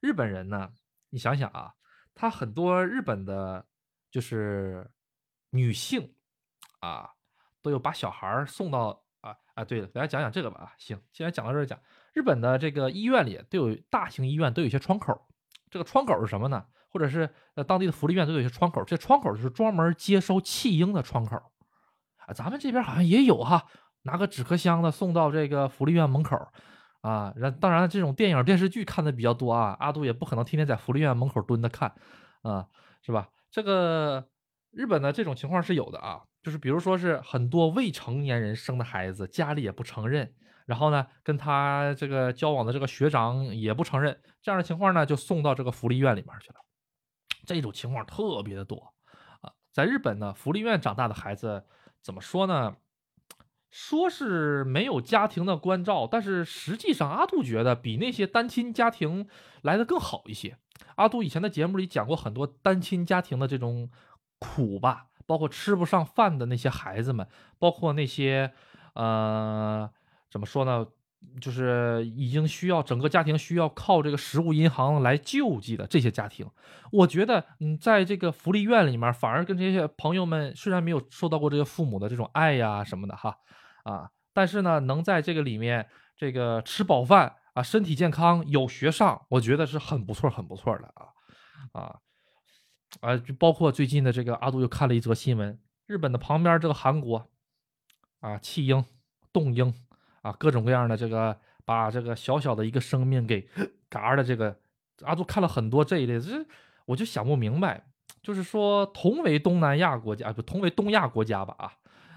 [0.00, 0.70] 日本人呢，
[1.10, 1.74] 你想想啊，
[2.14, 3.66] 他很多日本的，
[4.10, 4.90] 就是。
[5.50, 6.12] 女性
[6.80, 7.14] 啊，
[7.62, 11.78] 都有把小孩送到啊啊，对了，给大家讲讲这个吧啊，行，既然讲到这儿讲，
[12.12, 15.26] 日本的这个医院里都有大型医院都有一些窗口，
[15.70, 16.66] 这个窗口是什么呢？
[16.88, 21.36] 或者是呃当地的福利院都有一些窗口，这窗口就是专门接收弃婴的窗口
[22.16, 23.66] 啊，咱们这边好像也有哈，
[24.06, 26.36] 拿个纸壳箱子送到这个福利院门口
[27.02, 31.92] 啊，然当然这种电影电视剧看的比较多啊，阿杜也不可能天天在福利院门口蹲着看
[32.42, 32.66] 啊，
[33.02, 33.28] 是吧？
[33.50, 34.26] 这个。
[34.72, 40.30] 日本的这种情况是有的啊，就是比如说是很多未成年人生的孩子，家里也不承认，
[40.66, 46.56] 然后呢，跟他这个交往的这个学长也不承认，这样的情况呢，就送到这个福利院里面去了。
[47.46, 48.76] 这种情况特别的多
[49.40, 51.64] 啊，在日本呢，福利院长大的孩子
[52.02, 52.76] 怎么说呢？
[53.76, 59.26] 说是没有家庭的关照，但是实际上阿杜觉得比那些单亲家庭
[59.62, 60.56] 来的更好一些。
[60.94, 63.90] 阿杜以前的节目里讲过很多单亲家庭的这种。
[64.38, 67.26] 苦吧，包括吃不上饭的那些孩子们，
[67.58, 68.52] 包括那些，
[68.92, 69.88] 呃，
[70.30, 70.86] 怎么说呢？
[71.40, 76.46] 就是已经需要整个家庭需要靠这个食物银行来救济的这些家庭，
[76.92, 83.38] 我觉得，嗯，在这个福利院里面，反而跟这些朋友们虽然没有受到过这些父母的这种爱呀什么的哈，
[83.90, 91.12] 啊，但是呢，能在这个里面这个吃饱饭啊，身体健康，有学上，我觉得是很不错，很不错的啊，
[91.72, 92.00] 啊。
[93.00, 97.28] 啊，就包括最近的这个阿杜又看了一则新闻，日本的旁边这个韩国，
[98.20, 98.82] 啊，弃婴、
[99.32, 99.74] 冻婴，
[100.22, 103.46] 啊，各种各样的这个把这个小小的一个生命给
[103.90, 104.58] 嘎的这个，
[105.02, 106.46] 阿杜看了很多这一类，这
[106.86, 107.84] 我就想不明白，
[108.22, 111.72] 就是说同为东南亚国家，不同为东亚国家吧，啊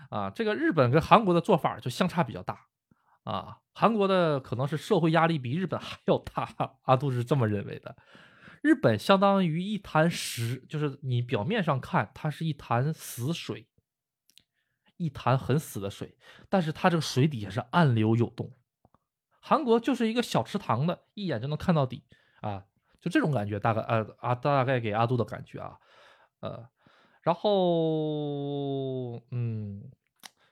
[0.10, 2.68] 啊，这个日本跟韩国的做法就相差比较大，
[3.24, 6.50] 啊，韩国的可能是社会压力比日本还要大，
[6.84, 7.96] 阿杜是这么认为的。
[8.62, 13.70] 日本相当于一潭死，就是你表面上看它是一潭死水，
[14.98, 16.18] 一潭很死的水，
[16.50, 18.52] 但是它这个水底下是暗流涌动。
[19.40, 22.04] 韩国就是一个小池塘的，一眼就能看到底
[22.42, 22.66] 啊，
[23.00, 25.78] 就这种感觉，大概呃啊，大概给阿杜的感觉啊，
[26.42, 26.68] 呃，
[27.22, 29.90] 然后嗯，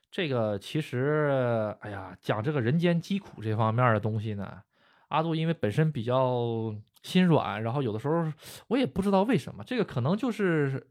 [0.10, 4.62] 这个其实哎呀，讲这个人间疾苦这方面的东西呢。
[5.10, 8.30] 阿杜因为本身比较心软，然后有的时候
[8.68, 10.88] 我也不知道为什么，这个可能就是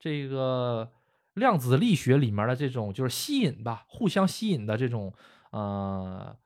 [0.00, 0.90] 这个
[1.34, 5.14] 量子力学里面的这种就是吸引吧，互相吸引的这种
[5.50, 6.36] 呃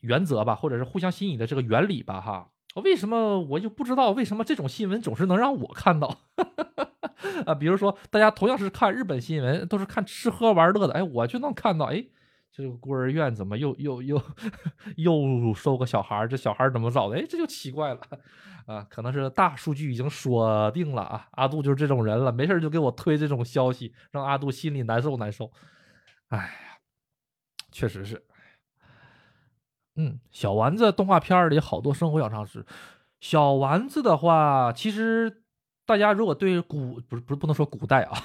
[0.00, 2.48] 原则吧，或者是互相吸引的这个原理吧，哈。
[2.76, 6.18] 为什么我就不知道为什么这种新闻总是能让我看到
[7.46, 7.54] 啊？
[7.54, 12.04] 比如说大家同样是看日本新闻，都是看吃喝玩乐的，哎，我就能看到，哎。
[12.52, 14.20] 这个孤儿院怎么又又又
[14.98, 17.16] 又收个小孩这小孩怎么找的？
[17.16, 18.00] 哎，这就奇怪了
[18.66, 18.84] 啊！
[18.90, 21.28] 可能是大数据已经锁定了啊。
[21.30, 25.48] 阿杜就是这种人了，没事就给我推这种消息，让阿杜心里难受难受。
[26.30, 26.78] 哎呀，
[27.70, 28.20] 确实是。
[30.00, 32.64] 嗯，小丸子动画片里好多生活小常识。
[33.20, 35.42] 小丸子的话，其实
[35.84, 38.18] 大家如果对古不是不是不能说古代啊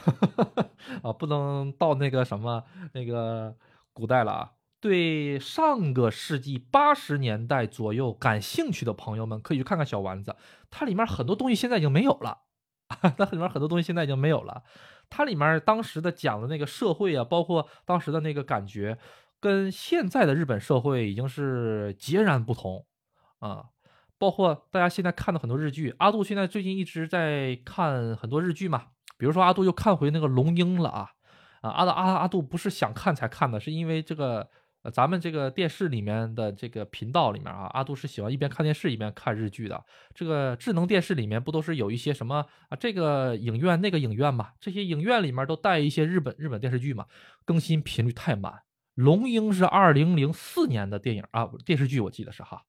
[1.03, 3.55] 啊，不能到那个什么那个。
[3.97, 10.35] 古代了啊，对上个世纪八十年代左右感兴趣的朋友们，可以去看看小丸子。
[10.69, 12.39] 它里面很多东西现在已经没有了，
[13.17, 14.63] 它里面很多东西现在已经没有了。
[15.09, 18.97] 它里面当时的讲的那个社会啊，包括当时的那个感觉，
[19.45, 22.83] 跟现在的日本社会已经是截然不同
[23.37, 23.65] 啊。
[24.17, 28.85] 包括大家现在看的很多日剧，阿杜现在最近一直在看很多日剧嘛，
[29.19, 31.11] 比如说阿杜又看回那个龙樱了啊。
[31.61, 34.47] 啊，阿杜阿阿杜不是想看才看的，是因为这个，
[34.83, 39.83] 呃，咱们这个电视里面的这个频道里面啊，阿杜是喜欢一边看电视一边看日剧的。
[40.13, 47.05] 这个智能电视里面不都是有一些什么啊，这个影院那个影院嘛，这些影院里面都带一些日本日本电视剧嘛，
[47.45, 48.61] 更新频率太慢。
[48.95, 52.63] 龙樱是二零零四年的电影啊，电视剧我记得是哈，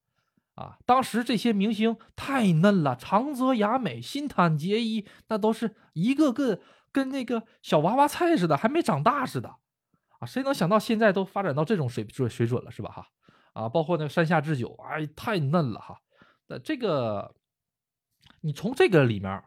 [0.55, 6.61] 啊，当时这些明星太嫩了，长泽雅美、新垣结衣那都是一个个。
[6.93, 9.55] 跟那个小娃娃菜似的，还没长大似的，
[10.19, 12.89] 啊，谁能想到现在都发展到这种水水水准了，是吧？
[12.91, 13.07] 哈，
[13.53, 15.99] 啊，包括那个山下智久，哎，太嫩了哈。
[16.47, 17.35] 那这个，
[18.41, 19.45] 你从这个里面，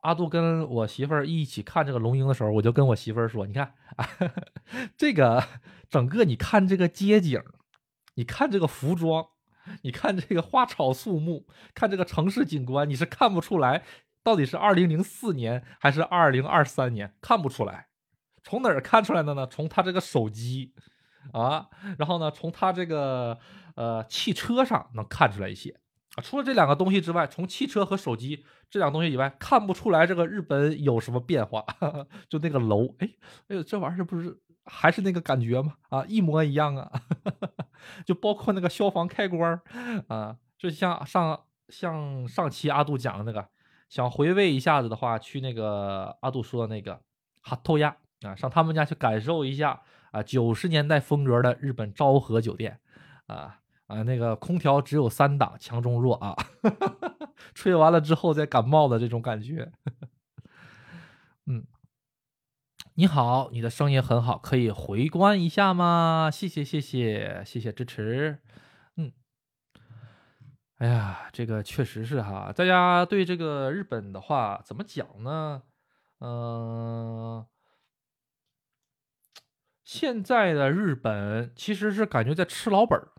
[0.00, 4.08] 阿杜跟我媳妇儿一起看这个龙樱的时候，我就跟我媳妇儿说，你看，啊
[4.96, 5.44] 这个
[5.90, 7.42] 整个你看这个街景，
[8.14, 9.26] 你看这个服装，
[9.82, 13.82] 你看这个花草树木，看这个城市景观，你是看不出来。
[14.22, 17.14] 到底是二零零四年还是二零二三年？
[17.20, 17.88] 看不出来，
[18.42, 19.46] 从哪儿看出来的呢？
[19.46, 20.72] 从他这个手机
[21.32, 23.38] 啊，然后呢，从他这个
[23.74, 25.78] 呃汽车上能看出来一些
[26.16, 26.22] 啊。
[26.22, 31.64] 除了这两个东西之外，从汽车和手机这两个东西以外，看不出来这个日本有什么变化。
[32.28, 33.08] 就那个楼，哎
[33.48, 35.74] 哎呦，这玩意儿不是还是那个感觉吗？
[35.90, 36.90] 啊，一模一样啊。
[38.06, 39.60] 就包括那个消防开关
[40.08, 43.48] 啊，就像上像上期阿杜讲的那个。
[43.90, 47.00] 想回味一下子的话，去那个阿杜说的那个
[47.42, 49.80] 哈托亚啊，上他们家去感受一下
[50.10, 52.80] 啊，九十年代风格的日本昭和酒店
[53.26, 56.34] 啊啊，那个空调只有三档，强中弱啊，
[57.54, 59.70] 吹完了之后再感冒的这种感觉。
[61.46, 61.66] 嗯，
[62.94, 66.30] 你好，你的声音很好，可以回关一下吗？
[66.32, 68.40] 谢谢谢谢谢谢支持。
[68.96, 69.12] 嗯
[70.78, 75.62] 哎呀，这个确实是哈，大家对这个日本的话怎么讲呢？
[76.20, 77.46] 嗯，
[79.84, 83.12] 现在的日本其实是感觉在吃老本儿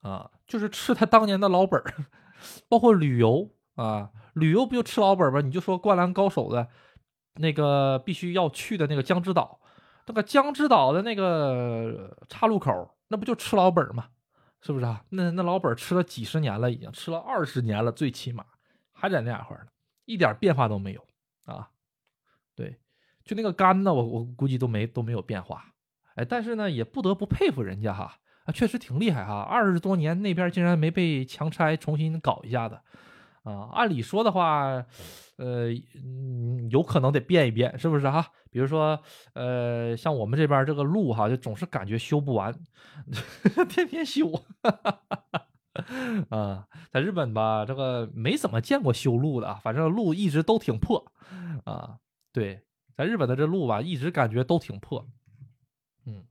[0.00, 1.94] 啊，就是吃他当年的老本儿，
[2.68, 5.40] 包括旅游啊，旅游不就吃老本儿吗？
[5.40, 6.68] 你就说《灌篮高手》的
[7.34, 9.60] 那个必须要去的那个江之岛，
[10.06, 14.08] 那个江之岛的那个岔路口，那不就吃老本儿吗？
[14.62, 15.02] 是不是啊？
[15.08, 18.44] 那那老本儿吃了几十年了，已经吃了二十年了，最起码
[18.92, 19.70] 还在那块儿呢，
[20.04, 21.06] 一点变化都没有
[21.46, 21.70] 啊。
[22.54, 22.78] 对，
[23.24, 25.72] 就那个肝呢，我我估计都没都没有变化。
[26.14, 28.18] 哎，但是呢，也不得不佩服人家哈，
[28.52, 32.78] 确实挺厉害哈，二十多年那边竟然没被强拆，重新搞一下子。
[33.42, 34.84] 啊，按理说的话，
[35.36, 35.72] 呃，
[36.70, 38.26] 有可能得变一变，是不是哈？
[38.50, 39.00] 比如说，
[39.32, 42.54] 呃，像我们这边这个路哈，就总是感觉修不完，
[43.70, 44.30] 天天修。
[46.28, 51.10] 啊，在日本吧，这个没怎么见过修路的，反正路一直都挺破。
[51.64, 51.96] 啊，
[52.34, 52.60] 对，
[52.94, 55.08] 在日本的这路吧，一直感觉都挺破。
[56.04, 56.26] 嗯，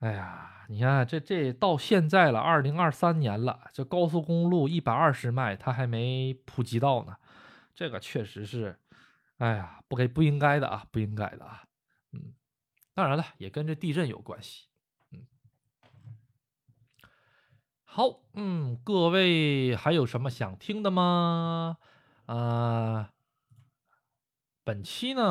[0.00, 0.52] 哎呀。
[0.70, 7.16] 你看，这这到现在了，二零二三年了，这高速公路一百二十迈，它还没普及到呢。
[7.74, 8.78] 这个确实是，
[9.38, 11.64] 哎呀，不该不应该的啊，不应该的啊。
[12.12, 12.34] 嗯，
[12.92, 14.66] 当然了，也跟这地震有关系。
[15.12, 15.26] 嗯，
[17.82, 21.78] 好，嗯，各位还有什么想听的吗？
[22.26, 23.12] 啊，
[24.64, 25.22] 本期呢，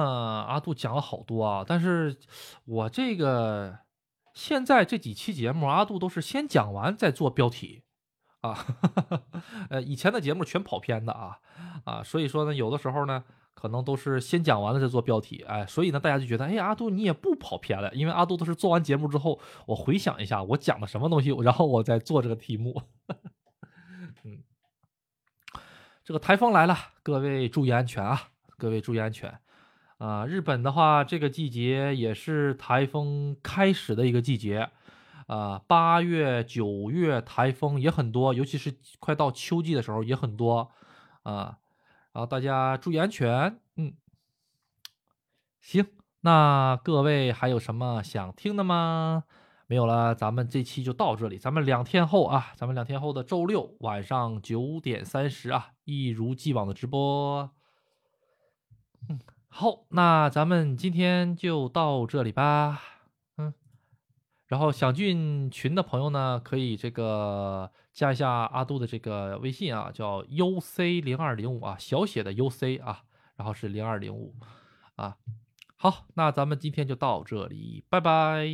[0.47, 2.17] 阿杜讲了好多啊，但是
[2.65, 3.85] 我这个。
[4.37, 7.81] 现在这几期节目，阿杜都是先讲完再做标题，
[8.41, 8.55] 啊，
[9.71, 11.39] 呃，以前的节目全跑偏的啊
[11.85, 13.23] 啊，所以说呢，有的时候呢，
[13.55, 22.79] 可能都是先讲完了再做标题，哎，所以呢，大家就觉得，哎，阿杜你也不跑偏了，因为阿杜都是做完节目之后，我回想一下我讲的什么东西，然后我再做这个题目。
[24.23, 24.43] 嗯，
[26.03, 29.39] 这个台风来了，各位注意安全啊，各位注意安全
[29.97, 30.25] 啊。
[30.25, 34.69] 日本的话，这个季节也是台风开始的一个季节。
[35.27, 40.71] 啊，八月、九月台风也很多，尤其是快到秋季的时候也很多，
[41.23, 41.57] 啊，
[42.13, 43.93] 然后大家注意安全，嗯，
[45.59, 45.85] 行，
[46.21, 49.25] 那各位还有什么想听的吗？
[49.67, 57.51] 没有了，咱们这期就到这里，咱们两天后啊，咱们两天后的周六晚上九点三十啊，一如既往的直播，
[59.09, 59.19] 嗯，
[59.59, 62.79] 好，那咱们今天就到这里吧。
[63.37, 63.51] 嗯
[64.45, 73.01] 然后想进群的朋友呢，可以这个加一下阿杜的这个微信啊，叫 UC 零二零五啊，小写的 UC 啊，
[73.35, 74.35] 然后是零二零五
[74.95, 75.17] 啊。
[75.75, 78.45] 好，那咱们今天就到这里，拜拜。